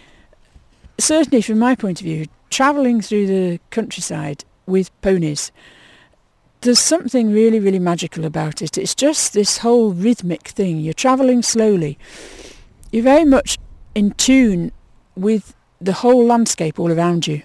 certainly 0.99 1.43
from 1.43 1.59
my 1.59 1.75
point 1.75 2.01
of 2.01 2.05
view, 2.05 2.27
travelling 2.49 3.03
through 3.03 3.27
the 3.27 3.61
countryside 3.71 4.45
with 4.67 4.91
ponies, 5.03 5.53
there's 6.63 6.79
something 6.79 7.31
really, 7.31 7.61
really 7.61 7.79
magical 7.79 8.25
about 8.25 8.63
it. 8.63 8.79
It's 8.79 8.95
just 8.95 9.35
this 9.35 9.59
whole 9.59 9.93
rhythmic 9.93 10.49
thing. 10.49 10.79
You're 10.81 10.95
travelling 10.95 11.43
slowly. 11.43 11.99
You're 12.91 13.05
very 13.05 13.25
much 13.25 13.59
in 13.95 14.13
tune 14.13 14.73
with 15.15 15.55
the 15.81 15.93
whole 15.93 16.25
landscape 16.25 16.79
all 16.79 16.93
around 16.93 17.27
you. 17.27 17.43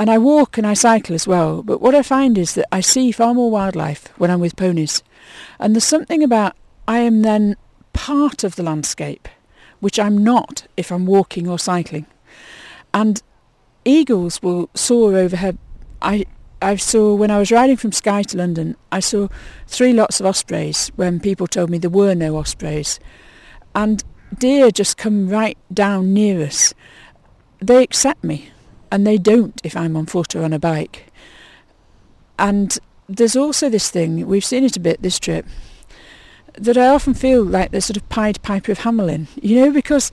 And 0.00 0.08
I 0.08 0.16
walk 0.16 0.56
and 0.56 0.66
I 0.66 0.72
cycle 0.72 1.14
as 1.14 1.28
well, 1.28 1.62
but 1.62 1.82
what 1.82 1.94
I 1.94 2.00
find 2.00 2.38
is 2.38 2.54
that 2.54 2.66
I 2.72 2.80
see 2.80 3.12
far 3.12 3.34
more 3.34 3.50
wildlife 3.50 4.08
when 4.16 4.30
I'm 4.30 4.40
with 4.40 4.56
ponies. 4.56 5.02
And 5.58 5.74
there's 5.74 5.84
something 5.84 6.22
about 6.22 6.56
I 6.88 7.00
am 7.00 7.20
then 7.20 7.54
part 7.92 8.42
of 8.42 8.56
the 8.56 8.62
landscape, 8.62 9.28
which 9.80 9.98
I'm 9.98 10.16
not 10.16 10.66
if 10.78 10.90
I'm 10.90 11.04
walking 11.04 11.46
or 11.46 11.58
cycling. 11.58 12.06
And 12.94 13.22
eagles 13.84 14.40
will 14.40 14.70
soar 14.72 15.18
overhead. 15.18 15.58
I 16.00 16.24
I 16.62 16.76
saw 16.76 17.14
when 17.14 17.30
I 17.30 17.38
was 17.38 17.52
riding 17.52 17.76
from 17.76 17.92
Skye 17.92 18.22
to 18.22 18.38
London, 18.38 18.76
I 18.90 19.00
saw 19.00 19.28
three 19.66 19.92
lots 19.92 20.18
of 20.18 20.24
ospreys 20.24 20.90
when 20.96 21.20
people 21.20 21.46
told 21.46 21.68
me 21.68 21.76
there 21.76 21.90
were 21.90 22.14
no 22.14 22.38
ospreys. 22.38 23.00
And 23.74 24.02
deer 24.38 24.70
just 24.70 24.96
come 24.96 25.28
right 25.28 25.58
down 25.70 26.14
near 26.14 26.40
us. 26.40 26.72
They 27.58 27.82
accept 27.82 28.24
me 28.24 28.50
and 28.90 29.06
they 29.06 29.18
don't 29.18 29.60
if 29.64 29.76
I'm 29.76 29.96
on 29.96 30.06
foot 30.06 30.34
or 30.34 30.42
on 30.42 30.52
a 30.52 30.58
bike. 30.58 31.06
And 32.38 32.78
there's 33.08 33.36
also 33.36 33.68
this 33.68 33.90
thing, 33.90 34.26
we've 34.26 34.44
seen 34.44 34.64
it 34.64 34.76
a 34.76 34.80
bit 34.80 35.02
this 35.02 35.18
trip, 35.18 35.46
that 36.54 36.76
I 36.76 36.88
often 36.88 37.14
feel 37.14 37.44
like 37.44 37.70
the 37.70 37.80
sort 37.80 37.96
of 37.96 38.08
Pied 38.08 38.42
Piper 38.42 38.72
of 38.72 38.80
Hamelin, 38.80 39.28
you 39.40 39.60
know, 39.60 39.72
because 39.72 40.10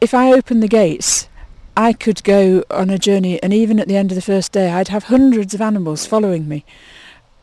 if 0.00 0.14
I 0.14 0.32
open 0.32 0.60
the 0.60 0.68
gates, 0.68 1.28
I 1.76 1.92
could 1.92 2.24
go 2.24 2.64
on 2.70 2.90
a 2.90 2.98
journey 2.98 3.42
and 3.42 3.52
even 3.52 3.78
at 3.78 3.88
the 3.88 3.96
end 3.96 4.10
of 4.10 4.16
the 4.16 4.22
first 4.22 4.52
day 4.52 4.70
I'd 4.70 4.88
have 4.88 5.04
hundreds 5.04 5.54
of 5.54 5.60
animals 5.60 6.06
following 6.06 6.48
me. 6.48 6.64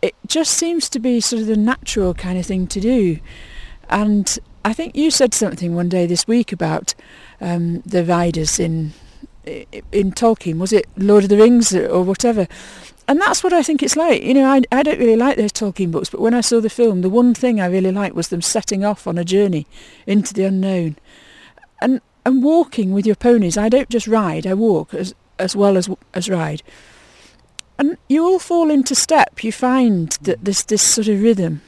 It 0.01 0.15
just 0.27 0.51
seems 0.51 0.89
to 0.89 0.99
be 0.99 1.19
sort 1.19 1.41
of 1.41 1.47
the 1.47 1.55
natural 1.55 2.13
kind 2.13 2.37
of 2.37 2.45
thing 2.45 2.67
to 2.67 2.79
do. 2.79 3.19
And 3.89 4.37
I 4.63 4.73
think 4.73 4.95
you 4.95 5.09
said 5.11 5.33
something 5.33 5.75
one 5.75 5.89
day 5.89 6.05
this 6.05 6.27
week 6.27 6.51
about 6.51 6.95
um, 7.39 7.81
the 7.81 8.03
riders 8.03 8.59
in 8.59 8.93
in 9.45 10.11
Tolkien, 10.11 10.57
was 10.57 10.73
it 10.73 10.87
Lord 10.97 11.23
of 11.23 11.29
the 11.29 11.37
Rings 11.37 11.73
or 11.73 12.03
whatever? 12.03 12.47
And 13.07 13.21
that's 13.21 13.43
what 13.43 13.53
I 13.53 13.61
think 13.61 13.83
it's 13.83 13.95
like. 13.95 14.23
You 14.23 14.33
know, 14.33 14.45
I, 14.45 14.61
I 14.71 14.81
don't 14.81 14.99
really 14.99 15.15
like 15.15 15.37
those 15.37 15.51
Tolkien 15.51 15.91
books, 15.91 16.09
but 16.09 16.21
when 16.21 16.33
I 16.33 16.41
saw 16.41 16.59
the 16.59 16.69
film, 16.69 17.01
the 17.01 17.09
one 17.09 17.33
thing 17.33 17.61
I 17.61 17.67
really 17.67 17.91
liked 17.91 18.15
was 18.15 18.29
them 18.29 18.41
setting 18.41 18.83
off 18.83 19.05
on 19.05 19.17
a 19.17 19.23
journey 19.23 19.67
into 20.07 20.33
the 20.33 20.45
unknown. 20.45 20.97
And 21.81 22.01
and 22.25 22.43
walking 22.43 22.91
with 22.91 23.05
your 23.05 23.15
ponies, 23.15 23.57
I 23.57 23.69
don't 23.69 23.89
just 23.89 24.07
ride, 24.07 24.47
I 24.47 24.55
walk 24.55 24.93
as 24.93 25.13
as 25.37 25.55
well 25.55 25.77
as 25.77 25.89
as 26.13 26.29
ride. 26.29 26.63
And 27.77 27.97
you 28.09 28.23
all 28.23 28.39
fall 28.39 28.71
into 28.71 28.95
step. 28.95 29.43
You 29.43 29.51
find 29.51 30.17
that 30.21 30.43
this 30.43 30.63
this 30.63 30.81
sort 30.81 31.07
of 31.07 31.21
rhythm. 31.21 31.61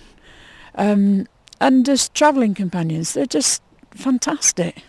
Um, 0.73 1.27
and 1.59 1.87
as 1.89 2.09
travelling 2.09 2.53
companions, 2.53 3.13
they're 3.13 3.25
just 3.25 3.61
fantastic. 3.91 4.83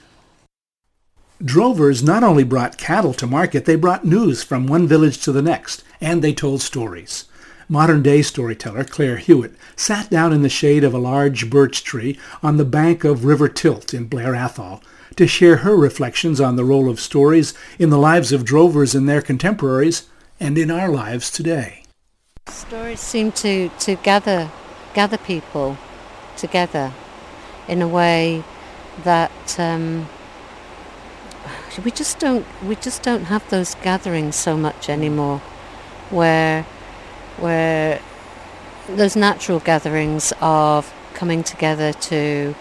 Drovers 1.45 2.03
not 2.03 2.25
only 2.25 2.43
brought 2.43 2.79
cattle 2.79 3.15
to 3.15 3.27
market, 3.27 3.65
they 3.65 3.77
brought 3.77 4.05
news 4.05 4.43
from 4.43 4.67
one 4.67 4.89
village 4.89 5.19
to 5.23 5.31
the 5.31 5.43
next, 5.43 5.85
and 6.01 6.21
they 6.21 6.33
told 6.33 6.63
stories. 6.63 7.27
Modern-day 7.69 8.23
storyteller 8.23 8.83
Claire 8.83 9.19
Hewitt 9.19 9.55
sat 9.77 10.11
down 10.11 10.33
in 10.33 10.43
the 10.43 10.49
shade 10.49 10.83
of 10.83 10.93
a 10.93 10.99
large 10.99 11.49
birch 11.49 11.85
tree 11.85 12.19
on 12.43 12.57
the 12.57 12.65
bank 12.65 13.05
of 13.05 13.25
River 13.25 13.49
Tilt 13.49 13.95
in 13.95 14.07
Blair 14.09 14.33
Atholl 14.33 14.83
to 15.15 15.29
share 15.29 15.59
her 15.59 15.77
reflections 15.77 16.41
on 16.41 16.57
the 16.57 16.65
role 16.65 16.89
of 16.89 16.99
stories 16.99 17.55
in 17.79 17.91
the 17.91 17.99
lives 17.99 18.33
of 18.33 18.45
drovers 18.45 18.97
and 18.97 19.09
their 19.09 19.23
contemporaries 19.23 20.09
and 20.41 20.59
in 20.59 20.73
our 20.73 20.89
lives 20.89 21.31
today. 21.31 21.85
Stories 22.49 23.01
seem 23.01 23.31
to, 23.33 23.69
to 23.81 23.95
gather 23.97 24.51
gather 24.95 25.19
people 25.19 25.77
together 26.37 26.93
in 27.69 27.81
a 27.81 27.87
way 27.87 28.43
that 29.05 29.61
um, 29.61 30.09
we 31.85 31.91
just 31.91 32.19
don't 32.19 32.47
we 32.63 32.75
just 32.77 33.03
don't 33.03 33.25
have 33.25 33.49
those 33.51 33.75
gatherings 33.77 34.37
so 34.37 34.57
much 34.57 34.89
anymore 34.89 35.39
where 36.11 36.63
where 37.39 38.01
those 38.89 39.15
natural 39.15 39.61
gatherings 39.61 40.33
of 40.41 40.93
coming 41.15 41.43
together 41.43 41.93
to 41.93 42.55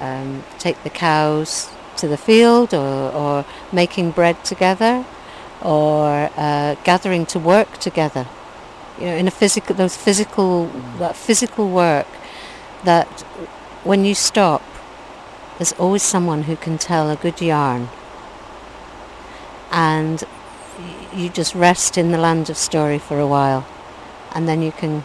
um, 0.00 0.42
take 0.58 0.82
the 0.82 0.90
cows 0.90 1.70
to 1.96 2.08
the 2.08 2.16
field 2.16 2.72
or, 2.72 3.12
or 3.12 3.44
making 3.72 4.10
bread 4.12 4.42
together 4.44 5.04
or 5.62 6.30
uh, 6.36 6.76
gathering 6.84 7.26
to 7.26 7.38
work 7.38 7.78
together. 7.78 8.26
You 8.98 9.06
know, 9.06 9.16
in 9.16 9.28
a 9.28 9.30
physical, 9.30 9.74
those 9.74 9.96
physical, 9.96 10.66
that 10.98 11.16
physical 11.16 11.68
work 11.68 12.06
that 12.84 13.06
when 13.84 14.04
you 14.04 14.14
stop, 14.14 14.62
there's 15.58 15.72
always 15.72 16.02
someone 16.02 16.44
who 16.44 16.56
can 16.56 16.78
tell 16.78 17.10
a 17.10 17.16
good 17.16 17.40
yarn. 17.40 17.88
And 19.70 20.24
you 21.14 21.28
just 21.28 21.54
rest 21.54 21.98
in 21.98 22.10
the 22.10 22.18
land 22.18 22.50
of 22.50 22.56
story 22.56 22.98
for 22.98 23.18
a 23.18 23.26
while 23.26 23.66
and 24.32 24.48
then 24.48 24.62
you 24.62 24.72
can 24.72 25.04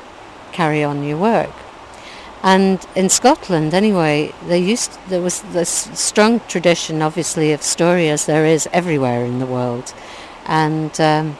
carry 0.52 0.84
on 0.84 1.04
your 1.04 1.18
work. 1.18 1.54
And 2.44 2.86
in 2.96 3.10
Scotland, 3.10 3.74
anyway, 3.74 4.34
there 4.46 4.58
used 4.58 4.98
there 5.08 5.22
was 5.22 5.42
this 5.54 5.70
strong 5.94 6.42
tradition, 6.42 7.02
obviously, 7.02 7.54
of 7.54 7.64
story 7.64 8.10
as 8.10 8.26
there 8.26 8.46
is 8.46 8.68
everywhere 8.74 9.24
in 9.24 9.40
the 9.40 9.46
world, 9.46 9.94
and 10.46 11.00
um, 11.00 11.38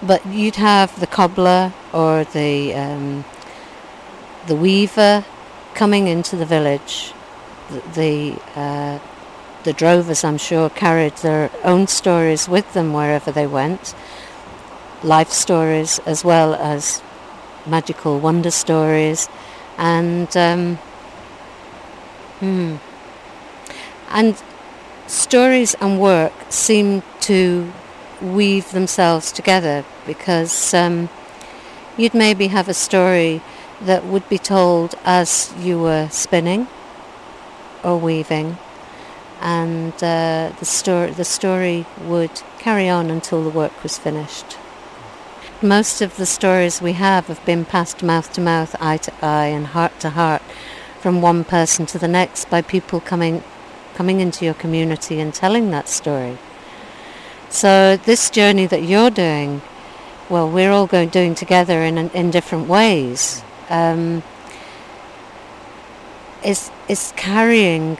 but 0.00 0.24
you'd 0.26 0.56
have 0.56 0.98
the 1.00 1.08
cobbler 1.08 1.72
or 1.92 2.22
the 2.24 2.74
um, 2.74 3.24
the 4.46 4.54
weaver 4.54 5.24
coming 5.74 6.06
into 6.06 6.36
the 6.36 6.46
village. 6.46 7.12
The 7.70 7.80
the, 7.94 8.42
uh, 8.54 8.98
the 9.64 9.72
drovers, 9.72 10.24
I'm 10.24 10.38
sure, 10.38 10.70
carried 10.70 11.16
their 11.16 11.50
own 11.64 11.86
stories 11.86 12.48
with 12.48 12.72
them 12.72 12.92
wherever 12.92 13.30
they 13.30 13.46
went, 13.46 13.94
life 15.02 15.30
stories 15.30 15.98
as 16.00 16.24
well 16.24 16.54
as 16.54 17.02
magical 17.66 18.18
wonder 18.18 18.50
stories, 18.50 19.28
and 19.76 20.34
um, 20.36 20.76
hmm, 22.40 22.76
and 24.10 24.42
stories 25.06 25.74
and 25.80 26.00
work 26.00 26.32
seem 26.48 27.02
to 27.20 27.72
weave 28.22 28.70
themselves 28.72 29.32
together 29.32 29.84
because 30.06 30.74
um, 30.74 31.08
you'd 31.96 32.14
maybe 32.14 32.48
have 32.48 32.68
a 32.68 32.74
story 32.74 33.40
that 33.80 34.04
would 34.04 34.28
be 34.28 34.38
told 34.38 34.94
as 35.04 35.52
you 35.58 35.80
were 35.80 36.08
spinning 36.10 36.66
or 37.82 37.98
weaving 37.98 38.58
and 39.40 39.92
uh, 39.94 40.52
the, 40.58 40.64
story, 40.64 41.10
the 41.12 41.24
story 41.24 41.86
would 42.02 42.42
carry 42.58 42.88
on 42.88 43.10
until 43.10 43.42
the 43.42 43.50
work 43.50 43.82
was 43.82 43.98
finished. 43.98 44.56
Most 45.62 46.00
of 46.00 46.16
the 46.16 46.26
stories 46.26 46.80
we 46.80 46.92
have 46.92 47.26
have 47.26 47.44
been 47.44 47.64
passed 47.64 48.02
mouth 48.02 48.32
to 48.34 48.40
mouth, 48.40 48.74
eye 48.80 48.96
to 48.98 49.12
eye 49.22 49.46
and 49.46 49.68
heart 49.68 49.98
to 50.00 50.10
heart 50.10 50.42
from 51.00 51.22
one 51.22 51.44
person 51.44 51.86
to 51.86 51.98
the 51.98 52.08
next 52.08 52.50
by 52.50 52.62
people 52.62 53.00
coming, 53.00 53.42
coming 53.94 54.20
into 54.20 54.44
your 54.44 54.54
community 54.54 55.20
and 55.20 55.34
telling 55.34 55.70
that 55.70 55.88
story. 55.88 56.38
So 57.48 57.96
this 57.96 58.30
journey 58.30 58.66
that 58.66 58.84
you're 58.84 59.10
doing, 59.10 59.60
well, 60.28 60.48
we're 60.48 60.70
all 60.70 60.86
going 60.86 61.08
doing 61.08 61.34
together 61.34 61.82
in 61.82 61.98
in 62.10 62.30
different 62.30 62.68
ways. 62.68 63.42
Um, 63.68 64.22
is 66.44 66.70
is 66.88 67.12
carrying 67.16 67.98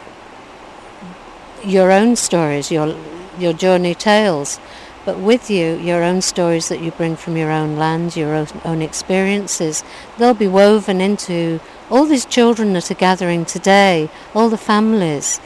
your 1.65 1.93
own 1.93 2.17
stories, 2.17 2.71
your 2.71 2.97
your 3.39 3.53
journey 3.53 3.95
tales, 3.95 4.61
but 5.05 5.19
with 5.19 5.51
you, 5.51 5.77
your 5.79 6.03
own 6.03 6.21
stories 6.21 6.69
that 6.69 6.81
you 6.81 6.91
bring 6.91 7.17
from 7.17 7.37
your 7.37 7.51
own 7.51 7.77
land, 7.77 8.17
your 8.17 8.35
own, 8.35 8.49
own 8.65 8.83
experiences. 8.83 9.83
They'll 10.19 10.35
be 10.35 10.49
woven 10.49 11.01
into 11.01 11.61
all 11.91 12.05
these 12.05 12.27
children 12.27 12.75
that 12.75 12.91
are 12.91 12.95
gathering 12.95 13.45
today, 13.45 14.11
all 14.35 14.51
the 14.51 14.59
families. 14.59 15.41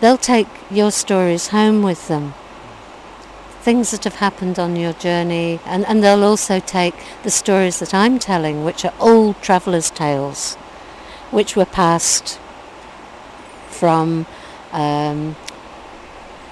They'll 0.00 0.18
take 0.18 0.48
your 0.70 0.90
stories 0.90 1.48
home 1.48 1.82
with 1.82 2.08
them 2.08 2.34
things 3.62 3.92
that 3.92 4.02
have 4.02 4.16
happened 4.16 4.58
on 4.58 4.74
your 4.74 4.92
journey, 4.94 5.60
and, 5.64 5.86
and 5.86 6.02
they'll 6.02 6.24
also 6.24 6.58
take 6.58 6.94
the 7.22 7.30
stories 7.30 7.78
that 7.78 7.94
I'm 7.94 8.18
telling, 8.18 8.64
which 8.64 8.84
are 8.84 8.92
old 8.98 9.40
travellers' 9.40 9.88
tales, 9.88 10.56
which 11.30 11.54
were 11.54 11.64
passed 11.64 12.40
from 13.68 14.26
um, 14.72 15.36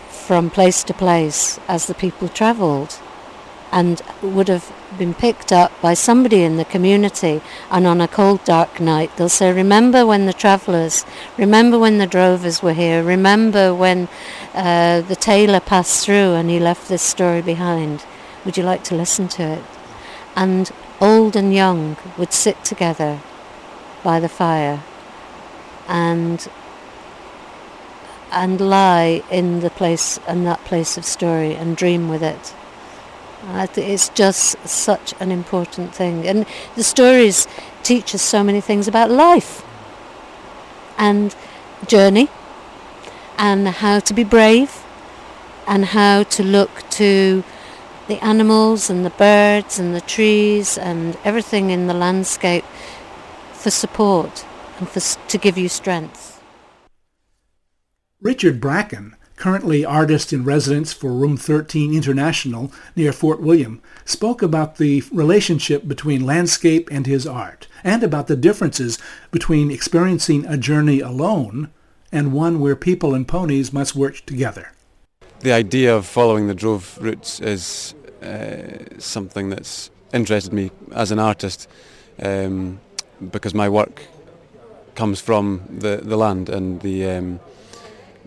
from 0.09 0.51
place 0.51 0.85
to 0.85 0.95
place 0.95 1.59
as 1.67 1.87
the 1.87 1.95
people 1.95 2.29
travelled 2.29 3.01
and 3.73 4.03
would 4.23 4.49
have 4.49 4.73
been 4.99 5.15
picked 5.15 5.53
up 5.53 5.73
by 5.81 5.95
somebody 5.95 6.43
in 6.43 6.57
the 6.57 6.65
community. 6.65 7.41
And 7.71 7.87
on 7.87 8.01
a 8.01 8.09
cold 8.09 8.45
dark 8.45 8.81
night 8.81 9.17
they'll 9.17 9.29
say 9.29 9.53
remember 9.53 10.05
when 10.05 10.27
the 10.27 10.33
travellers 10.33 11.05
remember 11.39 11.79
when 11.79 11.99
the 11.99 12.07
drovers 12.07 12.63
were 12.63 12.73
here 12.73 13.03
remember 13.03 13.75
when 13.75 14.09
uh, 14.55 15.01
the 15.03 15.17
tailor 15.17 15.61
passed 15.61 16.05
through 16.05 16.35
and 16.35 16.51
he 16.51 16.59
left 16.59 16.89
this 16.89 17.03
story 17.03 17.43
behind. 17.43 18.05
Would 18.45 18.57
you 18.57 18.63
like 18.63 18.85
to 18.85 18.95
listen 18.95 19.29
to 19.29 19.43
it? 19.43 19.65
And 20.37 20.71
old 21.01 21.37
and 21.37 21.55
young 21.55 21.97
would 22.19 22.33
sit 22.33 22.65
together 22.65 23.21
by 24.03 24.21
the 24.21 24.29
fire 24.29 24.83
and 25.89 26.49
and 28.31 28.61
lie 28.61 29.23
in 29.31 29.61
the 29.61 29.71
place 29.71 30.19
and 30.27 30.47
that 30.47 30.65
place 30.65 30.97
of 30.97 31.05
story 31.05 31.55
and 31.55 31.77
dream 31.77 32.09
with 32.09 32.23
it 32.23 32.55
it's 33.77 34.09
just 34.11 34.57
such 34.67 35.15
an 35.21 35.31
important 35.31 35.95
thing. 35.95 36.27
And 36.27 36.47
the 36.77 36.85
stories 36.85 37.47
teach 37.83 38.15
us 38.15 38.23
so 38.23 38.43
many 38.43 38.61
things 38.61 38.87
about 38.89 39.11
life 39.11 39.65
and 40.99 41.35
journey 41.87 42.29
and 43.39 43.67
how 43.69 44.01
to 44.01 44.15
be 44.15 44.25
brave 44.25 44.85
and 45.67 45.87
how 45.87 46.25
to 46.25 46.43
look 46.43 46.89
to 46.91 47.43
the 48.09 48.23
animals 48.23 48.91
and 48.91 49.07
the 49.07 49.11
birds 49.11 49.79
and 49.79 49.95
the 49.95 50.01
trees 50.01 50.77
and 50.77 51.17
everything 51.25 51.71
in 51.71 51.87
the 51.87 51.95
landscape 51.95 52.65
for 53.53 53.71
support 53.71 54.45
and 54.79 54.89
for, 54.89 55.01
to 55.29 55.39
give 55.39 55.57
you 55.57 55.69
strength. 55.69 56.30
Richard 58.23 58.61
Bracken 58.61 59.17
currently 59.41 59.83
artist 59.83 60.35
in 60.35 60.45
residence 60.45 60.93
for 60.93 61.15
Room 61.15 61.39
13 61.39 61.95
International 61.95 62.71
near 62.95 63.11
Fort 63.11 63.41
William, 63.41 63.81
spoke 64.05 64.43
about 64.43 64.77
the 64.77 65.03
relationship 65.11 65.89
between 65.89 66.27
landscape 66.27 66.91
and 66.93 67.07
his 67.07 67.27
art, 67.27 67.67
and 67.83 68.03
about 68.03 68.27
the 68.27 68.37
differences 68.37 68.99
between 69.31 69.71
experiencing 69.71 70.45
a 70.45 70.59
journey 70.59 71.01
alone 71.01 71.71
and 72.13 72.35
one 72.35 72.61
where 72.61 72.77
people 72.77 73.15
and 73.15 73.27
ponies 73.27 73.73
must 73.73 73.97
work 73.97 74.27
together. 74.27 74.73
The 75.39 75.53
idea 75.53 75.97
of 75.97 76.05
following 76.05 76.47
the 76.47 76.55
drove 76.55 76.99
routes 77.01 77.41
is 77.41 77.95
uh, 78.23 78.99
something 78.99 79.49
that's 79.49 79.91
interested 80.13 80.53
me 80.53 80.71
as 80.93 81.11
an 81.11 81.19
artist 81.19 81.67
um, 82.23 82.79
because 83.31 83.55
my 83.55 83.71
work 83.71 84.03
comes 84.95 85.19
from 85.19 85.63
the, 85.71 86.03
the 86.03 86.19
land 86.19 86.51
and 86.51 86.83
the 86.83 87.09
um, 87.09 87.41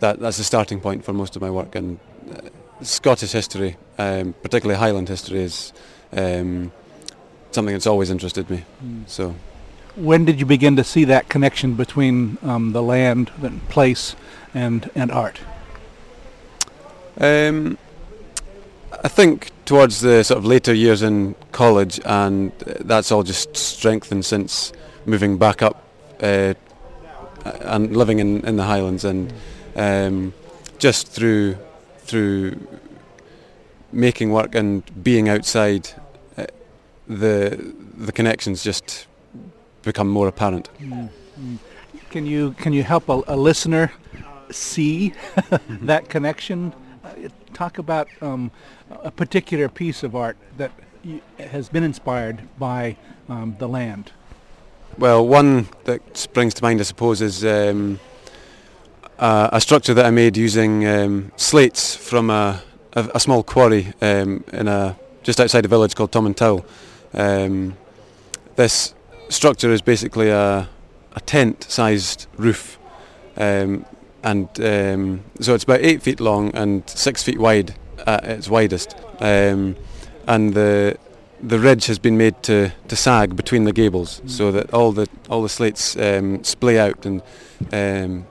that, 0.03 0.19
that's 0.19 0.37
the 0.37 0.43
starting 0.43 0.81
point 0.81 1.05
for 1.05 1.13
most 1.13 1.35
of 1.37 1.41
my 1.41 1.49
work. 1.49 1.75
And 1.75 1.97
uh, 2.29 2.49
Scottish 2.81 3.31
history, 3.31 3.77
um, 3.97 4.35
particularly 4.43 4.77
Highland 4.77 5.07
history, 5.07 5.41
is 5.41 5.71
um, 6.11 6.73
something 7.51 7.73
that's 7.73 7.87
always 7.87 8.09
interested 8.09 8.49
me. 8.49 8.65
Mm. 8.83 9.07
So, 9.07 9.33
when 9.95 10.25
did 10.25 10.39
you 10.41 10.45
begin 10.45 10.75
to 10.75 10.83
see 10.83 11.05
that 11.05 11.29
connection 11.29 11.75
between 11.75 12.37
um, 12.43 12.73
the 12.73 12.83
land, 12.83 13.31
the 13.39 13.51
place, 13.69 14.15
and 14.53 14.89
and 14.93 15.09
art? 15.09 15.39
Um, 17.17 17.77
I 19.03 19.07
think 19.07 19.51
towards 19.65 20.01
the 20.01 20.23
sort 20.23 20.37
of 20.37 20.45
later 20.45 20.73
years 20.73 21.01
in 21.01 21.35
college, 21.53 22.01
and 22.03 22.51
that's 22.81 23.09
all 23.11 23.23
just 23.23 23.55
strengthened 23.55 24.25
since 24.25 24.73
moving 25.05 25.37
back 25.37 25.61
up 25.61 25.83
uh, 26.21 26.55
and 27.45 27.95
living 27.95 28.19
in, 28.19 28.45
in 28.45 28.57
the 28.57 28.63
Highlands 28.65 29.05
and. 29.05 29.31
Mm 29.31 29.52
um, 29.75 30.33
just 30.77 31.07
through 31.07 31.57
through 31.99 32.59
making 33.91 34.31
work 34.31 34.55
and 34.55 34.83
being 35.03 35.29
outside, 35.29 35.89
uh, 36.37 36.45
the 37.07 37.73
the 37.97 38.11
connections 38.11 38.63
just 38.63 39.07
become 39.83 40.07
more 40.07 40.27
apparent. 40.27 40.69
Mm-hmm. 40.79 41.55
Can 42.09 42.25
you 42.25 42.51
can 42.53 42.73
you 42.73 42.83
help 42.83 43.09
a, 43.09 43.21
a 43.27 43.35
listener 43.35 43.91
see 44.51 45.13
that 45.69 46.09
connection? 46.09 46.73
Uh, 47.03 47.29
talk 47.53 47.77
about 47.77 48.07
um, 48.21 48.51
a 48.89 49.11
particular 49.11 49.69
piece 49.69 50.03
of 50.03 50.15
art 50.15 50.37
that 50.57 50.71
has 51.37 51.69
been 51.69 51.83
inspired 51.83 52.41
by 52.57 52.97
um, 53.29 53.55
the 53.59 53.67
land. 53.67 54.11
Well, 54.97 55.27
one 55.27 55.67
that 55.85 56.17
springs 56.17 56.53
to 56.55 56.63
mind, 56.63 56.79
I 56.79 56.83
suppose, 56.83 57.21
is 57.21 57.43
um, 57.43 57.99
uh, 59.19 59.49
a 59.51 59.61
structure 59.61 59.93
that 59.93 60.05
I 60.05 60.11
made 60.11 60.37
using 60.37 60.85
um, 60.87 61.31
slates 61.35 61.95
from 61.95 62.29
a, 62.29 62.61
a, 62.93 63.09
a 63.15 63.19
small 63.19 63.43
quarry 63.43 63.93
um, 64.01 64.43
in 64.51 64.67
a 64.67 64.97
just 65.23 65.39
outside 65.39 65.65
a 65.65 65.67
village 65.67 65.95
called 65.95 66.11
Tom 66.11 66.25
Tomintoul. 66.25 66.65
Um, 67.13 67.77
this 68.55 68.93
structure 69.29 69.71
is 69.71 69.81
basically 69.81 70.29
a, 70.29 70.69
a 71.13 71.19
tent-sized 71.21 72.27
roof 72.37 72.77
um, 73.37 73.85
and 74.23 74.47
um, 74.61 75.23
so 75.39 75.53
it's 75.53 75.63
about 75.63 75.81
eight 75.81 76.01
feet 76.01 76.19
long 76.19 76.53
and 76.55 76.87
six 76.89 77.23
feet 77.23 77.39
wide 77.39 77.75
at 78.05 78.23
its 78.25 78.49
widest. 78.49 78.95
And 80.25 80.53
the 80.53 80.97
the 81.43 81.59
ridge 81.59 81.87
has 81.87 81.99
been 81.99 82.17
made 82.17 82.41
to, 82.43 82.71
to 82.87 82.95
sag 82.95 83.35
between 83.35 83.65
the 83.65 83.73
gables 83.73 84.21
so 84.25 84.51
that 84.51 84.73
all 84.73 84.93
the 84.93 85.07
all 85.29 85.43
the 85.43 85.49
slates 85.49 85.97
um, 85.97 86.43
splay 86.43 86.79
out 86.79 87.05
and 87.05 87.21
um, 87.73 88.25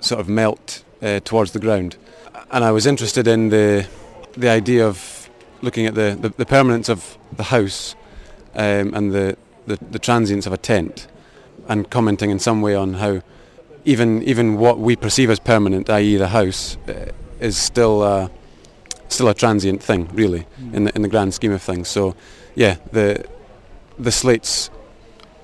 sort 0.00 0.20
of 0.20 0.28
melt 0.28 0.84
uh, 1.02 1.20
towards 1.20 1.52
the 1.52 1.58
ground. 1.58 1.96
And 2.50 2.64
I 2.64 2.72
was 2.72 2.86
interested 2.86 3.26
in 3.26 3.50
the 3.50 3.86
the 4.36 4.48
idea 4.48 4.86
of 4.86 5.28
looking 5.62 5.86
at 5.86 5.94
the, 5.94 6.16
the, 6.20 6.28
the 6.30 6.46
permanence 6.46 6.88
of 6.88 7.18
the 7.36 7.42
house 7.44 7.94
um, 8.54 8.94
and 8.94 9.12
the, 9.12 9.36
the, 9.66 9.76
the 9.90 9.98
transience 9.98 10.46
of 10.46 10.52
a 10.52 10.56
tent 10.56 11.06
and 11.68 11.90
commenting 11.90 12.30
in 12.30 12.38
some 12.38 12.62
way 12.62 12.74
on 12.74 12.94
how 12.94 13.22
even 13.84 14.22
even 14.24 14.56
what 14.56 14.78
we 14.78 14.96
perceive 14.96 15.30
as 15.30 15.38
permanent, 15.38 15.88
i.e. 15.88 16.16
the 16.16 16.28
house, 16.28 16.76
uh, 16.88 17.10
is 17.38 17.56
still 17.56 18.02
uh, 18.02 18.28
still 19.08 19.28
a 19.28 19.34
transient 19.34 19.82
thing, 19.82 20.08
really, 20.12 20.46
mm. 20.60 20.74
in 20.74 20.84
the 20.84 20.94
in 20.94 21.02
the 21.02 21.08
grand 21.08 21.32
scheme 21.32 21.52
of 21.52 21.62
things. 21.62 21.88
So, 21.88 22.14
yeah, 22.54 22.76
the 22.92 23.24
the 23.98 24.12
slates 24.12 24.70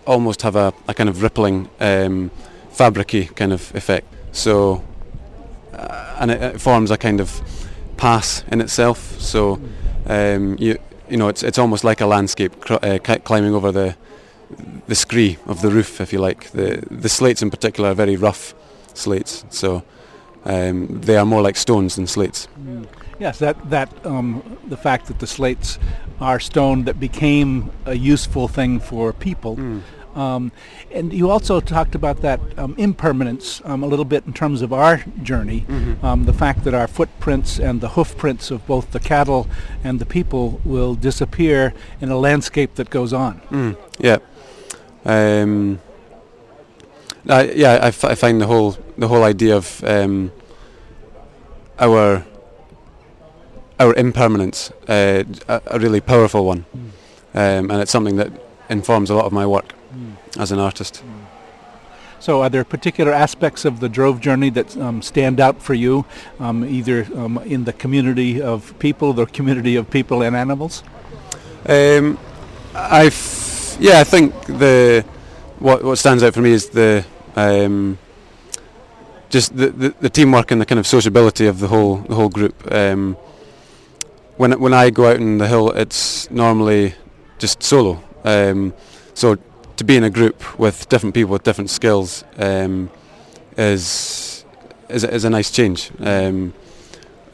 almost 0.06 0.42
have 0.42 0.56
a, 0.56 0.74
a 0.86 0.94
kind 0.94 1.08
of 1.08 1.22
rippling, 1.22 1.68
um, 1.80 2.30
fabricy 2.70 3.34
kind 3.34 3.52
of 3.52 3.74
effect. 3.74 4.06
So, 4.36 4.84
uh, 5.72 6.16
and 6.20 6.30
it, 6.30 6.42
it, 6.42 6.60
forms 6.60 6.90
a 6.90 6.98
kind 6.98 7.20
of 7.20 7.40
pass 7.96 8.44
in 8.52 8.60
itself. 8.60 9.18
So, 9.18 9.58
um, 10.06 10.56
you 10.58 10.78
you 11.08 11.16
know, 11.16 11.28
it's 11.28 11.42
it's 11.42 11.58
almost 11.58 11.84
like 11.84 12.02
a 12.02 12.06
landscape 12.06 12.60
cr- 12.60 12.74
uh, 12.82 12.98
climbing 13.24 13.54
over 13.54 13.72
the 13.72 13.96
the 14.86 14.94
scree 14.94 15.38
of 15.46 15.62
the 15.62 15.70
roof, 15.70 16.00
if 16.00 16.12
you 16.12 16.18
like. 16.18 16.50
The 16.50 16.82
the 16.90 17.08
slates 17.08 17.42
in 17.42 17.50
particular 17.50 17.90
are 17.90 17.94
very 17.94 18.16
rough 18.16 18.54
slates, 18.94 19.44
so 19.48 19.82
um, 20.44 21.00
they 21.00 21.16
are 21.16 21.24
more 21.24 21.40
like 21.40 21.56
stones 21.56 21.96
than 21.96 22.06
slates. 22.06 22.48
Mm. 22.60 22.86
Yes, 23.18 23.38
that 23.38 23.56
that 23.70 23.88
um, 24.04 24.58
the 24.68 24.76
fact 24.76 25.06
that 25.06 25.18
the 25.18 25.26
slates 25.26 25.78
are 26.20 26.40
stone 26.40 26.84
that 26.84 27.00
became 27.00 27.70
a 27.86 27.94
useful 27.94 28.48
thing 28.48 28.80
for 28.80 29.12
people. 29.12 29.56
Mm. 29.56 29.80
Um, 30.16 30.50
and 30.90 31.12
you 31.12 31.30
also 31.30 31.60
talked 31.60 31.94
about 31.94 32.22
that 32.22 32.40
um, 32.58 32.74
impermanence 32.78 33.60
um, 33.64 33.82
a 33.82 33.86
little 33.86 34.04
bit 34.04 34.24
in 34.26 34.32
terms 34.32 34.62
of 34.62 34.72
our 34.72 35.04
journey. 35.22 35.66
Mm-hmm. 35.68 36.04
Um, 36.04 36.24
the 36.24 36.32
fact 36.32 36.64
that 36.64 36.74
our 36.74 36.88
footprints 36.88 37.60
and 37.60 37.80
the 37.80 37.90
hoof 37.90 38.16
prints 38.16 38.50
of 38.50 38.66
both 38.66 38.90
the 38.92 39.00
cattle 39.00 39.46
and 39.84 39.98
the 39.98 40.06
people 40.06 40.60
will 40.64 40.94
disappear 40.94 41.74
in 42.00 42.10
a 42.10 42.16
landscape 42.16 42.74
that 42.76 42.88
goes 42.90 43.12
on. 43.12 43.40
Mm. 43.50 43.76
Yeah. 43.98 44.18
Um, 45.04 45.80
I, 47.28 47.50
yeah, 47.50 47.72
I, 47.82 47.88
f- 47.88 48.04
I 48.04 48.14
find 48.14 48.40
the 48.40 48.46
whole 48.46 48.76
the 48.96 49.08
whole 49.08 49.24
idea 49.24 49.56
of 49.56 49.82
um, 49.84 50.32
our 51.78 52.24
our 53.78 53.94
impermanence 53.94 54.70
uh, 54.88 55.24
a, 55.48 55.62
a, 55.66 55.78
really 55.78 56.00
powerful 56.00 56.44
one, 56.46 56.64
mm. 56.74 56.90
um, 57.34 57.70
and 57.70 57.82
it's 57.82 57.90
something 57.90 58.16
that 58.16 58.32
informs 58.68 59.10
a 59.10 59.14
lot 59.14 59.26
of 59.26 59.32
my 59.32 59.46
work. 59.46 59.74
As 60.38 60.52
an 60.52 60.58
artist. 60.58 61.02
So, 62.18 62.42
are 62.42 62.48
there 62.48 62.64
particular 62.64 63.12
aspects 63.12 63.64
of 63.64 63.80
the 63.80 63.88
Drove 63.88 64.20
journey 64.20 64.50
that 64.50 64.76
um, 64.78 65.02
stand 65.02 65.38
out 65.38 65.62
for 65.62 65.74
you, 65.74 66.06
um, 66.40 66.64
either 66.64 67.06
um, 67.14 67.38
in 67.38 67.64
the 67.64 67.72
community 67.72 68.40
of 68.40 68.76
people, 68.78 69.12
the 69.12 69.26
community 69.26 69.76
of 69.76 69.90
people 69.90 70.22
and 70.22 70.34
animals? 70.34 70.82
Um, 71.68 72.18
I, 72.74 73.06
f- 73.06 73.76
yeah, 73.78 74.00
I 74.00 74.04
think 74.04 74.32
the 74.46 75.04
what 75.58 75.82
what 75.84 75.98
stands 75.98 76.22
out 76.22 76.34
for 76.34 76.40
me 76.40 76.52
is 76.52 76.70
the 76.70 77.04
um, 77.36 77.98
just 79.28 79.56
the, 79.56 79.68
the, 79.70 79.94
the, 80.00 80.10
teamwork 80.10 80.50
and 80.50 80.60
the 80.60 80.66
kind 80.66 80.78
of 80.78 80.86
sociability 80.86 81.46
of 81.46 81.60
the 81.60 81.68
whole 81.68 81.96
the 81.96 82.14
whole 82.14 82.28
group. 82.28 82.54
Um, 82.72 83.16
when 84.36 84.58
when 84.60 84.72
I 84.72 84.90
go 84.90 85.10
out 85.10 85.16
in 85.16 85.38
the 85.38 85.48
hill, 85.48 85.70
it's 85.70 86.30
normally 86.30 86.94
just 87.38 87.62
solo. 87.62 88.02
Um, 88.24 88.74
so 89.14 89.36
to 89.76 89.84
be 89.84 89.96
in 89.96 90.04
a 90.04 90.10
group 90.10 90.58
with 90.58 90.88
different 90.88 91.14
people 91.14 91.32
with 91.32 91.42
different 91.42 91.70
skills 91.70 92.24
um, 92.38 92.90
is, 93.56 94.44
is 94.88 95.04
is 95.04 95.24
a 95.24 95.30
nice 95.30 95.50
change. 95.50 95.90
Um, 96.00 96.52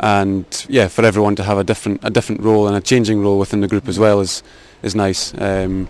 and 0.00 0.66
yeah, 0.68 0.88
for 0.88 1.04
everyone 1.04 1.36
to 1.36 1.44
have 1.44 1.58
a 1.58 1.64
different 1.64 2.00
a 2.04 2.10
different 2.10 2.42
role 2.42 2.66
and 2.66 2.76
a 2.76 2.80
changing 2.80 3.22
role 3.22 3.38
within 3.38 3.60
the 3.60 3.68
group 3.68 3.88
as 3.88 3.98
well 3.98 4.20
is 4.20 4.42
is 4.82 4.94
nice. 4.94 5.32
Um, 5.38 5.88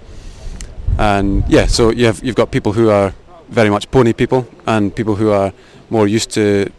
and 0.99 1.45
yeah, 1.49 1.67
so 1.67 1.91
you 1.91 2.07
have 2.07 2.23
you've 2.23 2.37
got 2.37 2.51
people 2.51 2.73
who 2.73 2.91
are 2.91 3.15
very 3.49 3.71
much 3.71 3.91
pony 3.91 4.13
people 4.13 4.47
and 4.67 4.95
people 4.95 5.15
who 5.15 5.31
are 5.31 5.53
more 5.89 6.07
used 6.07 6.31
to 6.33 6.71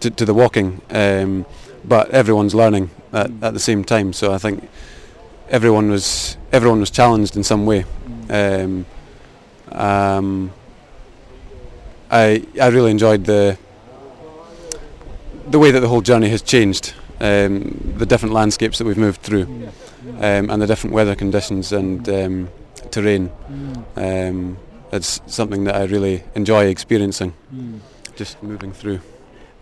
to, 0.00 0.10
to 0.10 0.24
the 0.24 0.34
walking, 0.34 0.80
um, 0.90 1.46
but 1.84 2.10
everyone's 2.10 2.54
learning 2.54 2.90
at, 3.12 3.30
at 3.42 3.52
the 3.52 3.60
same 3.60 3.84
time. 3.84 4.12
So 4.12 4.32
I 4.32 4.38
think 4.38 4.68
everyone 5.48 5.90
was 5.90 6.36
everyone 6.52 6.80
was 6.80 6.90
challenged 6.90 7.36
in 7.36 7.44
some 7.44 7.66
way. 7.66 7.84
Um, 8.28 8.86
um, 9.72 10.52
I 12.10 12.44
I 12.60 12.68
really 12.68 12.90
enjoyed 12.90 13.24
the 13.24 13.58
the 15.48 15.58
way 15.58 15.70
that 15.70 15.80
the 15.80 15.88
whole 15.88 16.00
journey 16.00 16.28
has 16.28 16.42
changed, 16.42 16.94
um, 17.20 17.94
the 17.96 18.06
different 18.06 18.34
landscapes 18.34 18.78
that 18.78 18.84
we've 18.84 18.98
moved 18.98 19.20
through, 19.20 19.44
um, 20.18 20.50
and 20.50 20.62
the 20.62 20.66
different 20.66 20.94
weather 20.94 21.14
conditions 21.14 21.72
and 21.72 22.08
um, 22.08 22.48
terrain. 22.90 23.30
Um, 23.96 24.58
it's 24.92 25.20
something 25.26 25.64
that 25.64 25.76
I 25.76 25.84
really 25.84 26.24
enjoy 26.34 26.66
experiencing, 26.66 27.34
just 28.16 28.42
moving 28.42 28.72
through 28.72 29.00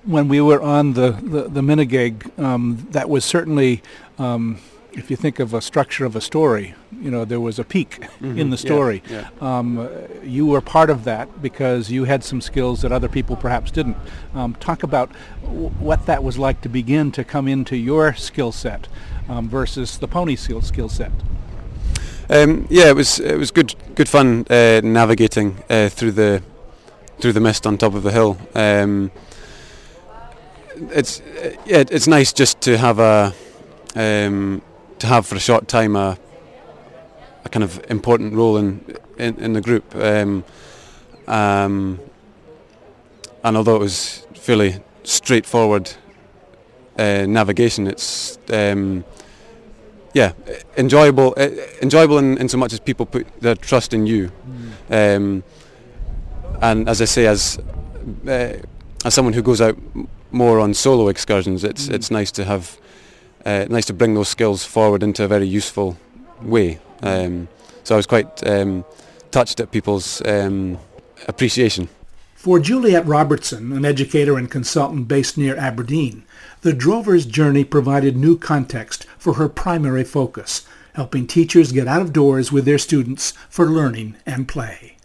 when 0.08 0.28
we 0.28 0.40
were 0.40 0.60
on 0.60 0.94
the 0.94 1.10
the, 1.10 1.48
the 1.48 1.60
Minigaig, 1.60 2.38
um, 2.38 2.86
that 2.90 3.08
was 3.08 3.24
certainly, 3.24 3.82
um, 4.18 4.58
if 4.98 5.10
you 5.10 5.16
think 5.16 5.38
of 5.38 5.54
a 5.54 5.60
structure 5.60 6.04
of 6.04 6.16
a 6.16 6.20
story, 6.20 6.74
you 7.00 7.10
know, 7.10 7.24
there 7.24 7.40
was 7.40 7.58
a 7.58 7.64
peak 7.64 8.00
mm-hmm. 8.00 8.38
in 8.38 8.50
the 8.50 8.58
story. 8.58 9.02
Yeah, 9.08 9.28
yeah. 9.40 9.58
Um, 9.58 9.88
you 10.22 10.46
were 10.46 10.60
part 10.60 10.90
of 10.90 11.04
that 11.04 11.40
because 11.40 11.90
you 11.90 12.04
had 12.04 12.24
some 12.24 12.40
skills 12.40 12.82
that 12.82 12.92
other 12.92 13.08
people 13.08 13.36
perhaps 13.36 13.70
didn't. 13.70 13.96
Um, 14.34 14.54
talk 14.54 14.82
about 14.82 15.10
w- 15.42 15.68
what 15.78 16.06
that 16.06 16.22
was 16.24 16.38
like 16.38 16.60
to 16.62 16.68
begin 16.68 17.12
to 17.12 17.24
come 17.24 17.48
into 17.48 17.76
your 17.76 18.14
skill 18.14 18.52
set 18.52 18.88
um, 19.28 19.48
versus 19.48 19.98
the 19.98 20.08
pony 20.08 20.36
skill 20.36 20.62
skill 20.62 20.88
set. 20.88 21.12
Um, 22.30 22.66
yeah, 22.68 22.88
it 22.88 22.96
was 22.96 23.20
it 23.20 23.38
was 23.38 23.50
good 23.50 23.74
good 23.94 24.08
fun 24.08 24.44
uh, 24.50 24.80
navigating 24.82 25.56
uh, 25.70 25.88
through 25.88 26.12
the 26.12 26.42
through 27.20 27.32
the 27.32 27.40
mist 27.40 27.66
on 27.66 27.78
top 27.78 27.94
of 27.94 28.02
the 28.02 28.12
hill. 28.12 28.36
Um, 28.54 29.10
it's 30.90 31.22
yeah, 31.64 31.84
it's 31.90 32.06
nice 32.06 32.32
just 32.32 32.60
to 32.62 32.76
have 32.76 32.98
a 32.98 33.32
um, 33.94 34.62
to 34.98 35.06
have 35.06 35.26
for 35.26 35.36
a 35.36 35.40
short 35.40 35.68
time 35.68 35.96
a 35.96 36.18
a 37.44 37.48
kind 37.48 37.64
of 37.64 37.80
important 37.90 38.34
role 38.34 38.56
in 38.56 38.80
in, 39.18 39.36
in 39.36 39.52
the 39.52 39.60
group. 39.60 39.94
Um, 39.94 40.44
um, 41.26 42.00
and 43.44 43.56
although 43.56 43.76
it 43.76 43.80
was 43.80 44.26
fairly 44.34 44.80
straightforward 45.04 45.90
uh, 46.98 47.26
navigation, 47.26 47.86
it's 47.86 48.38
um, 48.52 49.04
yeah 50.14 50.32
enjoyable 50.76 51.34
uh, 51.36 51.48
enjoyable 51.82 52.18
in, 52.18 52.38
in 52.38 52.48
so 52.48 52.58
much 52.58 52.72
as 52.72 52.80
people 52.80 53.06
put 53.06 53.26
their 53.40 53.54
trust 53.54 53.92
in 53.92 54.06
you. 54.06 54.30
Mm. 54.90 55.42
and 56.60 56.88
as 56.88 57.00
I 57.00 57.06
say, 57.06 57.26
as 57.26 57.58
uh, 58.26 58.56
as 59.04 59.14
someone 59.14 59.34
who 59.34 59.42
goes 59.42 59.60
out 59.60 59.78
more 60.30 60.60
on 60.60 60.74
solo 60.74 61.08
excursions, 61.08 61.64
it's 61.64 61.88
mm. 61.88 61.94
it's 61.94 62.10
nice 62.10 62.32
to 62.32 62.44
have 62.44 62.78
uh, 63.48 63.66
nice 63.70 63.86
to 63.86 63.94
bring 63.94 64.12
those 64.12 64.28
skills 64.28 64.64
forward 64.64 65.02
into 65.02 65.24
a 65.24 65.28
very 65.28 65.46
useful 65.46 65.96
way. 66.42 66.78
Um, 67.02 67.48
so 67.82 67.94
I 67.94 67.96
was 67.96 68.06
quite 68.06 68.46
um, 68.46 68.84
touched 69.30 69.58
at 69.58 69.70
people's 69.70 70.20
um, 70.26 70.78
appreciation. 71.26 71.88
For 72.34 72.60
Juliet 72.60 73.06
Robertson, 73.06 73.72
an 73.72 73.86
educator 73.86 74.36
and 74.36 74.50
consultant 74.50 75.08
based 75.08 75.38
near 75.38 75.56
Aberdeen, 75.56 76.24
the 76.60 76.74
drover's 76.74 77.24
journey 77.24 77.64
provided 77.64 78.16
new 78.16 78.36
context 78.36 79.06
for 79.16 79.34
her 79.34 79.48
primary 79.48 80.04
focus, 80.04 80.66
helping 80.92 81.26
teachers 81.26 81.72
get 81.72 81.88
out 81.88 82.02
of 82.02 82.12
doors 82.12 82.52
with 82.52 82.66
their 82.66 82.78
students 82.78 83.32
for 83.48 83.64
learning 83.64 84.16
and 84.26 84.46
play. 84.46 84.97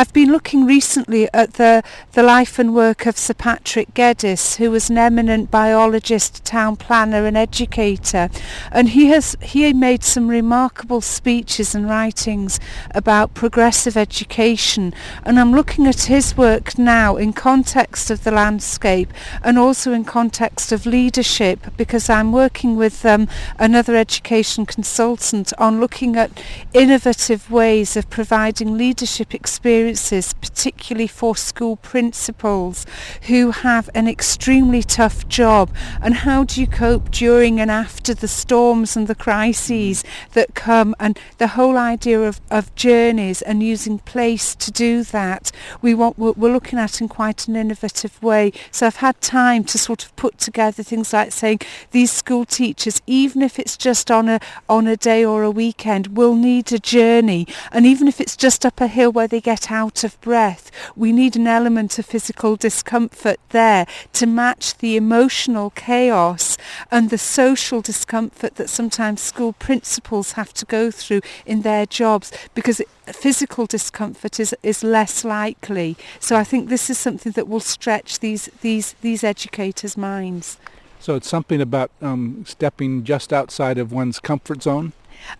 I've 0.00 0.14
been 0.14 0.32
looking 0.32 0.64
recently 0.64 1.28
at 1.34 1.54
the, 1.54 1.82
the 2.12 2.22
life 2.22 2.58
and 2.58 2.74
work 2.74 3.04
of 3.04 3.18
Sir 3.18 3.34
Patrick 3.34 3.92
Geddes, 3.92 4.56
who 4.56 4.70
was 4.70 4.88
an 4.88 4.96
eminent 4.96 5.50
biologist, 5.50 6.42
town 6.42 6.76
planner 6.76 7.26
and 7.26 7.36
educator. 7.36 8.30
And 8.72 8.88
he 8.88 9.08
has 9.08 9.36
he 9.42 9.70
made 9.74 10.02
some 10.02 10.28
remarkable 10.28 11.02
speeches 11.02 11.74
and 11.74 11.86
writings 11.86 12.58
about 12.94 13.34
progressive 13.34 13.94
education. 13.94 14.94
And 15.22 15.38
I'm 15.38 15.52
looking 15.52 15.86
at 15.86 16.04
his 16.04 16.34
work 16.34 16.78
now 16.78 17.16
in 17.16 17.34
context 17.34 18.10
of 18.10 18.24
the 18.24 18.30
landscape 18.30 19.12
and 19.42 19.58
also 19.58 19.92
in 19.92 20.04
context 20.04 20.72
of 20.72 20.86
leadership 20.86 21.76
because 21.76 22.08
I'm 22.08 22.32
working 22.32 22.74
with 22.74 23.04
um, 23.04 23.28
another 23.58 23.96
education 23.96 24.64
consultant 24.64 25.52
on 25.58 25.78
looking 25.78 26.16
at 26.16 26.42
innovative 26.72 27.50
ways 27.50 27.98
of 27.98 28.08
providing 28.08 28.78
leadership 28.78 29.34
experience 29.34 29.89
experiences, 29.90 30.32
particularly 30.34 31.06
for 31.06 31.34
school 31.36 31.76
principals 31.76 32.86
who 33.22 33.50
have 33.50 33.90
an 33.94 34.06
extremely 34.08 34.82
tough 34.82 35.26
job. 35.28 35.70
And 36.00 36.14
how 36.14 36.44
do 36.44 36.60
you 36.60 36.66
cope 36.66 37.10
during 37.10 37.60
and 37.60 37.70
after 37.70 38.14
the 38.14 38.28
storms 38.28 38.96
and 38.96 39.08
the 39.08 39.14
crises 39.14 40.02
mm. 40.02 40.32
that 40.32 40.54
come? 40.54 40.94
And 41.00 41.18
the 41.38 41.48
whole 41.48 41.76
idea 41.76 42.20
of, 42.20 42.40
of 42.50 42.74
journeys 42.74 43.42
and 43.42 43.62
using 43.62 43.98
place 43.98 44.54
to 44.56 44.70
do 44.70 45.02
that, 45.04 45.50
we 45.82 45.94
want, 45.94 46.18
we're, 46.18 46.32
we're 46.32 46.52
looking 46.52 46.78
at 46.78 47.00
in 47.00 47.08
quite 47.08 47.48
an 47.48 47.56
innovative 47.56 48.22
way. 48.22 48.52
So 48.70 48.86
I've 48.86 48.96
had 48.96 49.20
time 49.20 49.64
to 49.64 49.78
sort 49.78 50.04
of 50.04 50.14
put 50.16 50.38
together 50.38 50.82
things 50.82 51.12
like 51.12 51.32
saying 51.32 51.60
these 51.90 52.12
school 52.12 52.44
teachers, 52.44 53.02
even 53.06 53.42
if 53.42 53.58
it's 53.58 53.76
just 53.76 54.10
on 54.10 54.28
a 54.28 54.40
on 54.68 54.86
a 54.86 54.96
day 54.96 55.24
or 55.24 55.42
a 55.42 55.50
weekend, 55.50 56.16
will 56.16 56.34
need 56.34 56.72
a 56.72 56.78
journey. 56.78 57.46
And 57.72 57.86
even 57.86 58.06
if 58.08 58.20
it's 58.20 58.36
just 58.36 58.64
up 58.64 58.80
a 58.80 58.86
hill 58.86 59.10
where 59.10 59.28
they 59.28 59.40
get 59.40 59.70
out 59.70 59.79
of 59.88 60.20
breath, 60.20 60.70
we 60.94 61.12
need 61.12 61.36
an 61.36 61.46
element 61.46 61.98
of 61.98 62.06
physical 62.06 62.56
discomfort 62.56 63.38
there 63.50 63.86
to 64.12 64.26
match 64.26 64.76
the 64.78 64.96
emotional 64.96 65.70
chaos 65.70 66.58
and 66.90 67.10
the 67.10 67.18
social 67.18 67.80
discomfort 67.80 68.56
that 68.56 68.68
sometimes 68.68 69.20
school 69.20 69.52
principals 69.54 70.32
have 70.32 70.52
to 70.52 70.66
go 70.66 70.90
through 70.90 71.20
in 71.46 71.62
their 71.62 71.86
jobs 71.86 72.32
because 72.54 72.82
physical 73.06 73.66
discomfort 73.66 74.38
is 74.38 74.54
is 74.62 74.84
less 74.84 75.24
likely. 75.24 75.96
So 76.18 76.36
I 76.36 76.44
think 76.44 76.68
this 76.68 76.90
is 76.90 76.98
something 76.98 77.32
that 77.32 77.48
will 77.48 77.60
stretch 77.60 78.20
these 78.20 78.50
these 78.60 78.94
these 79.00 79.24
educators' 79.24 79.96
minds. 79.96 80.58
So 81.00 81.14
it's 81.14 81.28
something 81.28 81.62
about 81.62 81.90
um, 82.02 82.44
stepping 82.46 83.04
just 83.04 83.32
outside 83.32 83.78
of 83.78 83.90
one's 83.90 84.20
comfort 84.20 84.62
zone? 84.62 84.92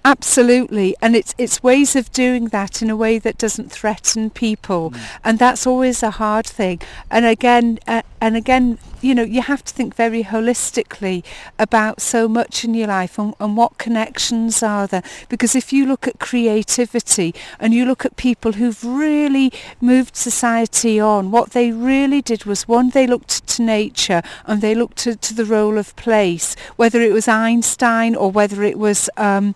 Absolutely, 0.04 0.94
and 1.02 1.14
it's 1.14 1.34
it's 1.38 1.62
ways 1.62 1.96
of 1.96 2.10
doing 2.12 2.46
that 2.48 2.82
in 2.82 2.90
a 2.90 2.96
way 2.96 3.18
that 3.18 3.38
doesn't 3.38 3.70
threaten 3.70 4.30
people, 4.30 4.90
mm. 4.90 5.00
and 5.24 5.38
that's 5.38 5.66
always 5.66 6.02
a 6.02 6.12
hard 6.12 6.46
thing. 6.46 6.80
And 7.10 7.24
again, 7.24 7.78
uh, 7.86 8.02
and 8.20 8.36
again, 8.36 8.78
you 9.00 9.14
know, 9.14 9.22
you 9.22 9.42
have 9.42 9.64
to 9.64 9.72
think 9.72 9.94
very 9.94 10.24
holistically 10.24 11.24
about 11.58 12.00
so 12.00 12.28
much 12.28 12.64
in 12.64 12.74
your 12.74 12.88
life 12.88 13.18
and, 13.18 13.34
and 13.40 13.56
what 13.56 13.78
connections 13.78 14.62
are 14.62 14.86
there. 14.86 15.02
Because 15.28 15.54
if 15.54 15.72
you 15.72 15.86
look 15.86 16.06
at 16.06 16.18
creativity 16.18 17.34
and 17.58 17.72
you 17.72 17.84
look 17.84 18.04
at 18.04 18.16
people 18.16 18.52
who've 18.52 18.82
really 18.84 19.52
moved 19.80 20.16
society 20.16 21.00
on, 21.00 21.30
what 21.30 21.50
they 21.50 21.70
really 21.70 22.20
did 22.20 22.44
was 22.44 22.68
one, 22.68 22.90
they 22.90 23.06
looked 23.06 23.46
to 23.48 23.62
nature 23.62 24.22
and 24.46 24.60
they 24.60 24.74
looked 24.74 24.98
to, 24.98 25.16
to 25.16 25.34
the 25.34 25.44
role 25.44 25.78
of 25.78 25.96
place, 25.96 26.54
whether 26.76 27.00
it 27.00 27.12
was 27.12 27.28
Einstein 27.28 28.14
or 28.14 28.30
whether 28.30 28.62
it 28.62 28.78
was 28.78 29.08
um, 29.16 29.54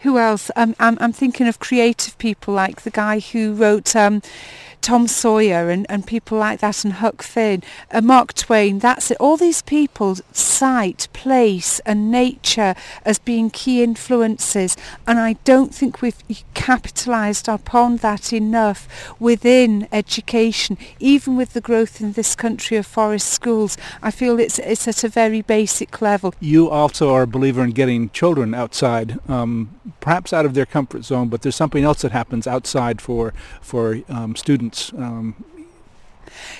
who 0.00 0.18
else? 0.18 0.50
Um, 0.56 0.74
I'm, 0.80 0.98
I'm 1.00 1.12
thinking 1.12 1.46
of 1.46 1.58
creative 1.58 2.18
people 2.18 2.54
like 2.54 2.82
the 2.82 2.90
guy 2.90 3.20
who 3.20 3.54
wrote 3.54 3.94
um, 3.94 4.20
Tom 4.82 5.06
Sawyer 5.06 5.70
and, 5.70 5.86
and 5.88 6.04
people 6.06 6.36
like 6.36 6.58
that 6.58 6.84
and 6.84 6.94
Huck 6.94 7.22
Finn, 7.22 7.62
and 7.90 8.04
Mark 8.04 8.34
Twain, 8.34 8.80
that's 8.80 9.12
it. 9.12 9.16
All 9.20 9.36
these 9.36 9.62
people 9.62 10.16
cite 10.32 11.08
place 11.12 11.78
and 11.80 12.10
nature 12.10 12.74
as 13.04 13.20
being 13.20 13.48
key 13.48 13.82
influences 13.82 14.76
and 15.06 15.20
I 15.20 15.34
don't 15.44 15.72
think 15.72 16.02
we've 16.02 16.16
capitalised 16.54 17.48
upon 17.48 17.98
that 17.98 18.32
enough 18.32 19.14
within 19.20 19.88
education, 19.92 20.76
even 20.98 21.36
with 21.36 21.52
the 21.52 21.60
growth 21.60 22.00
in 22.00 22.12
this 22.12 22.34
country 22.34 22.76
of 22.76 22.86
forest 22.86 23.28
schools. 23.28 23.76
I 24.02 24.10
feel 24.10 24.40
it's, 24.40 24.58
it's 24.58 24.88
at 24.88 25.04
a 25.04 25.08
very 25.08 25.42
basic 25.42 26.02
level. 26.02 26.34
You 26.40 26.68
also 26.68 27.14
are 27.14 27.22
a 27.22 27.26
believer 27.26 27.62
in 27.62 27.70
getting 27.70 28.10
children 28.10 28.52
outside, 28.52 29.18
um, 29.28 29.80
perhaps 30.00 30.32
out 30.32 30.44
of 30.44 30.54
their 30.54 30.66
comfort 30.66 31.04
zone, 31.04 31.28
but 31.28 31.42
there's 31.42 31.56
something 31.56 31.84
else 31.84 32.02
that 32.02 32.12
happens 32.12 32.46
outside 32.46 33.00
for, 33.00 33.32
for 33.60 34.00
um, 34.08 34.34
students 34.34 34.71
um, 34.96 35.34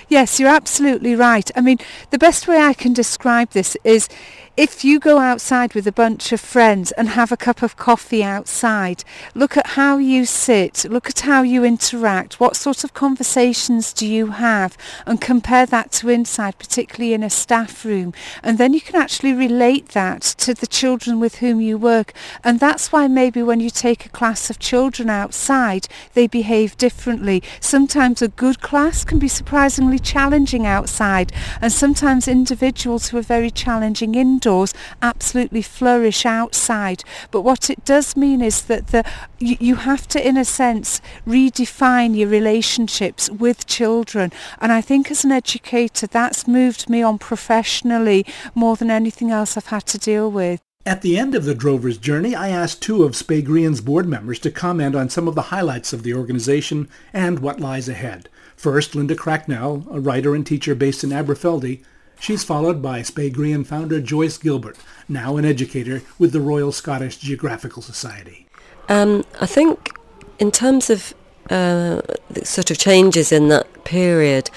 yes, 0.07 0.39
you're 0.39 0.49
absolutely 0.49 1.15
right. 1.15 1.49
I 1.55 1.61
mean, 1.61 1.77
the 2.09 2.17
best 2.17 2.47
way 2.47 2.57
I 2.57 2.73
can 2.73 2.93
describe 2.93 3.51
this 3.51 3.77
is 3.83 4.09
if 4.55 4.85
you 4.85 4.99
go 4.99 5.17
outside 5.17 5.73
with 5.73 5.87
a 5.87 5.91
bunch 5.91 6.31
of 6.31 6.39
friends 6.39 6.91
and 6.91 7.09
have 7.09 7.31
a 7.31 7.37
cup 7.37 7.63
of 7.63 7.75
coffee 7.75 8.23
outside, 8.23 9.03
look 9.33 9.57
at 9.57 9.65
how 9.69 9.97
you 9.97 10.25
sit, 10.25 10.85
look 10.91 11.09
at 11.09 11.21
how 11.21 11.41
you 11.41 11.63
interact, 11.63 12.39
what 12.39 12.55
sort 12.55 12.83
of 12.83 12.93
conversations 12.93 13.91
do 13.91 14.05
you 14.05 14.27
have, 14.27 14.77
and 15.07 15.19
compare 15.19 15.65
that 15.65 15.91
to 15.91 16.07
inside, 16.07 16.59
particularly 16.59 17.15
in 17.15 17.23
a 17.23 17.31
staff 17.31 17.83
room. 17.83 18.13
And 18.43 18.59
then 18.59 18.73
you 18.73 18.81
can 18.81 18.95
actually 18.95 19.33
relate 19.33 19.89
that 19.89 20.21
to 20.21 20.53
the 20.53 20.67
children 20.67 21.19
with 21.19 21.37
whom 21.37 21.59
you 21.59 21.75
work. 21.75 22.13
And 22.43 22.59
that's 22.59 22.91
why 22.91 23.07
maybe 23.07 23.41
when 23.41 23.59
you 23.59 23.71
take 23.71 24.05
a 24.05 24.09
class 24.09 24.51
of 24.51 24.59
children 24.59 25.09
outside, 25.09 25.87
they 26.13 26.27
behave 26.27 26.77
differently. 26.77 27.41
Sometimes 27.59 28.21
a 28.21 28.27
good 28.27 28.61
class 28.61 29.03
can 29.03 29.17
be 29.17 29.27
surprisingly 29.27 29.97
challenging 29.97 30.67
outside, 30.67 31.31
and 31.59 31.73
sometimes 31.73 32.27
individuals 32.27 33.07
who 33.07 33.17
are 33.17 33.23
very 33.23 33.49
challenging 33.49 34.13
indoors 34.13 34.42
indoors 34.43 34.73
absolutely 35.01 35.61
flourish 35.61 36.25
outside. 36.25 37.03
But 37.31 37.41
what 37.41 37.69
it 37.69 37.85
does 37.85 38.17
mean 38.17 38.41
is 38.41 38.63
that 38.63 38.87
the, 38.87 39.03
you, 39.39 39.55
you 39.59 39.75
have 39.75 40.07
to, 40.09 40.27
in 40.27 40.35
a 40.35 40.43
sense, 40.43 41.01
redefine 41.25 42.17
your 42.17 42.27
relationships 42.27 43.29
with 43.29 43.65
children. 43.65 44.31
And 44.59 44.71
I 44.73 44.81
think 44.81 45.09
as 45.09 45.23
an 45.23 45.31
educator, 45.31 46.07
that's 46.07 46.47
moved 46.47 46.89
me 46.89 47.01
on 47.01 47.19
professionally 47.19 48.25
more 48.53 48.75
than 48.75 48.91
anything 48.91 49.31
else 49.31 49.55
I've 49.55 49.67
had 49.67 49.85
to 49.87 49.97
deal 49.97 50.29
with. 50.29 50.59
At 50.85 51.01
the 51.01 51.17
end 51.17 51.33
of 51.33 51.45
the 51.45 51.55
Drovers 51.55 51.97
journey, 51.97 52.35
I 52.35 52.49
asked 52.49 52.81
two 52.81 53.03
of 53.03 53.13
Speygrian's 53.13 53.79
board 53.79 54.05
members 54.05 54.39
to 54.39 54.51
comment 54.51 54.95
on 54.95 55.07
some 55.07 55.29
of 55.29 55.35
the 55.35 55.43
highlights 55.53 55.93
of 55.93 56.03
the 56.03 56.13
organization 56.13 56.89
and 57.13 57.39
what 57.39 57.61
lies 57.61 57.87
ahead. 57.87 58.27
First, 58.57 58.93
Linda 58.93 59.15
Cracknell, 59.15 59.87
a 59.89 60.01
writer 60.01 60.35
and 60.35 60.45
teacher 60.45 60.75
based 60.75 61.05
in 61.05 61.11
Aberfeldy, 61.11 61.83
She's 62.19 62.43
followed 62.43 62.81
by 62.81 63.01
Speygrian 63.01 63.65
founder 63.65 63.99
Joyce 63.99 64.37
Gilbert, 64.37 64.77
now 65.09 65.37
an 65.37 65.45
educator 65.45 66.01
with 66.17 66.31
the 66.31 66.39
Royal 66.39 66.71
Scottish 66.71 67.17
Geographical 67.17 67.81
Society. 67.81 68.47
Um, 68.89 69.25
I 69.41 69.45
think 69.45 69.97
in 70.39 70.51
terms 70.51 70.89
of 70.89 71.13
uh, 71.49 72.01
the 72.29 72.45
sort 72.45 72.71
of 72.71 72.77
changes 72.77 73.31
in 73.31 73.49
that 73.49 73.83
period, 73.83 74.49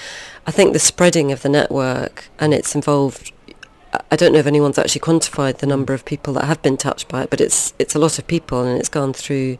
I 0.45 0.51
think 0.51 0.73
the 0.73 0.79
spreading 0.79 1.31
of 1.31 1.41
the 1.41 1.49
network 1.49 2.29
and 2.39 2.53
it's 2.53 2.73
involved 2.73 3.33
I 4.11 4.15
don't 4.15 4.33
know 4.33 4.39
if 4.39 4.47
anyone's 4.47 4.77
actually 4.77 5.01
quantified 5.01 5.57
the 5.57 5.65
number 5.65 5.93
of 5.93 6.05
people 6.05 6.33
that 6.33 6.45
have 6.45 6.61
been 6.61 6.77
touched 6.77 7.07
by 7.07 7.23
it, 7.23 7.29
but 7.29 7.41
it's 7.41 7.73
it's 7.79 7.95
a 7.95 7.99
lot 7.99 8.19
of 8.19 8.27
people, 8.27 8.63
and 8.63 8.77
it's 8.79 8.89
gone 8.89 9.13
through 9.13 9.57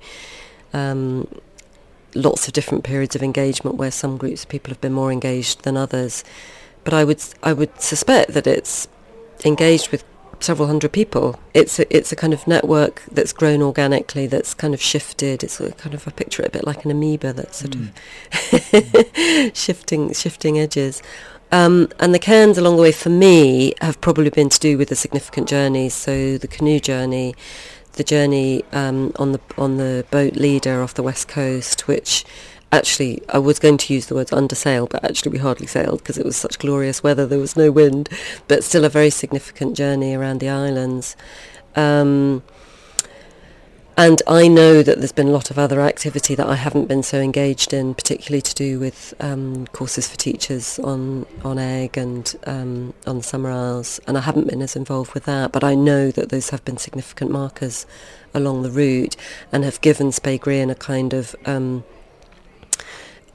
um, 0.74 1.28
lots 2.14 2.48
of 2.48 2.54
different 2.54 2.84
periods 2.84 3.16
of 3.16 3.24
engagement 3.24 3.78
where 3.78 3.92
some 3.92 4.18
groups 4.18 4.44
of 4.44 4.50
people 4.50 4.72
have 4.72 4.82
been 4.82 4.94
more 4.94 5.12
engaged 5.12 5.64
than 5.64 5.78
others 5.78 6.24
but 6.88 6.94
I 6.94 7.04
would 7.04 7.22
I 7.44 7.52
would 7.52 7.82
suspect 7.82 8.32
that 8.32 8.48
it's 8.48 8.88
engaged 9.44 9.90
with 9.90 10.06
several 10.40 10.70
hundred 10.70 10.94
people. 10.94 11.38
It's 11.54 11.80
a, 11.80 11.96
it's 11.98 12.14
a 12.14 12.16
kind 12.16 12.34
of 12.34 12.48
network 12.48 13.04
that's 13.12 13.34
grown 13.34 13.62
organically, 13.62 14.26
that's 14.26 14.54
kind 14.54 14.74
of 14.74 14.82
shifted. 14.82 15.44
It's 15.44 15.58
kind 15.58 15.94
of 15.94 16.08
I 16.08 16.12
picture 16.12 16.44
it 16.44 16.48
a 16.48 16.52
bit 16.52 16.66
like 16.66 16.86
an 16.86 16.92
amoeba 16.92 17.34
that's 17.34 17.58
sort 17.58 17.76
mm. 17.76 19.50
of 19.50 19.58
shifting 19.58 20.14
shifting 20.14 20.60
edges. 20.60 21.04
Um, 21.52 21.90
and 22.00 22.14
the 22.14 22.20
cairns 22.20 22.58
along 22.58 22.78
the 22.78 22.84
way 22.84 22.94
for 22.94 23.10
me 23.10 23.74
have 23.82 24.00
probably 24.00 24.30
been 24.30 24.48
to 24.48 24.60
do 24.60 24.78
with 24.78 24.88
the 24.88 24.96
significant 24.96 25.50
journeys. 25.50 25.94
So 25.94 26.38
the 26.38 26.48
canoe 26.48 26.80
journey, 26.80 27.36
the 27.94 28.06
journey 28.06 28.64
um, 28.72 29.12
on 29.18 29.34
the 29.34 29.42
on 29.58 29.76
the 29.76 30.06
boat 30.10 30.38
leader 30.38 30.82
off 30.82 30.94
the 30.94 31.04
west 31.04 31.28
coast, 31.28 31.90
which 31.90 32.24
actually 32.72 33.22
I 33.30 33.40
was 33.40 33.60
going 33.60 33.78
to 33.78 33.94
use 33.94 34.08
the 34.08 34.16
words 34.16 34.34
under 34.34 34.56
sail, 34.56 34.88
but 34.88 35.04
actually 35.04 35.32
we 35.32 35.38
hardly 35.40 35.68
sailed 35.68 36.00
because 36.00 36.18
it 36.18 36.26
was 36.26 36.36
such 36.36 36.60
glorious 36.60 37.04
weather. 37.04 37.26
There 37.26 37.40
was 37.40 37.56
no 37.56 37.72
wind, 37.72 38.10
but 38.48 38.64
still 38.64 38.86
a 38.86 38.90
very 38.90 39.10
significant 39.10 39.76
journey 39.76 40.16
around 40.16 40.40
the 40.40 40.50
islands. 40.50 41.16
Um, 41.76 42.44
and 44.00 44.22
I 44.28 44.48
know 44.48 44.84
that 44.84 45.00
there's 45.00 45.12
been 45.12 45.30
a 45.30 45.32
lot 45.32 45.50
of 45.50 45.58
other 45.58 45.82
activity 45.82 46.36
that 46.36 46.46
I 46.46 46.54
haven't 46.54 46.86
been 46.86 47.02
so 47.02 47.20
engaged 47.20 47.74
in, 47.74 47.96
particularly 47.96 48.44
to 48.44 48.54
do 48.54 48.80
with 48.80 49.16
um, 49.20 49.66
courses 49.68 50.08
for 50.08 50.16
teachers 50.16 50.78
on, 50.78 51.26
on 51.44 51.58
Eigg 51.58 51.98
and 51.98 52.36
um, 52.46 52.94
on 53.08 53.18
the 53.18 53.24
Summer 53.24 53.50
Isles, 53.50 54.00
and 54.06 54.16
I 54.16 54.22
haven't 54.22 54.48
been 54.48 54.62
as 54.62 54.76
involved 54.76 55.16
with 55.16 55.26
that, 55.26 55.52
but 55.52 55.64
I 55.64 55.74
know 55.74 56.12
that 56.12 56.30
those 56.30 56.52
have 56.52 56.64
been 56.64 56.78
significant 56.78 57.32
markers 57.32 57.88
along 58.36 58.62
the 58.62 58.70
route 58.70 59.16
and 59.52 59.64
have 59.64 59.82
given 59.82 60.10
Speygrian 60.10 60.70
a 60.70 60.76
kind 60.76 61.16
of 61.16 61.36
um, 61.48 61.84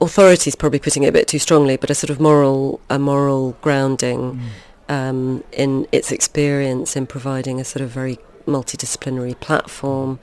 authority 0.02 0.48
is 0.48 0.56
probably 0.56 0.78
putting 0.78 1.02
it 1.04 1.08
a 1.08 1.12
bit 1.12 1.28
too 1.28 1.38
strongly, 1.38 1.76
but 1.76 1.90
a 1.90 1.94
sort 1.94 2.10
of 2.10 2.20
moral 2.20 2.80
a 2.90 2.98
moral 2.98 3.56
grounding 3.62 4.40
mm. 4.88 4.94
um, 4.94 5.44
in 5.52 5.86
its 5.92 6.12
experience 6.12 6.96
in 6.96 7.06
providing 7.06 7.60
a 7.60 7.64
sort 7.64 7.82
of 7.82 7.90
very 7.90 8.18
multidisciplinary 8.46 9.38
platform 9.38 10.18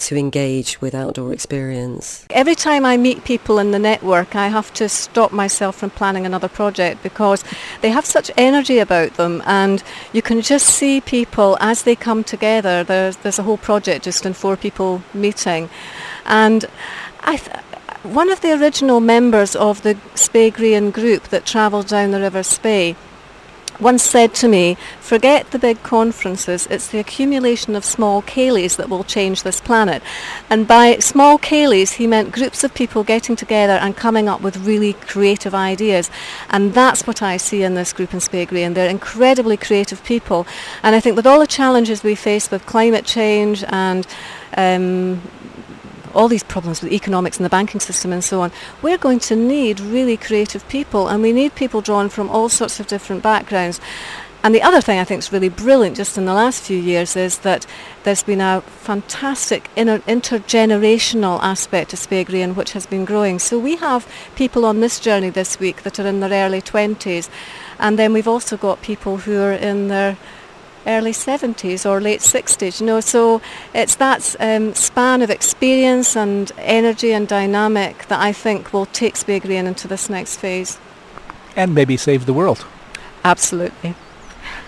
to 0.00 0.16
engage 0.16 0.80
with 0.80 0.94
outdoor 0.94 1.32
experience. 1.32 2.26
Every 2.30 2.54
time 2.54 2.84
I 2.84 2.96
meet 2.96 3.24
people 3.24 3.58
in 3.58 3.70
the 3.70 3.78
network, 3.78 4.34
I 4.34 4.48
have 4.48 4.72
to 4.74 4.88
stop 4.88 5.30
myself 5.32 5.76
from 5.76 5.90
planning 5.90 6.26
another 6.26 6.48
project 6.48 7.02
because 7.02 7.44
they 7.82 7.90
have 7.90 8.06
such 8.06 8.30
energy 8.36 8.78
about 8.78 9.14
them 9.14 9.42
and 9.46 9.82
you 10.12 10.22
can 10.22 10.40
just 10.40 10.66
see 10.66 11.00
people 11.00 11.56
as 11.60 11.82
they 11.82 11.94
come 11.94 12.24
together. 12.24 12.82
There's, 12.82 13.16
there's 13.18 13.38
a 13.38 13.42
whole 13.42 13.58
project 13.58 14.04
just 14.04 14.24
in 14.24 14.32
four 14.32 14.56
people 14.56 15.02
meeting. 15.12 15.68
And 16.24 16.64
I, 17.20 17.36
th- 17.36 17.56
one 18.02 18.30
of 18.30 18.40
the 18.40 18.58
original 18.58 19.00
members 19.00 19.54
of 19.54 19.82
the 19.82 19.96
Spey 20.14 20.50
group 20.50 21.24
that 21.24 21.44
travelled 21.44 21.88
down 21.88 22.10
the 22.10 22.20
River 22.20 22.42
Spey 22.42 22.96
once 23.80 24.02
said 24.02 24.34
to 24.34 24.48
me, 24.48 24.76
forget 25.00 25.50
the 25.50 25.58
big 25.58 25.82
conferences, 25.82 26.66
it's 26.68 26.88
the 26.88 26.98
accumulation 26.98 27.74
of 27.74 27.84
small 27.84 28.20
ceilidhs 28.22 28.76
that 28.76 28.90
will 28.90 29.04
change 29.04 29.42
this 29.42 29.60
planet. 29.60 30.02
And 30.50 30.68
by 30.68 30.98
small 30.98 31.38
ceilidhs, 31.38 31.92
he 31.92 32.06
meant 32.06 32.32
groups 32.32 32.62
of 32.62 32.74
people 32.74 33.04
getting 33.04 33.36
together 33.36 33.72
and 33.72 33.96
coming 33.96 34.28
up 34.28 34.42
with 34.42 34.58
really 34.58 34.92
creative 34.92 35.54
ideas. 35.54 36.10
And 36.50 36.74
that's 36.74 37.06
what 37.06 37.22
I 37.22 37.38
see 37.38 37.62
in 37.62 37.74
this 37.74 37.92
group 37.92 38.12
in 38.12 38.20
Speygrian. 38.20 38.74
They're 38.74 38.90
incredibly 38.90 39.56
creative 39.56 40.04
people. 40.04 40.46
And 40.82 40.94
I 40.94 41.00
think 41.00 41.16
with 41.16 41.26
all 41.26 41.40
the 41.40 41.46
challenges 41.46 42.02
we 42.02 42.14
face 42.14 42.50
with 42.50 42.66
climate 42.66 43.06
change 43.06 43.64
and 43.68 44.06
um, 44.56 45.22
all 46.14 46.28
these 46.28 46.42
problems 46.42 46.82
with 46.82 46.92
economics 46.92 47.36
and 47.38 47.44
the 47.44 47.50
banking 47.50 47.80
system 47.80 48.12
and 48.12 48.22
so 48.22 48.40
on, 48.40 48.52
we're 48.82 48.98
going 48.98 49.18
to 49.20 49.36
need 49.36 49.80
really 49.80 50.16
creative 50.16 50.66
people 50.68 51.08
and 51.08 51.22
we 51.22 51.32
need 51.32 51.54
people 51.54 51.80
drawn 51.80 52.08
from 52.08 52.28
all 52.28 52.48
sorts 52.48 52.80
of 52.80 52.86
different 52.86 53.22
backgrounds. 53.22 53.80
And 54.42 54.54
the 54.54 54.62
other 54.62 54.80
thing 54.80 54.98
I 54.98 55.04
think 55.04 55.18
is 55.18 55.32
really 55.32 55.50
brilliant 55.50 55.96
just 55.96 56.16
in 56.16 56.24
the 56.24 56.32
last 56.32 56.62
few 56.62 56.78
years 56.78 57.14
is 57.14 57.40
that 57.40 57.66
there's 58.04 58.22
been 58.22 58.40
a 58.40 58.62
fantastic 58.62 59.68
inter- 59.76 59.98
intergenerational 60.00 61.38
aspect 61.42 61.90
to 61.90 61.96
Speygrian 61.96 62.54
which 62.54 62.72
has 62.72 62.86
been 62.86 63.04
growing. 63.04 63.38
So 63.38 63.58
we 63.58 63.76
have 63.76 64.08
people 64.36 64.64
on 64.64 64.80
this 64.80 64.98
journey 64.98 65.28
this 65.28 65.60
week 65.60 65.82
that 65.82 66.00
are 66.00 66.06
in 66.06 66.20
their 66.20 66.46
early 66.46 66.62
20s 66.62 67.28
and 67.78 67.98
then 67.98 68.14
we've 68.14 68.28
also 68.28 68.56
got 68.56 68.80
people 68.80 69.18
who 69.18 69.38
are 69.42 69.52
in 69.52 69.88
their 69.88 70.16
early 70.86 71.12
70s 71.12 71.88
or 71.88 72.00
late 72.00 72.20
60s, 72.20 72.80
you 72.80 72.86
know. 72.86 73.00
So 73.00 73.40
it's 73.74 73.96
that 73.96 74.36
um, 74.40 74.74
span 74.74 75.22
of 75.22 75.30
experience 75.30 76.16
and 76.16 76.50
energy 76.58 77.12
and 77.12 77.28
dynamic 77.28 78.06
that 78.08 78.20
I 78.20 78.32
think 78.32 78.72
will 78.72 78.86
take 78.86 79.14
Speygrian 79.14 79.66
into 79.66 79.88
this 79.88 80.10
next 80.10 80.36
phase. 80.36 80.78
And 81.56 81.74
maybe 81.74 81.96
save 81.96 82.26
the 82.26 82.34
world. 82.34 82.64
Absolutely. 83.24 83.94